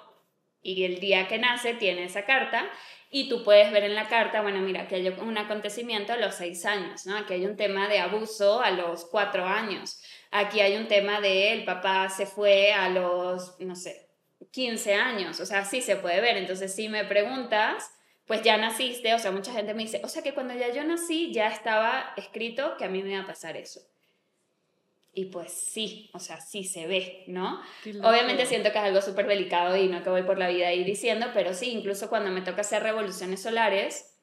y 0.61 0.83
el 0.83 0.99
día 0.99 1.27
que 1.27 1.37
nace 1.37 1.73
tiene 1.73 2.03
esa 2.03 2.25
carta 2.25 2.69
y 3.11 3.27
tú 3.27 3.43
puedes 3.43 3.71
ver 3.71 3.83
en 3.83 3.95
la 3.95 4.07
carta, 4.07 4.41
bueno, 4.41 4.59
mira, 4.59 4.87
que 4.87 4.95
hay 4.95 5.07
un 5.07 5.37
acontecimiento 5.37 6.13
a 6.13 6.17
los 6.17 6.35
seis 6.35 6.65
años, 6.65 7.07
¿no? 7.07 7.17
Aquí 7.17 7.33
hay 7.33 7.45
un 7.45 7.55
tema 7.55 7.87
de 7.87 7.99
abuso 7.99 8.61
a 8.61 8.69
los 8.69 9.05
cuatro 9.05 9.45
años. 9.45 9.99
Aquí 10.29 10.59
hay 10.59 10.77
un 10.77 10.87
tema 10.87 11.19
de 11.19 11.53
el 11.53 11.65
papá 11.65 12.09
se 12.09 12.27
fue 12.27 12.71
a 12.71 12.89
los, 12.89 13.59
no 13.59 13.75
sé, 13.75 14.09
15 14.51 14.93
años. 14.93 15.39
O 15.39 15.45
sea, 15.45 15.65
sí 15.65 15.81
se 15.81 15.95
puede 15.95 16.21
ver. 16.21 16.37
Entonces, 16.37 16.75
si 16.75 16.87
me 16.87 17.03
preguntas, 17.03 17.91
pues 18.25 18.43
ya 18.43 18.57
naciste, 18.57 19.15
o 19.15 19.19
sea, 19.19 19.31
mucha 19.31 19.53
gente 19.53 19.73
me 19.73 19.83
dice, 19.83 20.01
o 20.03 20.07
sea, 20.07 20.21
que 20.21 20.35
cuando 20.35 20.53
ya 20.53 20.71
yo 20.71 20.83
nací 20.83 21.33
ya 21.33 21.47
estaba 21.47 22.13
escrito 22.15 22.77
que 22.77 22.85
a 22.85 22.89
mí 22.89 23.01
me 23.01 23.09
iba 23.09 23.21
a 23.21 23.27
pasar 23.27 23.57
eso. 23.57 23.81
Y 25.19 25.25
pues 25.25 25.51
sí, 25.51 26.09
o 26.13 26.19
sea, 26.19 26.39
sí 26.39 26.63
se 26.63 26.87
ve, 26.87 27.25
¿no? 27.27 27.61
Obviamente 28.03 28.45
siento 28.45 28.71
que 28.71 28.77
es 28.77 28.85
algo 28.85 29.01
súper 29.01 29.27
delicado 29.27 29.75
y 29.75 29.89
no 29.89 30.01
que 30.01 30.09
voy 30.09 30.23
por 30.23 30.37
la 30.37 30.47
vida 30.47 30.69
ahí 30.69 30.85
diciendo, 30.85 31.27
pero 31.33 31.53
sí, 31.53 31.71
incluso 31.71 32.07
cuando 32.07 32.31
me 32.31 32.39
toca 32.39 32.61
hacer 32.61 32.83
revoluciones 32.83 33.41
solares, 33.41 34.17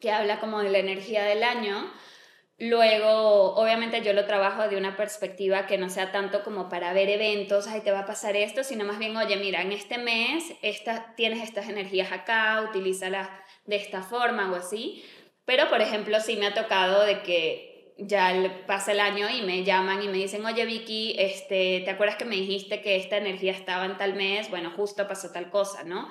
que 0.00 0.10
habla 0.10 0.40
como 0.40 0.62
de 0.62 0.70
la 0.70 0.78
energía 0.78 1.24
del 1.24 1.42
año, 1.42 1.92
luego 2.56 3.54
obviamente 3.54 4.00
yo 4.00 4.14
lo 4.14 4.24
trabajo 4.24 4.66
de 4.66 4.78
una 4.78 4.96
perspectiva 4.96 5.66
que 5.66 5.76
no 5.76 5.90
sea 5.90 6.10
tanto 6.10 6.42
como 6.42 6.70
para 6.70 6.94
ver 6.94 7.10
eventos, 7.10 7.66
ay, 7.66 7.82
te 7.82 7.92
va 7.92 7.98
a 7.98 8.06
pasar 8.06 8.34
esto, 8.34 8.64
sino 8.64 8.86
más 8.86 8.98
bien, 8.98 9.14
oye, 9.18 9.36
mira, 9.36 9.60
en 9.60 9.72
este 9.72 9.98
mes 9.98 10.54
esta, 10.62 11.14
tienes 11.16 11.42
estas 11.42 11.68
energías 11.68 12.12
acá, 12.12 12.66
utilízalas 12.66 13.28
de 13.66 13.76
esta 13.76 14.02
forma 14.02 14.50
o 14.50 14.54
así. 14.54 15.04
Pero, 15.44 15.68
por 15.68 15.82
ejemplo, 15.82 16.18
sí 16.20 16.36
me 16.36 16.46
ha 16.46 16.54
tocado 16.54 17.04
de 17.04 17.20
que 17.20 17.69
ya 18.00 18.62
pasa 18.66 18.92
el 18.92 19.00
año 19.00 19.28
y 19.28 19.42
me 19.42 19.64
llaman 19.64 20.02
y 20.02 20.08
me 20.08 20.18
dicen, 20.18 20.44
oye 20.44 20.64
Vicky, 20.64 21.14
este, 21.18 21.82
¿te 21.84 21.90
acuerdas 21.90 22.16
que 22.16 22.24
me 22.24 22.36
dijiste 22.36 22.80
que 22.80 22.96
esta 22.96 23.16
energía 23.16 23.52
estaba 23.52 23.84
en 23.84 23.96
tal 23.96 24.14
mes? 24.14 24.50
Bueno, 24.50 24.70
justo 24.70 25.06
pasó 25.06 25.30
tal 25.30 25.50
cosa, 25.50 25.84
¿no? 25.84 26.08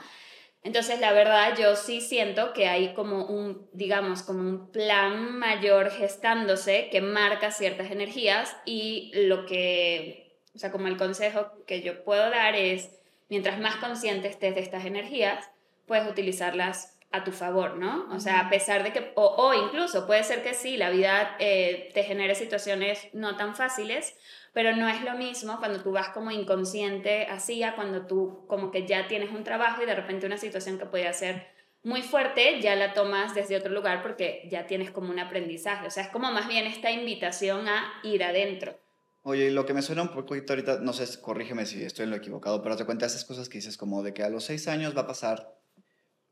Entonces, 0.62 1.00
la 1.00 1.14
verdad, 1.14 1.58
yo 1.58 1.76
sí 1.76 2.02
siento 2.02 2.52
que 2.54 2.68
hay 2.68 2.94
como 2.94 3.26
un, 3.26 3.70
digamos, 3.72 4.24
como 4.24 4.42
un 4.42 4.72
plan 4.72 5.40
mayor 5.40 5.90
gestándose 5.90 6.90
que 6.92 7.00
marca 7.02 7.52
ciertas 7.52 7.92
energías 7.92 8.56
y 8.66 9.12
lo 9.14 9.46
que, 9.46 10.38
o 10.54 10.60
sea, 10.60 10.72
como 10.72 10.88
el 10.88 10.98
consejo 10.98 11.52
que 11.66 11.82
yo 11.82 12.04
puedo 12.04 12.30
dar 12.30 12.56
es, 12.56 13.00
mientras 13.30 13.60
más 13.60 13.78
consciente 13.78 14.28
estés 14.28 14.54
de 14.54 14.62
estas 14.62 14.86
energías, 14.86 15.50
puedes 15.86 16.10
utilizarlas 16.10 16.99
a 17.12 17.24
tu 17.24 17.32
favor, 17.32 17.76
¿no? 17.78 18.08
O 18.12 18.20
sea, 18.20 18.42
a 18.42 18.50
pesar 18.50 18.84
de 18.84 18.94
que, 18.94 19.12
o, 19.16 19.54
incluso 19.54 20.06
puede 20.06 20.24
ser 20.24 20.44
que 20.44 20.54
sí, 20.54 20.78
la 20.78 20.92
vida 20.92 21.36
eh, 21.40 21.90
te 21.94 22.04
genere 22.04 22.36
situaciones 22.36 23.08
no 23.14 23.36
tan 23.36 23.56
fáciles, 23.56 24.16
pero 24.54 24.76
no 24.76 24.88
es 24.88 25.02
lo 25.04 25.16
mismo 25.16 25.58
cuando 25.58 25.82
tú 25.82 25.92
vas 25.92 26.10
como 26.10 26.32
inconsciente 26.32 27.26
así 27.26 27.64
a 27.64 27.76
cuando 27.76 28.06
tú 28.06 28.46
como 28.48 28.72
que 28.72 28.86
ya 28.86 29.08
tienes 29.08 29.32
un 29.32 29.44
trabajo 29.44 29.82
y 29.82 29.86
de 29.86 29.96
repente 29.96 30.26
una 30.28 30.38
situación 30.38 30.78
que 30.78 30.86
podía 30.86 31.14
ser 31.14 31.48
muy 31.82 32.02
fuerte 32.02 32.60
ya 32.62 32.76
la 32.76 32.94
tomas 32.94 33.34
desde 33.34 33.56
otro 33.56 33.72
lugar 33.72 34.04
porque 34.04 34.48
ya 34.52 34.68
tienes 34.68 34.92
como 34.92 35.10
un 35.10 35.20
aprendizaje. 35.20 35.88
O 35.88 35.92
sea, 35.92 36.04
es 36.04 36.10
como 36.10 36.32
más 36.32 36.48
bien 36.48 36.68
esta 36.68 36.92
invitación 36.92 37.68
a 37.68 37.94
ir 38.04 38.24
adentro. 38.24 38.78
Oye, 39.22 39.52
lo 39.52 39.66
que 39.66 39.74
me 39.74 39.82
suena 39.82 40.02
un 40.02 40.10
poquito 40.10 40.54
ahorita, 40.54 40.80
no 40.80 40.94
sé, 40.94 41.22
corrígeme 41.22 41.66
si 41.66 41.84
estoy 41.84 42.04
en 42.04 42.12
lo 42.12 42.16
equivocado, 42.16 42.62
pero 42.62 42.78
te 42.78 42.86
cuenta 42.86 43.06
esas 43.06 43.26
cosas 43.26 43.50
que 43.50 43.58
dices 43.58 43.78
como 43.78 44.02
de 44.02 44.14
que 44.14 44.24
a 44.24 44.30
los 44.30 44.46
seis 44.46 44.68
años 44.68 44.96
va 44.96 45.02
a 45.02 45.08
pasar 45.08 45.59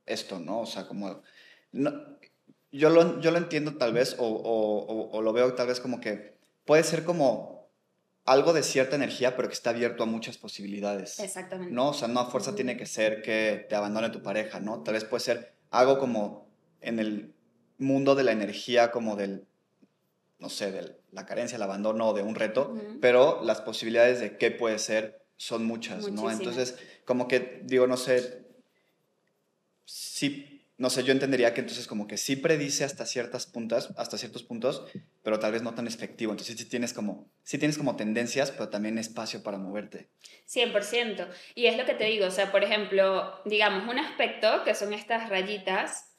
esto, 0.07 0.39
¿no? 0.39 0.61
O 0.61 0.65
sea, 0.65 0.87
como... 0.87 1.21
No, 1.71 1.91
yo, 2.71 2.89
lo, 2.89 3.19
yo 3.21 3.31
lo 3.31 3.37
entiendo 3.37 3.75
tal 3.75 3.93
vez, 3.93 4.15
o, 4.17 4.25
o, 4.25 5.09
o, 5.11 5.21
lo 5.21 5.33
veo 5.33 5.53
tal 5.53 5.67
vez 5.67 5.79
como 5.79 5.99
que 5.99 6.37
puede 6.65 6.83
ser 6.83 7.03
como 7.03 7.69
algo 8.25 8.51
de 8.53 8.63
cierta 8.63 8.95
energía, 8.95 9.35
pero 9.35 9.47
que 9.47 9.53
está 9.53 9.69
abierto 9.69 10.03
a 10.03 10.05
muchas 10.05 10.37
posibilidades. 10.37 11.19
Exactamente. 11.19 11.73
¿No? 11.73 11.89
O 11.89 11.93
sea, 11.93 12.07
no 12.07 12.19
a 12.19 12.25
fuerza 12.25 12.55
tiene 12.55 12.75
que 12.75 12.85
ser 12.85 13.21
que 13.21 13.65
te 13.69 13.75
abandone 13.75 14.09
tu 14.09 14.21
pareja, 14.21 14.59
¿no? 14.59 14.83
Tal 14.83 14.95
vez 14.95 15.05
puede 15.05 15.23
ser 15.23 15.53
algo 15.69 15.97
como 15.97 16.49
en 16.81 16.99
el 16.99 17.33
mundo 17.77 18.15
de 18.15 18.23
la 18.23 18.31
energía, 18.31 18.91
como 18.91 19.15
del, 19.15 19.45
no 20.39 20.49
sé, 20.49 20.71
de 20.71 20.97
la 21.11 21.25
carencia, 21.25 21.55
el 21.55 21.63
abandono 21.63 22.13
de 22.13 22.21
un 22.21 22.35
reto, 22.35 22.75
pero 23.01 23.41
las 23.43 23.61
posibilidades 23.61 24.19
de 24.19 24.37
qué 24.37 24.51
puede 24.51 24.79
ser 24.79 25.25
son 25.37 25.65
muchas, 25.65 26.11
¿no? 26.11 26.29
Entonces, 26.29 26.77
como 27.05 27.27
que 27.27 27.61
digo, 27.63 27.87
no 27.87 27.95
sé, 27.95 28.46
sí, 29.87 30.61
no 30.77 30.91
sé, 30.91 31.03
yo 31.03 31.11
entendería 31.11 31.55
que 31.55 31.61
entonces 31.61 31.87
como 31.87 32.05
que 32.05 32.17
sí 32.17 32.35
predice 32.35 32.83
hasta 32.83 33.05
ciertas 33.07 33.47
puntas, 33.47 33.89
hasta 33.97 34.17
ciertos 34.17 34.43
puntos, 34.43 34.85
pero 35.23 35.39
tal 35.39 35.53
vez 35.53 35.63
no 35.63 35.73
tan 35.73 35.87
efectivo. 35.87 36.31
Entonces 36.31 36.55
sí 36.55 36.65
tienes 36.65 36.93
como, 36.93 37.31
sí 37.41 37.57
tienes 37.57 37.79
como 37.79 37.95
tendencias, 37.95 38.51
pero 38.51 38.69
también 38.69 38.99
espacio 38.99 39.41
para 39.41 39.57
moverte. 39.57 40.09
100%. 40.47 41.27
Y 41.55 41.65
es 41.65 41.77
lo 41.77 41.85
que 41.85 41.95
te 41.95 42.03
digo, 42.03 42.27
o 42.27 42.31
sea, 42.31 42.51
por 42.51 42.63
ejemplo, 42.63 43.41
digamos, 43.45 43.89
un 43.89 43.97
aspecto 43.97 44.63
que 44.63 44.75
son 44.75 44.93
estas 44.93 45.29
rayitas, 45.29 46.15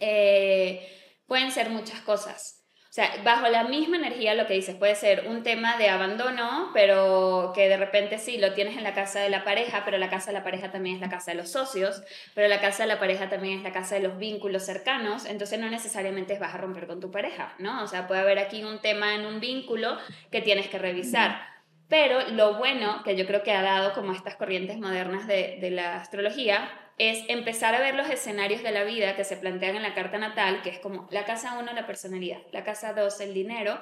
eh, 0.00 0.88
pueden 1.26 1.52
ser 1.52 1.70
muchas 1.70 2.00
cosas. 2.00 2.57
Sea, 2.98 3.12
bajo 3.22 3.46
la 3.46 3.62
misma 3.62 3.96
energía 3.96 4.34
lo 4.34 4.48
que 4.48 4.54
dices 4.54 4.74
puede 4.74 4.96
ser 4.96 5.28
un 5.28 5.44
tema 5.44 5.76
de 5.76 5.88
abandono, 5.88 6.72
pero 6.74 7.52
que 7.54 7.68
de 7.68 7.76
repente 7.76 8.18
sí, 8.18 8.38
lo 8.38 8.54
tienes 8.54 8.76
en 8.76 8.82
la 8.82 8.92
casa 8.92 9.20
de 9.20 9.30
la 9.30 9.44
pareja, 9.44 9.82
pero 9.84 9.98
la 9.98 10.10
casa 10.10 10.32
de 10.32 10.32
la 10.32 10.42
pareja 10.42 10.72
también 10.72 10.96
es 10.96 11.00
la 11.00 11.08
casa 11.08 11.30
de 11.30 11.36
los 11.36 11.48
socios, 11.48 12.02
pero 12.34 12.48
la 12.48 12.60
casa 12.60 12.82
de 12.82 12.88
la 12.88 12.98
pareja 12.98 13.28
también 13.28 13.58
es 13.58 13.62
la 13.62 13.70
casa 13.70 13.94
de 13.94 14.00
los 14.00 14.18
vínculos 14.18 14.64
cercanos, 14.64 15.26
entonces 15.26 15.60
no 15.60 15.70
necesariamente 15.70 16.36
vas 16.40 16.56
a 16.56 16.58
romper 16.58 16.88
con 16.88 16.98
tu 16.98 17.12
pareja, 17.12 17.54
¿no? 17.60 17.84
O 17.84 17.86
sea, 17.86 18.08
puede 18.08 18.20
haber 18.20 18.40
aquí 18.40 18.64
un 18.64 18.80
tema 18.80 19.14
en 19.14 19.26
un 19.26 19.38
vínculo 19.38 19.96
que 20.32 20.40
tienes 20.40 20.66
que 20.66 20.80
revisar. 20.80 21.40
Pero 21.86 22.30
lo 22.30 22.54
bueno 22.54 23.04
que 23.04 23.14
yo 23.14 23.26
creo 23.28 23.44
que 23.44 23.52
ha 23.52 23.62
dado 23.62 23.92
como 23.94 24.10
estas 24.10 24.34
corrientes 24.34 24.76
modernas 24.76 25.28
de, 25.28 25.58
de 25.60 25.70
la 25.70 26.00
astrología 26.00 26.68
es 26.98 27.24
empezar 27.28 27.74
a 27.74 27.80
ver 27.80 27.94
los 27.94 28.10
escenarios 28.10 28.62
de 28.62 28.72
la 28.72 28.84
vida 28.84 29.16
que 29.16 29.24
se 29.24 29.36
plantean 29.36 29.76
en 29.76 29.82
la 29.82 29.94
carta 29.94 30.18
natal, 30.18 30.62
que 30.62 30.70
es 30.70 30.78
como 30.78 31.08
la 31.10 31.24
casa 31.24 31.58
1, 31.58 31.72
la 31.72 31.86
personalidad, 31.86 32.38
la 32.52 32.64
casa 32.64 32.92
2, 32.92 33.20
el 33.20 33.34
dinero, 33.34 33.80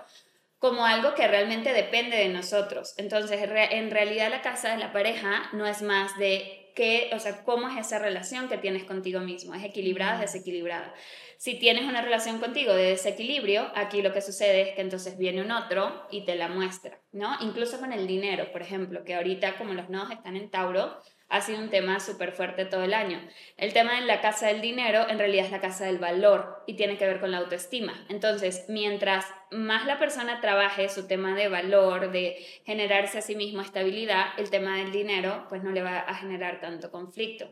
como 0.58 0.86
algo 0.86 1.14
que 1.14 1.26
realmente 1.26 1.72
depende 1.72 2.16
de 2.16 2.28
nosotros. 2.28 2.94
Entonces, 2.98 3.40
en 3.42 3.90
realidad 3.90 4.30
la 4.30 4.42
casa 4.42 4.70
de 4.70 4.78
la 4.78 4.92
pareja 4.92 5.48
no 5.52 5.66
es 5.66 5.82
más 5.82 6.16
de 6.18 6.72
qué, 6.74 7.10
o 7.14 7.18
sea, 7.18 7.42
cómo 7.44 7.68
es 7.68 7.78
esa 7.78 7.98
relación 7.98 8.48
que 8.48 8.58
tienes 8.58 8.84
contigo 8.84 9.20
mismo, 9.20 9.54
es 9.54 9.64
equilibrada, 9.64 10.14
es 10.14 10.32
desequilibrada. 10.32 10.92
Si 11.38 11.58
tienes 11.58 11.84
una 11.84 12.02
relación 12.02 12.38
contigo 12.38 12.74
de 12.74 12.90
desequilibrio, 12.90 13.70
aquí 13.74 14.02
lo 14.02 14.12
que 14.12 14.20
sucede 14.20 14.62
es 14.62 14.74
que 14.74 14.80
entonces 14.82 15.18
viene 15.18 15.42
un 15.42 15.52
otro 15.52 16.06
y 16.10 16.24
te 16.24 16.34
la 16.34 16.48
muestra, 16.48 16.98
¿no? 17.12 17.36
Incluso 17.40 17.78
con 17.78 17.92
el 17.92 18.06
dinero, 18.06 18.52
por 18.52 18.62
ejemplo, 18.62 19.04
que 19.04 19.14
ahorita 19.14 19.56
como 19.56 19.74
los 19.74 19.88
nodos 19.88 20.10
están 20.10 20.36
en 20.36 20.50
Tauro, 20.50 21.00
ha 21.28 21.40
sido 21.40 21.58
un 21.58 21.70
tema 21.70 21.98
súper 21.98 22.32
fuerte 22.32 22.64
todo 22.64 22.84
el 22.84 22.94
año. 22.94 23.20
El 23.56 23.72
tema 23.72 23.98
en 23.98 24.06
la 24.06 24.20
casa 24.20 24.46
del 24.46 24.60
dinero 24.60 25.08
en 25.08 25.18
realidad 25.18 25.46
es 25.46 25.50
la 25.50 25.60
casa 25.60 25.84
del 25.86 25.98
valor 25.98 26.62
y 26.66 26.74
tiene 26.74 26.96
que 26.96 27.06
ver 27.06 27.20
con 27.20 27.32
la 27.32 27.38
autoestima. 27.38 28.06
Entonces, 28.08 28.66
mientras 28.68 29.26
más 29.50 29.86
la 29.86 29.98
persona 29.98 30.40
trabaje 30.40 30.88
su 30.88 31.06
tema 31.06 31.34
de 31.34 31.48
valor, 31.48 32.12
de 32.12 32.36
generarse 32.64 33.18
a 33.18 33.22
sí 33.22 33.34
mismo 33.34 33.60
estabilidad, 33.60 34.26
el 34.38 34.50
tema 34.50 34.78
del 34.78 34.92
dinero 34.92 35.46
pues 35.48 35.62
no 35.62 35.72
le 35.72 35.82
va 35.82 35.98
a 35.98 36.14
generar 36.14 36.60
tanto 36.60 36.90
conflicto. 36.90 37.48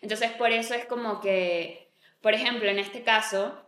Entonces, 0.00 0.30
por 0.32 0.52
eso 0.52 0.74
es 0.74 0.84
como 0.84 1.20
que, 1.20 1.90
por 2.20 2.34
ejemplo, 2.34 2.68
en 2.68 2.78
este 2.78 3.02
caso, 3.02 3.66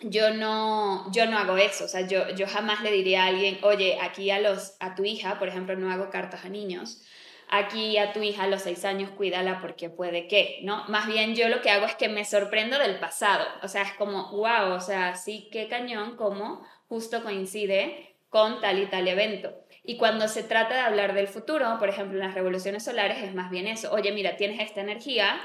yo 0.00 0.32
no, 0.34 1.10
yo 1.12 1.26
no 1.26 1.38
hago 1.38 1.56
eso, 1.56 1.84
o 1.84 1.88
sea, 1.88 2.02
yo, 2.02 2.28
yo 2.30 2.46
jamás 2.46 2.82
le 2.82 2.92
diría 2.92 3.24
a 3.24 3.26
alguien, 3.28 3.58
oye, 3.62 3.98
aquí 4.00 4.30
a, 4.30 4.38
los, 4.38 4.76
a 4.78 4.94
tu 4.94 5.04
hija, 5.04 5.38
por 5.38 5.48
ejemplo, 5.48 5.74
no 5.76 5.90
hago 5.90 6.10
cartas 6.10 6.44
a 6.44 6.48
niños, 6.48 7.02
aquí 7.50 7.98
a 7.98 8.12
tu 8.12 8.22
hija 8.22 8.44
a 8.44 8.46
los 8.46 8.62
seis 8.62 8.84
años 8.84 9.10
cuídala 9.10 9.60
porque 9.60 9.90
puede 9.90 10.28
que, 10.28 10.60
¿no? 10.62 10.84
Más 10.88 11.06
bien 11.06 11.34
yo 11.34 11.48
lo 11.48 11.60
que 11.62 11.70
hago 11.70 11.86
es 11.86 11.94
que 11.94 12.08
me 12.08 12.24
sorprendo 12.24 12.78
del 12.78 12.98
pasado, 12.98 13.46
o 13.62 13.68
sea, 13.68 13.82
es 13.82 13.92
como, 13.94 14.30
wow, 14.30 14.72
o 14.74 14.80
sea, 14.80 15.16
sí, 15.16 15.48
qué 15.52 15.68
cañón, 15.68 16.16
como 16.16 16.66
justo 16.88 17.22
coincide 17.22 18.16
con 18.28 18.60
tal 18.60 18.78
y 18.78 18.86
tal 18.86 19.08
evento. 19.08 19.54
Y 19.84 19.96
cuando 19.96 20.28
se 20.28 20.42
trata 20.42 20.74
de 20.74 20.80
hablar 20.80 21.14
del 21.14 21.28
futuro, 21.28 21.76
por 21.78 21.88
ejemplo, 21.88 22.18
en 22.18 22.26
las 22.26 22.34
revoluciones 22.34 22.84
solares 22.84 23.22
es 23.22 23.34
más 23.34 23.50
bien 23.50 23.66
eso, 23.66 23.92
oye, 23.92 24.12
mira, 24.12 24.36
tienes 24.36 24.60
esta 24.60 24.80
energía 24.80 25.40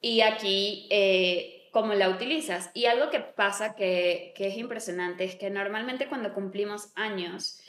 y 0.00 0.22
aquí... 0.22 0.88
Eh, 0.90 1.58
cómo 1.72 1.94
la 1.94 2.10
utilizas. 2.10 2.70
Y 2.74 2.84
algo 2.84 3.10
que 3.10 3.20
pasa 3.20 3.74
que, 3.74 4.32
que 4.36 4.48
es 4.48 4.56
impresionante 4.56 5.24
es 5.24 5.34
que 5.34 5.50
normalmente 5.50 6.06
cuando 6.06 6.34
cumplimos 6.34 6.92
años, 6.94 7.61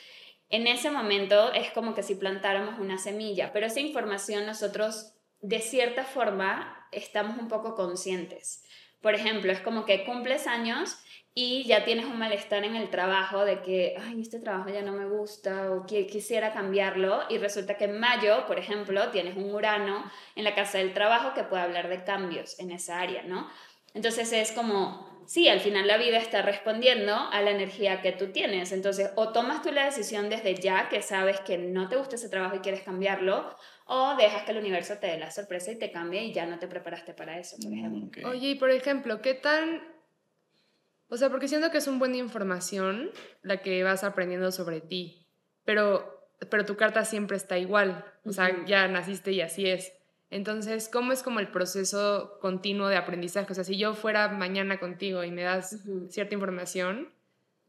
en 0.54 0.68
ese 0.68 0.92
momento 0.92 1.52
es 1.52 1.72
como 1.72 1.96
que 1.96 2.04
si 2.04 2.14
plantáramos 2.14 2.78
una 2.78 3.00
semilla, 3.00 3.52
pero 3.52 3.66
esa 3.66 3.80
información 3.80 4.46
nosotros 4.46 5.16
de 5.42 5.60
cierta 5.60 6.04
forma 6.04 6.88
estamos 6.92 7.40
un 7.40 7.48
poco 7.48 7.74
conscientes. 7.74 8.64
Por 9.02 9.16
ejemplo, 9.16 9.52
es 9.52 9.62
como 9.62 9.84
que 9.84 10.06
cumples 10.06 10.46
años 10.46 10.96
y 11.34 11.64
ya 11.64 11.86
tienes 11.86 12.06
un 12.06 12.20
malestar 12.20 12.64
en 12.66 12.76
el 12.76 12.92
trabajo 12.92 13.44
de 13.46 13.64
que, 13.64 13.96
ay, 14.00 14.22
este 14.22 14.40
trabajo 14.40 14.70
ya 14.70 14.84
no 14.84 14.92
me 14.92 15.08
gusta 15.08 15.72
o 15.72 15.88
que 15.88 16.06
quisiera 16.06 16.54
cambiarlo 16.54 17.24
y 17.30 17.40
resulta 17.40 17.76
que 17.76 17.86
en 17.86 18.00
mayo, 18.00 18.46
por 18.46 18.60
ejemplo, 18.60 19.10
tienes 19.10 19.36
un 19.36 19.52
Urano 19.52 20.04
en 20.36 20.44
la 20.44 20.54
casa 20.54 20.78
del 20.78 20.94
trabajo 20.94 21.34
que 21.34 21.42
puede 21.42 21.64
hablar 21.64 21.90
de 21.90 22.04
cambios 22.04 22.60
en 22.60 22.70
esa 22.70 23.00
área, 23.00 23.24
¿no? 23.24 23.50
Entonces 23.96 24.32
es 24.32 24.52
como, 24.52 25.13
sí, 25.28 25.48
al 25.48 25.60
final 25.60 25.88
la 25.88 25.98
vida 25.98 26.18
está 26.18 26.42
respondiendo 26.42 27.16
a 27.16 27.42
la 27.42 27.52
energía 27.52 28.02
que 28.02 28.12
tú 28.12 28.28
tienes. 28.28 28.72
Entonces, 28.72 29.12
o 29.16 29.30
tomas 29.32 29.62
tú 29.62 29.72
la 29.72 29.86
decisión 29.86 30.30
desde 30.30 30.56
ya, 30.56 30.90
que 30.90 31.02
sabes 31.02 31.40
que 31.42 31.58
no 31.58 31.90
te 31.90 31.96
gusta 31.96 32.16
ese 32.16 32.30
trabajo 32.30 32.56
y 32.56 32.60
quieres 32.60 32.82
cambiarlo, 32.82 33.56
o 33.86 34.16
dejas 34.16 34.44
que 34.44 34.52
el 34.52 34.58
universo 34.58 34.98
te 35.00 35.08
dé 35.08 35.18
la 35.18 35.32
sorpresa 35.32 35.72
y 35.72 35.78
te 35.78 35.92
cambie 35.92 36.24
y 36.24 36.34
ya 36.34 36.46
no 36.46 36.60
te 36.60 36.68
preparaste 36.68 37.14
para 37.14 37.40
eso, 37.40 37.58
por 37.62 37.72
mm, 37.72 37.78
ejemplo. 37.78 38.30
Oye, 38.30 38.50
y 38.50 38.56
por 38.56 38.72
ejemplo, 38.72 39.22
¿qué 39.22 39.34
tan... 39.34 39.82
O 41.10 41.18
sea, 41.18 41.30
porque 41.30 41.48
siento 41.48 41.70
que 41.70 41.78
es 41.78 41.88
un 41.88 42.00
buen 42.00 42.14
de 42.14 42.18
información 42.20 43.12
la 43.42 43.62
que 43.62 43.84
vas 43.84 44.04
aprendiendo 44.04 44.52
sobre 44.52 44.82
ti, 44.82 45.28
pero, 45.64 46.28
pero 46.50 46.66
tu 46.66 46.76
carta 46.76 47.06
siempre 47.06 47.38
está 47.38 47.58
igual. 47.58 48.04
O 48.26 48.32
sea, 48.32 48.66
ya 48.66 48.88
naciste 48.88 49.32
y 49.32 49.42
así 49.42 49.70
es. 49.70 49.94
Entonces, 50.34 50.90
¿cómo 50.90 51.12
es 51.12 51.22
como 51.22 51.40
el 51.40 51.50
proceso 51.50 52.40
continuo 52.42 52.88
de 52.88 52.98
aprendizaje? 52.98 53.52
O 53.52 53.56
sea, 53.56 53.64
si 53.64 53.78
yo 53.78 53.94
fuera 53.94 54.30
mañana 54.30 54.80
contigo 54.80 55.24
y 55.24 55.30
me 55.30 55.44
das 55.44 55.78
cierta 56.10 56.34
información, 56.34 57.14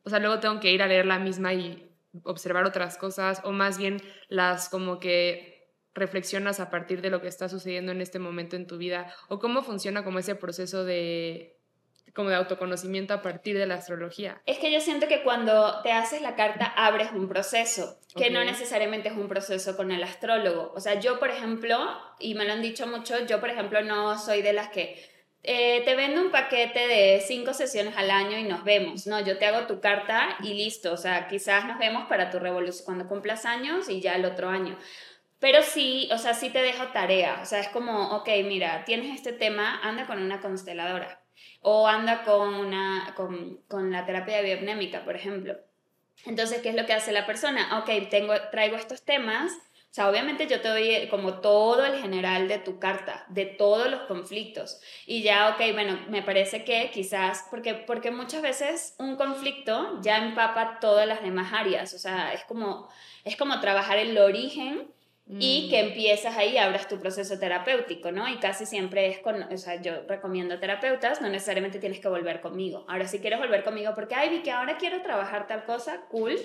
o 0.03 0.09
sea, 0.09 0.19
luego 0.19 0.41
tengo 0.41 0.61
que 0.61 0.73
ir 0.73 0.83
a 0.83 0.87
leer 0.87 1.05
la 1.05 1.19
misma 1.19 1.53
y 1.53 1.91
observar 2.23 2.65
otras 2.65 2.97
cosas, 2.97 3.43
o 3.45 3.53
más 3.53 3.77
bien 3.77 3.99
las 4.29 4.71
como 4.71 4.99
que 4.99 5.75
reflexionas 5.93 6.59
a 6.59 6.71
partir 6.71 7.03
de 7.03 7.11
lo 7.11 7.21
que 7.21 7.29
está 7.29 7.51
sucediendo 7.51 7.93
en 7.93 8.01
este 8.01 8.19
momento 8.19 8.57
en 8.57 8.67
tu 8.67 8.79
vida, 8.79 9.13
o 9.29 9.39
cómo 9.39 9.63
funciona 9.63 10.03
como 10.03 10.19
ese 10.19 10.35
proceso 10.35 10.85
de 10.85 11.61
como 12.15 12.31
de 12.31 12.37
autoconocimiento 12.37 13.13
a 13.13 13.23
partir 13.23 13.59
de 13.59 13.67
la 13.67 13.75
astrología. 13.75 14.41
Es 14.47 14.59
que 14.59 14.73
yo 14.73 14.81
siento 14.81 15.09
que 15.09 15.23
cuando 15.23 15.83
te 15.83 15.91
haces 15.93 16.23
la 16.23 16.37
carta 16.37 16.67
abres 16.67 17.11
un 17.13 17.29
proceso, 17.29 17.99
que 18.17 18.31
no 18.31 18.45
necesariamente 18.45 19.09
es 19.09 19.17
un 19.17 19.29
proceso 19.29 19.77
con 19.77 19.91
el 19.91 20.03
astrólogo. 20.03 20.73
O 20.75 20.81
sea, 20.81 21.01
yo, 21.01 21.19
por 21.19 21.31
ejemplo, 21.31 21.77
y 22.21 22.35
me 22.35 22.45
lo 22.45 22.53
han 22.53 22.63
dicho 22.63 22.87
mucho, 22.87 23.27
yo, 23.27 23.41
por 23.41 23.51
ejemplo, 23.51 23.83
no 23.83 24.17
soy 24.17 24.43
de 24.43 24.53
las 24.53 24.69
que 24.69 25.05
eh, 25.43 25.83
te 25.85 25.97
vendo 25.97 26.23
un 26.23 26.31
paquete 26.31 26.87
de 26.87 27.21
cinco 27.21 27.53
sesiones 27.53 27.97
al 27.97 28.11
año 28.13 28.39
y 28.39 28.45
nos 28.45 28.63
vemos. 28.63 29.09
No, 29.09 29.21
yo 29.21 29.37
te 29.37 29.47
hago 29.47 29.67
tu 29.67 29.81
carta 29.81 30.37
y 30.41 30.55
listo. 30.55 30.93
O 30.93 30.97
sea, 30.97 31.27
quizás 31.27 31.67
nos 31.67 31.79
vemos 31.79 32.07
para 32.09 32.31
tu 32.31 32.39
revolución 32.39 32.85
cuando 32.85 33.09
cumplas 33.09 33.45
años 33.45 33.89
y 33.89 34.01
ya 34.01 34.15
el 34.15 34.25
otro 34.25 34.49
año. 34.49 34.79
Pero 35.41 35.63
sí, 35.63 36.09
o 36.13 36.19
sea, 36.19 36.33
sí 36.33 36.49
te 36.51 36.63
dejo 36.63 36.87
tarea. 36.93 37.41
O 37.43 37.45
sea, 37.45 37.59
es 37.59 37.69
como, 37.69 38.17
ok, 38.17 38.29
mira, 38.45 38.85
tienes 38.85 39.17
este 39.17 39.33
tema, 39.33 39.81
anda 39.83 40.07
con 40.07 40.23
una 40.23 40.41
consteladora 40.41 41.24
o 41.61 41.87
anda 41.89 42.23
con, 42.25 42.55
una, 42.55 43.13
con, 43.17 43.59
con 43.69 43.91
la 43.91 44.05
terapia 44.07 44.43
biopnémica, 44.43 45.05
por 45.05 45.17
ejemplo. 45.17 45.57
Entonces, 46.27 46.61
¿qué 46.63 46.71
es 46.71 46.75
lo 46.75 46.87
que 46.87 46.93
hace 46.95 47.13
la 47.13 47.27
persona? 47.27 47.79
Ok, 47.81 48.09
tengo, 48.11 48.35
traigo 48.51 48.77
estos 48.77 49.03
temas, 49.05 49.53
O 49.91 49.95
sea, 49.95 50.09
obviamente 50.11 50.49
yo 50.49 50.61
te 50.61 50.69
doy 50.69 50.91
eh, 50.91 51.09
como 51.09 51.41
todo 51.41 51.85
el 51.85 52.01
general 52.01 52.49
de 52.49 52.59
tu 52.59 52.81
carta, 52.81 53.25
de 53.29 53.47
todos 53.47 53.89
los 53.91 54.03
conflictos. 54.03 54.81
Y 55.07 55.23
ya, 55.23 55.51
ok, 55.51 55.73
bueno, 55.73 56.01
me 56.09 56.23
parece 56.23 56.65
que 56.65 56.91
quizás, 56.93 57.47
porque, 57.51 57.75
porque 57.75 58.11
muchas 58.11 58.43
veces 58.43 58.97
un 58.99 59.17
conflicto 59.17 60.01
ya 60.03 60.19
empapa 60.19 60.81
todas 60.81 61.07
las 61.07 61.23
demás 61.23 61.53
áreas. 61.53 61.95
O 61.95 61.99
sea, 61.99 62.33
es 62.33 62.45
como, 62.45 62.89
es 63.25 63.37
como 63.37 63.61
trabajar 63.61 63.99
el 63.99 64.19
origen 64.19 64.93
y 65.27 65.71
que 65.71 65.83
mm. 65.83 65.87
empiezas 65.87 66.37
ahí, 66.37 66.59
abras 66.59 66.87
tu 66.87 66.99
proceso 66.99 67.39
terapéutico, 67.39 68.13
¿no? 68.13 68.29
Y 68.29 68.37
casi 68.37 68.67
siempre 68.67 69.09
es 69.09 69.21
con, 69.21 69.43
o 69.43 69.57
sea, 69.57 69.81
yo 69.81 70.03
recomiendo 70.07 70.59
terapeutas, 70.59 71.23
no 71.23 71.31
necesariamente 71.31 71.79
tienes 71.79 72.01
que 72.01 72.09
volver 72.09 72.43
conmigo. 72.43 72.85
Ahora, 72.89 73.09
si 73.09 73.21
quieres 73.21 73.39
volver 73.39 73.65
conmigo 73.65 73.93
porque, 73.95 74.15
ay, 74.15 74.29
vi 74.29 74.43
que 74.43 74.51
ahora 74.51 74.77
quiero 74.77 75.01
trabajar 75.01 75.47
tal 75.47 75.65
cosa, 75.65 76.03
cool, 76.11 76.37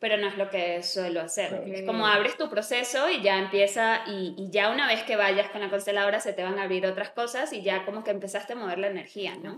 pero 0.00 0.16
no 0.16 0.26
es 0.26 0.36
lo 0.36 0.50
que 0.50 0.82
suelo 0.82 1.20
hacer. 1.20 1.62
Es 1.68 1.86
como 1.86 2.06
abres 2.06 2.36
tu 2.36 2.50
proceso 2.50 3.08
y 3.08 3.22
ya 3.22 3.38
empieza, 3.38 4.00
y, 4.08 4.34
y, 4.36 4.50
ya 4.50 4.70
una 4.70 4.88
vez 4.88 5.04
que 5.04 5.14
vayas 5.14 5.50
con 5.50 5.60
la 5.60 5.70
consteladora 5.70 6.18
se 6.18 6.32
te 6.32 6.42
van 6.42 6.58
a 6.58 6.64
abrir 6.64 6.84
otras 6.86 7.10
cosas 7.10 7.52
y 7.52 7.62
ya 7.62 7.84
como 7.84 8.02
que 8.02 8.10
empezaste 8.10 8.54
a 8.54 8.56
mover 8.56 8.78
la 8.78 8.88
energía, 8.88 9.36
¿no? 9.36 9.56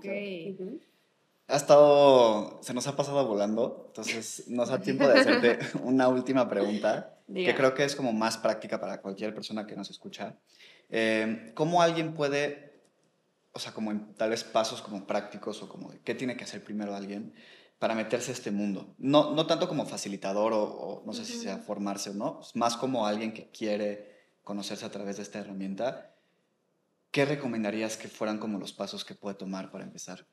Ha 1.48 1.56
estado, 1.56 2.60
se 2.62 2.74
nos 2.74 2.86
ha 2.86 2.96
pasado 2.96 3.26
volando, 3.26 3.84
entonces 3.88 4.48
nos 4.48 4.68
da 4.68 4.80
tiempo 4.80 5.06
de 5.08 5.20
hacerte 5.20 5.58
una 5.82 6.08
última 6.08 6.48
pregunta, 6.48 7.15
que 7.32 7.54
creo 7.54 7.74
que 7.74 7.84
es 7.84 7.96
como 7.96 8.12
más 8.12 8.38
práctica 8.38 8.80
para 8.80 9.00
cualquier 9.00 9.34
persona 9.34 9.66
que 9.66 9.76
nos 9.76 9.90
escucha. 9.90 10.36
Eh, 10.88 11.52
¿Cómo 11.54 11.82
alguien 11.82 12.14
puede, 12.14 12.80
o 13.52 13.58
sea, 13.58 13.72
como 13.72 13.90
en, 13.90 14.14
tal 14.14 14.30
vez 14.30 14.44
pasos 14.44 14.80
como 14.82 15.06
prácticos 15.06 15.62
o 15.62 15.68
como 15.68 15.92
qué 16.04 16.14
tiene 16.14 16.36
que 16.36 16.44
hacer 16.44 16.62
primero 16.62 16.94
alguien 16.94 17.34
para 17.78 17.94
meterse 17.94 18.30
a 18.30 18.34
este 18.34 18.50
mundo. 18.50 18.94
No, 18.98 19.32
no 19.34 19.46
tanto 19.46 19.68
como 19.68 19.86
facilitador 19.86 20.52
o, 20.54 21.02
no 21.04 21.12
sé 21.12 21.24
si 21.24 21.38
sea 21.38 21.58
formarse 21.58 22.10
o 22.10 22.14
no, 22.14 22.40
más 22.54 22.76
como 22.76 23.06
alguien 23.06 23.32
que 23.32 23.50
quiere 23.50 24.16
conocerse 24.42 24.84
a 24.86 24.90
través 24.90 25.16
de 25.16 25.22
esta 25.22 25.40
herramienta. 25.40 26.14
¿Qué 27.10 27.24
recomendarías 27.24 27.96
que 27.96 28.08
fueran 28.08 28.38
como 28.38 28.58
los 28.58 28.72
pasos 28.72 29.04
que 29.04 29.14
puede 29.14 29.36
tomar 29.36 29.70
para 29.70 29.84
empezar? 29.84 30.26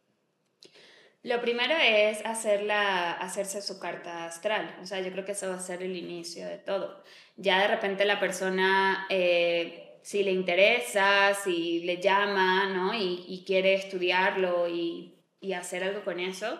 Lo 1.24 1.42
primero 1.42 1.74
es 1.76 2.24
hacerla, 2.26 3.14
hacerse 3.14 3.62
su 3.62 3.80
carta 3.80 4.26
astral. 4.26 4.78
O 4.82 4.86
sea, 4.86 5.00
yo 5.00 5.12
creo 5.12 5.24
que 5.26 5.32
eso 5.32 5.50
va 5.50 5.56
a 5.56 5.60
ser 5.60 5.82
el 5.82 5.96
inicio 5.96 6.46
de 6.46 6.58
todo. 6.58 7.02
Ya 7.38 7.62
de 7.62 7.70
repente 7.70 8.04
la 8.06 8.20
persona, 8.20 9.08
eh, 9.10 10.00
si 10.04 10.24
le 10.24 10.32
interesa, 10.32 11.34
si 11.34 11.82
le 11.84 11.98
llama, 12.02 12.68
¿no? 12.68 12.94
Y, 12.94 13.24
y 13.28 13.46
quiere 13.46 13.74
estudiarlo 13.74 14.68
y, 14.68 15.16
y 15.40 15.54
hacer 15.54 15.84
algo 15.86 16.04
con 16.04 16.20
eso, 16.20 16.60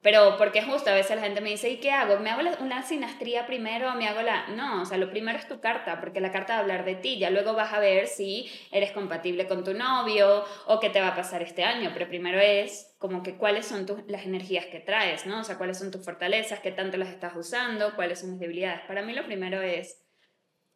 pero 0.00 0.36
porque 0.38 0.62
justo 0.62 0.90
a 0.90 0.94
veces 0.94 1.16
la 1.16 1.22
gente 1.22 1.40
me 1.40 1.50
dice, 1.50 1.68
¿y 1.70 1.78
qué 1.78 1.90
hago? 1.90 2.20
¿Me 2.20 2.30
hago 2.30 2.42
una 2.62 2.82
sinastría 2.82 3.46
primero 3.46 3.94
me 3.94 4.06
hago 4.08 4.22
la...? 4.22 4.46
No, 4.48 4.82
o 4.82 4.84
sea, 4.86 4.96
lo 4.96 5.10
primero 5.10 5.38
es 5.38 5.48
tu 5.48 5.60
carta, 5.60 6.00
porque 6.00 6.20
la 6.20 6.30
carta 6.30 6.54
va 6.54 6.58
a 6.60 6.62
hablar 6.62 6.84
de 6.84 6.94
ti. 6.94 7.18
Ya 7.18 7.30
luego 7.30 7.54
vas 7.54 7.72
a 7.72 7.80
ver 7.80 8.06
si 8.06 8.50
eres 8.70 8.92
compatible 8.92 9.48
con 9.48 9.64
tu 9.64 9.74
novio 9.74 10.44
o 10.66 10.78
qué 10.80 10.88
te 10.90 11.00
va 11.00 11.08
a 11.08 11.16
pasar 11.16 11.42
este 11.42 11.64
año. 11.64 11.90
Pero 11.92 12.08
primero 12.08 12.38
es 12.40 12.87
como 12.98 13.22
que 13.22 13.36
cuáles 13.36 13.66
son 13.66 13.86
tus, 13.86 14.00
las 14.08 14.26
energías 14.26 14.66
que 14.66 14.80
traes, 14.80 15.24
¿no? 15.24 15.40
O 15.40 15.44
sea, 15.44 15.56
cuáles 15.56 15.78
son 15.78 15.90
tus 15.90 16.04
fortalezas, 16.04 16.60
qué 16.60 16.72
tanto 16.72 16.96
las 16.96 17.08
estás 17.08 17.34
usando, 17.36 17.94
cuáles 17.94 18.18
son 18.18 18.30
tus 18.30 18.40
debilidades. 18.40 18.82
Para 18.86 19.02
mí 19.02 19.12
lo 19.14 19.24
primero 19.24 19.62
es 19.62 20.02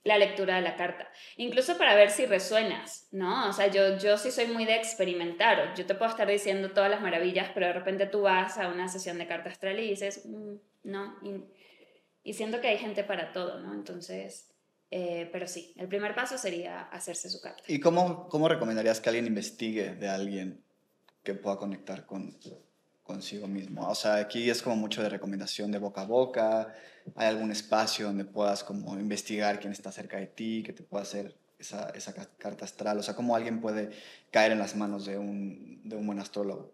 la 0.05 0.19
lectura 0.19 0.57
de 0.57 0.63
la 0.63 0.77
carta, 0.77 1.09
incluso 1.37 1.79
para 1.79 1.95
ver 1.95 2.11
si 2.11 2.27
resuenas, 2.27 3.07
¿no? 3.13 3.49
O 3.49 3.53
sea, 3.53 3.69
yo, 3.69 3.99
yo 3.99 4.19
sí 4.19 4.33
soy 4.33 4.47
muy 4.47 4.65
de 4.65 4.75
experimentar, 4.75 5.75
yo 5.77 5.87
te 5.87 5.95
puedo 5.95 6.11
estar 6.11 6.27
diciendo 6.27 6.73
todas 6.73 6.91
las 6.91 7.01
maravillas, 7.01 7.51
pero 7.55 7.67
de 7.67 7.73
repente 7.73 8.07
tú 8.07 8.23
vas 8.23 8.59
a 8.59 8.69
una 8.69 8.89
sesión 8.89 9.19
de 9.19 9.29
carta 9.29 9.51
astral 9.51 9.79
y 9.79 9.91
dices, 9.91 10.27
mm, 10.27 10.55
no, 10.85 11.17
y, 11.23 11.45
y, 12.25 12.35
siento 12.35 12.61
que 12.61 12.67
hay 12.67 12.79
gente 12.79 13.05
para 13.05 13.33
todo, 13.33 13.61
¿no? 13.61 13.75
Entonces, 13.75 14.53
eh, 14.91 15.29
pero 15.31 15.47
sí, 15.47 15.73
el 15.77 15.87
primer 15.87 16.17
paso 16.17 16.37
sería 16.37 16.83
hacerse 16.83 17.31
su 17.31 17.41
carta. 17.41 17.63
¿Y 17.69 17.79
cómo, 17.79 18.29
cómo 18.29 18.49
recomendarías 18.49 19.01
que 19.01 19.09
alguien 19.09 19.29
investigue 19.29 19.95
de 19.95 20.09
alguien 20.09 20.65
que 21.23 21.35
pueda 21.35 21.57
conectar 21.57 22.07
con, 22.07 22.37
consigo 23.03 23.47
mismo. 23.47 23.89
O 23.89 23.95
sea, 23.95 24.17
aquí 24.17 24.49
es 24.49 24.63
como 24.63 24.77
mucho 24.77 25.03
de 25.03 25.09
recomendación 25.09 25.71
de 25.71 25.79
boca 25.79 26.03
a 26.03 26.07
boca. 26.07 26.75
Hay 27.17 27.29
algún 27.29 27.51
espacio 27.51 28.07
donde 28.07 28.25
puedas 28.25 28.65
como 28.65 28.99
investigar 28.99 29.61
quién 29.61 29.73
está 29.73 29.93
cerca 29.93 30.17
de 30.19 30.27
ti, 30.27 30.63
que 30.65 30.73
te 30.73 30.83
pueda 30.83 31.03
hacer 31.03 31.37
esa, 31.59 31.91
esa 31.91 32.15
carta 32.39 32.65
astral. 32.65 32.99
O 32.99 33.03
sea, 33.03 33.15
cómo 33.15 33.37
alguien 33.37 33.61
puede 33.61 33.91
caer 34.31 34.53
en 34.53 34.59
las 34.59 34.77
manos 34.77 35.05
de 35.05 35.19
un, 35.19 35.81
de 35.85 35.97
un 35.97 36.07
buen 36.07 36.19
astrólogo. 36.19 36.73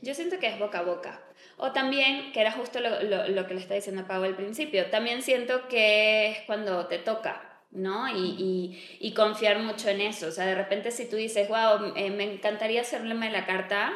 Yo 0.00 0.14
siento 0.14 0.38
que 0.38 0.48
es 0.48 0.58
boca 0.58 0.80
a 0.80 0.82
boca. 0.82 1.22
O 1.58 1.72
también, 1.72 2.32
que 2.32 2.40
era 2.40 2.50
justo 2.52 2.80
lo, 2.80 3.02
lo, 3.02 3.28
lo 3.28 3.46
que 3.46 3.54
le 3.54 3.60
está 3.60 3.74
diciendo 3.74 4.06
Pau 4.06 4.22
al 4.24 4.34
principio, 4.34 4.90
también 4.90 5.22
siento 5.22 5.68
que 5.68 6.30
es 6.30 6.38
cuando 6.46 6.86
te 6.88 6.98
toca, 6.98 7.51
¿no? 7.72 8.08
Y, 8.08 8.36
y, 8.38 8.98
y, 9.00 9.14
confiar 9.14 9.58
mucho 9.58 9.88
en 9.88 10.00
eso. 10.02 10.28
O 10.28 10.30
sea, 10.30 10.46
de 10.46 10.54
repente 10.54 10.90
si 10.90 11.08
tú 11.08 11.16
dices, 11.16 11.48
wow, 11.48 11.92
eh, 11.96 12.10
me 12.10 12.24
encantaría 12.24 12.82
hacerle 12.82 13.14
la 13.14 13.46
carta, 13.46 13.92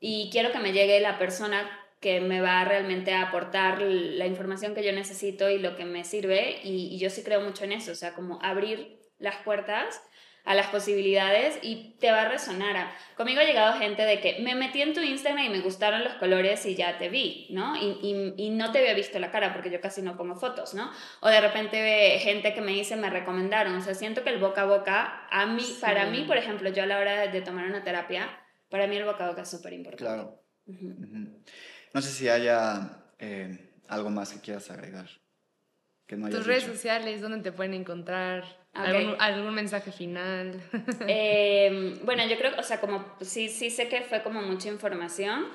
y 0.00 0.30
quiero 0.30 0.52
que 0.52 0.58
me 0.58 0.72
llegue 0.72 1.00
la 1.00 1.18
persona 1.18 1.68
que 2.00 2.20
me 2.20 2.40
va 2.40 2.64
realmente 2.64 3.12
a 3.12 3.22
aportar 3.22 3.82
la 3.82 4.26
información 4.26 4.74
que 4.74 4.84
yo 4.84 4.92
necesito 4.92 5.50
y 5.50 5.58
lo 5.58 5.76
que 5.76 5.84
me 5.84 6.04
sirve 6.04 6.60
y, 6.62 6.96
yo 6.98 7.10
sí 7.10 7.24
creo 7.24 7.40
mucho 7.40 7.64
en 7.64 7.72
eso, 7.72 7.92
o 7.92 7.96
sea, 7.96 8.14
como 8.14 8.38
abrir 8.42 9.00
las 9.18 9.36
puertas 9.38 10.00
a 10.48 10.54
las 10.54 10.68
posibilidades 10.68 11.58
y 11.60 11.94
te 12.00 12.10
va 12.10 12.22
a 12.22 12.28
resonar. 12.28 12.90
Conmigo 13.18 13.42
ha 13.42 13.44
llegado 13.44 13.78
gente 13.78 14.06
de 14.06 14.18
que 14.18 14.40
me 14.40 14.54
metí 14.54 14.80
en 14.80 14.94
tu 14.94 15.00
Instagram 15.00 15.44
y 15.44 15.48
me 15.50 15.60
gustaron 15.60 16.02
los 16.02 16.14
colores 16.14 16.64
y 16.64 16.74
ya 16.74 16.96
te 16.96 17.10
vi, 17.10 17.48
¿no? 17.50 17.76
Y, 17.76 17.98
y, 18.02 18.46
y, 18.46 18.50
no 18.50 18.72
te 18.72 18.78
había 18.78 18.94
visto 18.94 19.18
la 19.18 19.30
cara 19.30 19.52
porque 19.52 19.70
yo 19.70 19.78
casi 19.82 20.00
no 20.00 20.16
pongo 20.16 20.36
fotos, 20.36 20.72
¿no? 20.72 20.90
O 21.20 21.28
de 21.28 21.38
repente 21.38 22.18
gente 22.20 22.54
que 22.54 22.62
me 22.62 22.72
dice, 22.72 22.96
me 22.96 23.10
recomendaron, 23.10 23.76
o 23.76 23.82
sea, 23.82 23.94
siento 23.94 24.24
que 24.24 24.30
el 24.30 24.38
boca 24.38 24.62
a 24.62 24.64
boca, 24.64 25.26
a 25.30 25.44
mí, 25.44 25.62
para 25.82 26.06
mí, 26.06 26.24
por 26.26 26.38
ejemplo, 26.38 26.70
yo 26.70 26.82
a 26.82 26.86
la 26.86 26.98
hora 26.98 27.26
de 27.26 27.42
tomar 27.42 27.66
una 27.66 27.84
terapia, 27.84 28.30
para 28.70 28.86
mí 28.86 28.96
el 28.96 29.04
boca 29.04 29.26
a 29.26 29.28
boca 29.28 29.42
es 29.42 29.50
súper 29.50 29.74
importante. 29.74 30.02
Claro. 30.02 30.42
No 31.92 32.00
sé 32.00 32.08
si 32.10 32.26
haya 32.26 33.04
eh, 33.18 33.70
algo 33.86 34.08
más 34.08 34.32
que 34.32 34.40
quieras 34.40 34.70
agregar. 34.70 35.10
Que 36.08 36.16
no 36.16 36.30
Tus 36.30 36.46
redes 36.46 36.64
sociales, 36.64 37.20
¿dónde 37.20 37.38
te 37.42 37.52
pueden 37.52 37.74
encontrar? 37.74 38.42
¿Algún, 38.72 39.54
mensaje 39.54 39.92
final? 39.92 40.58
Em, 41.06 41.98
bueno, 42.04 42.26
yo 42.26 42.38
creo, 42.38 42.52
o 42.58 42.62
sea, 42.62 42.80
como 42.80 43.04
sí, 43.20 43.48
sí 43.50 43.70
sé 43.70 43.88
que 43.88 44.00
fue 44.00 44.22
como 44.22 44.40
mucha 44.40 44.68
información. 44.68 45.46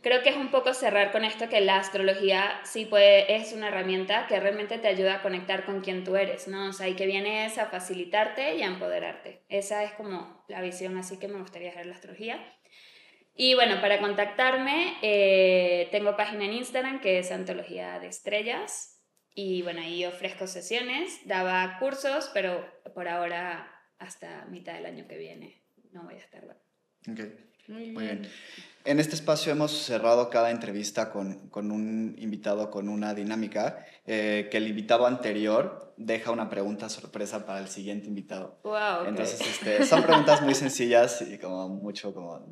Creo 0.00 0.22
que 0.22 0.30
es 0.30 0.36
un 0.36 0.50
poco 0.50 0.72
cerrar 0.72 1.10
con 1.10 1.24
esto 1.24 1.48
que 1.48 1.60
la 1.60 1.78
astrología 1.78 2.60
sí 2.64 2.86
puede, 2.86 3.34
es 3.34 3.52
una 3.52 3.68
herramienta 3.68 4.26
que 4.28 4.38
realmente 4.38 4.78
te 4.78 4.86
ayuda 4.86 5.16
a 5.16 5.22
conectar 5.22 5.64
con 5.64 5.80
quien 5.80 6.04
tú 6.04 6.14
eres, 6.14 6.46
¿no? 6.46 6.68
O 6.68 6.72
sea, 6.72 6.88
y 6.88 6.94
que 6.94 7.06
viene 7.06 7.46
es 7.46 7.58
a 7.58 7.66
facilitarte 7.66 8.54
y 8.56 8.62
a 8.62 8.66
empoderarte. 8.66 9.42
Esa 9.48 9.82
es 9.82 9.92
como 9.92 10.44
la 10.48 10.60
visión 10.60 10.96
así 10.96 11.18
que 11.18 11.28
me 11.28 11.38
gustaría 11.38 11.70
hacer 11.70 11.86
la 11.86 11.94
astrología. 11.94 12.38
Y 13.34 13.54
bueno, 13.54 13.80
para 13.80 13.98
contactarme, 13.98 14.98
eh, 15.02 15.88
tengo 15.90 16.16
página 16.16 16.44
en 16.44 16.52
Instagram 16.52 17.00
que 17.00 17.18
es 17.18 17.32
Antología 17.32 17.98
de 17.98 18.08
Estrellas. 18.08 18.91
Y 19.34 19.62
bueno, 19.62 19.80
ahí 19.80 20.04
ofrezco 20.04 20.46
sesiones, 20.46 21.20
daba 21.24 21.78
cursos, 21.78 22.30
pero 22.34 22.64
por 22.94 23.08
ahora 23.08 23.68
hasta 23.98 24.44
mitad 24.46 24.74
del 24.74 24.86
año 24.86 25.06
que 25.06 25.16
viene 25.16 25.62
no 25.92 26.04
voy 26.04 26.14
a 26.14 26.18
estar. 26.18 26.42
Okay. 27.10 27.34
Muy 27.68 27.90
bien. 27.90 28.28
En 28.84 28.98
este 28.98 29.14
espacio 29.14 29.52
hemos 29.52 29.70
cerrado 29.70 30.28
cada 30.28 30.50
entrevista 30.50 31.10
con, 31.12 31.48
con 31.48 31.70
un 31.70 32.16
invitado 32.18 32.70
con 32.70 32.88
una 32.88 33.14
dinámica 33.14 33.86
eh, 34.04 34.48
que 34.50 34.56
el 34.56 34.66
invitado 34.66 35.06
anterior 35.06 35.94
deja 35.96 36.32
una 36.32 36.50
pregunta 36.50 36.88
sorpresa 36.88 37.46
para 37.46 37.60
el 37.60 37.68
siguiente 37.68 38.08
invitado. 38.08 38.58
Wow, 38.64 39.06
Entonces, 39.06 39.40
este, 39.40 39.86
son 39.86 40.02
preguntas 40.02 40.42
muy 40.42 40.54
sencillas 40.54 41.22
y 41.22 41.38
como 41.38 41.68
mucho 41.68 42.12
como 42.12 42.44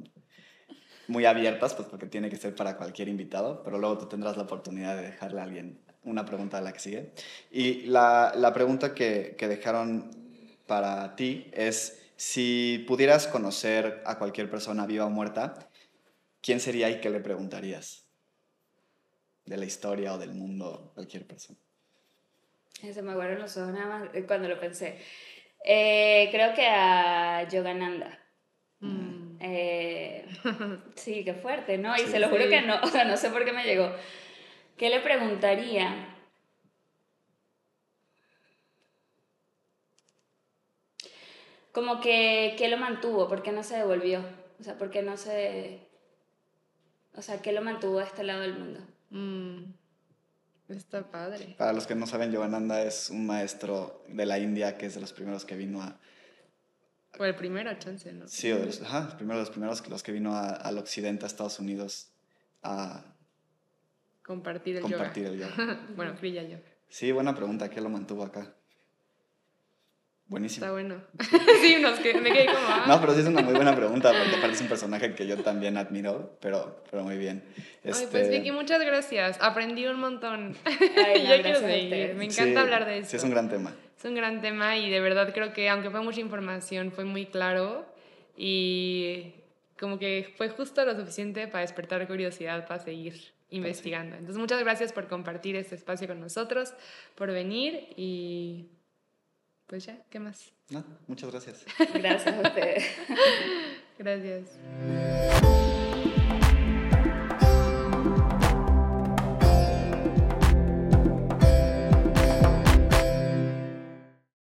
muy 1.11 1.27
abiertas, 1.27 1.75
pues 1.75 1.89
porque 1.89 2.07
tiene 2.07 2.31
que 2.31 2.37
ser 2.37 2.55
para 2.55 2.77
cualquier 2.77 3.09
invitado, 3.09 3.63
pero 3.65 3.79
luego 3.79 3.99
tú 3.99 4.07
tendrás 4.07 4.37
la 4.37 4.45
oportunidad 4.45 4.97
de 4.97 5.03
dejarle 5.03 5.41
a 5.41 5.45
alguien 5.45 5.81
una 6.05 6.25
pregunta 6.25 6.59
a 6.59 6.61
la 6.61 6.73
que 6.73 6.79
sigue. 6.79 7.13
Y 7.51 7.83
la, 7.87 8.33
la 8.37 8.55
pregunta 8.55 8.95
que, 8.95 9.35
que 9.37 9.49
dejaron 9.49 10.11
para 10.67 11.17
ti 11.17 11.51
es 11.53 12.01
si 12.17 12.85
pudieras 12.87 13.27
conocer 13.27 14.03
a 14.07 14.19
cualquier 14.19 14.49
persona 14.49 14.87
viva 14.87 15.07
o 15.07 15.11
muerta, 15.11 15.69
¿quién 16.41 16.61
sería 16.61 16.89
y 16.91 17.01
qué 17.01 17.11
le 17.11 17.21
preguntarías? 17.21 18.07
De 19.45 19.57
la 19.57 19.65
historia 19.65 20.15
o 20.15 20.19
del 20.19 20.33
mundo, 20.33 20.93
cualquier 20.95 21.27
persona. 21.27 21.59
Se 22.81 23.03
me 23.03 23.13
aguaron 23.13 23.41
los 23.41 23.57
ojos 23.57 23.73
nada 23.73 23.87
más 23.87 24.15
eh, 24.15 24.25
cuando 24.27 24.49
lo 24.49 24.61
pensé. 24.61 24.99
Eh, 25.65 26.29
creo 26.31 26.55
que 26.55 26.67
a 26.67 27.49
Yogananda. 27.49 28.19
Mm. 28.79 29.20
Eh, 29.41 30.27
sí, 30.95 31.25
qué 31.25 31.35
fuerte, 31.35 31.79
¿no? 31.79 31.97
Y 31.97 32.01
se 32.01 32.19
lo 32.19 32.29
juro 32.29 32.49
que 32.49 32.63
no, 32.63 32.81
o 32.83 32.87
sea, 32.87 33.05
no 33.05 33.17
sé 33.17 33.31
por 33.31 33.45
qué 33.45 33.53
me 33.53 33.65
llegó. 33.65 33.93
¿Qué 34.77 34.91
le 34.91 35.01
preguntaría? 35.01 36.17
Como 41.73 42.01
que, 42.01 42.55
¿qué 42.59 42.69
lo 42.69 42.77
mantuvo? 42.77 43.29
¿Por 43.29 43.43
qué 43.43 43.53
no 43.53 43.63
se 43.63 43.77
devolvió? 43.77 44.25
O 44.59 44.63
sea, 44.63 44.77
¿por 44.77 44.91
qué 44.91 45.03
no 45.03 45.17
se 45.17 45.91
o 47.17 47.23
sea, 47.23 47.43
¿qué 47.43 47.53
lo 47.53 47.63
mantuvo 47.63 47.99
a 47.99 48.05
este 48.05 48.23
lado 48.23 48.41
del 48.41 48.59
mundo? 48.59 48.81
Mm. 49.11 49.65
Está 50.69 51.03
padre. 51.11 51.57
Para 51.59 51.73
los 51.73 51.87
que 51.87 51.97
no 51.97 52.07
saben, 52.07 52.31
Yogananda 52.31 52.83
es 52.83 53.11
un 53.11 53.27
maestro 53.27 54.05
de 54.09 54.25
la 54.25 54.39
India 54.39 54.79
que 54.79 54.87
es 54.87 54.95
de 54.95 55.01
los 55.01 55.13
primeros 55.13 55.45
que 55.45 55.57
vino 55.57 55.83
a... 55.83 55.99
O 57.19 57.25
el 57.25 57.35
primero, 57.35 57.73
chance, 57.79 58.13
¿no? 58.13 58.27
Sí, 58.29 58.49
de 58.49 58.67
los, 58.67 58.83
ajá, 58.83 59.17
primero 59.17 59.39
de 59.39 59.43
los 59.45 59.51
primeros 59.51 59.83
que 59.83 59.91
los 59.91 60.03
que 60.03 60.13
vino 60.13 60.35
a- 60.37 60.51
al 60.51 60.79
occidente, 60.79 61.25
a 61.25 61.29
Estados 61.29 61.59
Unidos, 61.59 62.13
a 62.63 63.05
Compartir 64.23 64.77
el 64.77 64.83
compartir 64.83 65.25
yoga. 65.25 65.35
el 65.35 65.41
yoga. 65.57 65.81
bueno, 65.97 66.15
Kriya 66.17 66.43
Yoga. 66.45 66.63
Sí, 66.89 67.11
buena 67.11 67.35
pregunta, 67.35 67.69
¿qué 67.69 67.81
lo 67.81 67.89
mantuvo 67.89 68.23
acá? 68.25 68.55
Buenísimo. 70.31 70.65
Está 70.65 70.73
bueno. 70.73 70.95
sí, 71.61 71.77
nos 71.83 71.99
que- 71.99 72.15
me 72.15 72.33
quedé 72.33 72.47
como. 72.47 72.59
ah. 72.61 72.85
No, 72.87 73.01
pero 73.01 73.13
sí 73.15 73.21
es 73.21 73.27
una 73.27 73.43
muy 73.43 73.53
buena 73.53 73.75
pregunta, 73.75 74.13
porque 74.17 74.37
aparte 74.37 74.55
es 74.55 74.61
un 74.63 74.69
personaje 74.69 75.13
que 75.15 75.27
yo 75.27 75.37
también 75.43 75.77
admiro, 75.77 76.39
pero, 76.41 76.83
pero 76.89 77.03
muy 77.03 77.19
bien. 77.19 77.43
Ay, 77.57 77.91
Este, 77.91 78.07
pues 78.07 78.31
Vicky, 78.31 78.53
muchas 78.53 78.81
gracias. 78.81 79.39
Aprendí 79.41 79.85
un 79.87 79.99
montón. 79.99 80.57
Ay, 80.65 81.23
no, 81.25 81.29
ya 81.29 81.43
quiero 81.43 81.59
seguir. 81.61 82.15
Me 82.15 82.25
encanta 82.27 82.45
sí, 82.45 82.57
hablar 82.57 82.87
de 82.87 82.99
esto. 82.99 83.11
Sí, 83.11 83.17
es 83.17 83.25
un 83.25 83.31
gran 83.31 83.51
tema. 83.51 83.75
Es 83.99 84.05
un 84.05 84.15
gran 84.15 84.41
tema 84.41 84.77
y 84.79 84.89
de 84.89 85.01
verdad 85.01 85.35
creo 85.35 85.53
que 85.53 85.69
aunque 85.69 85.91
fue 85.91 86.01
mucha 86.01 86.21
información, 86.21 86.93
fue 86.93 87.05
muy 87.05 87.27
claro 87.27 87.85
y 88.37 89.35
como 89.79 89.99
que 89.99 90.33
fue 90.37 90.49
justo 90.49 90.85
lo 90.85 90.95
suficiente 90.95 91.49
para 91.49 91.63
despertar 91.63 92.07
curiosidad, 92.07 92.67
para 92.67 92.81
seguir 92.83 93.33
investigando. 93.51 94.15
Entonces 94.15 94.39
muchas 94.39 94.61
gracias 94.61 94.93
por 94.93 95.09
compartir 95.09 95.57
este 95.57 95.75
espacio 95.75 96.07
con 96.07 96.21
nosotros, 96.21 96.73
por 97.17 97.33
venir 97.33 97.89
y 97.97 98.69
pues 99.71 99.87
ya, 99.87 100.03
¿qué 100.11 100.19
más? 100.19 100.53
No, 100.69 100.85
muchas 101.07 101.31
gracias. 101.31 101.65
Gracias 101.95 102.27
a 102.27 102.41
ustedes. 102.41 102.85
Gracias. 103.99 105.60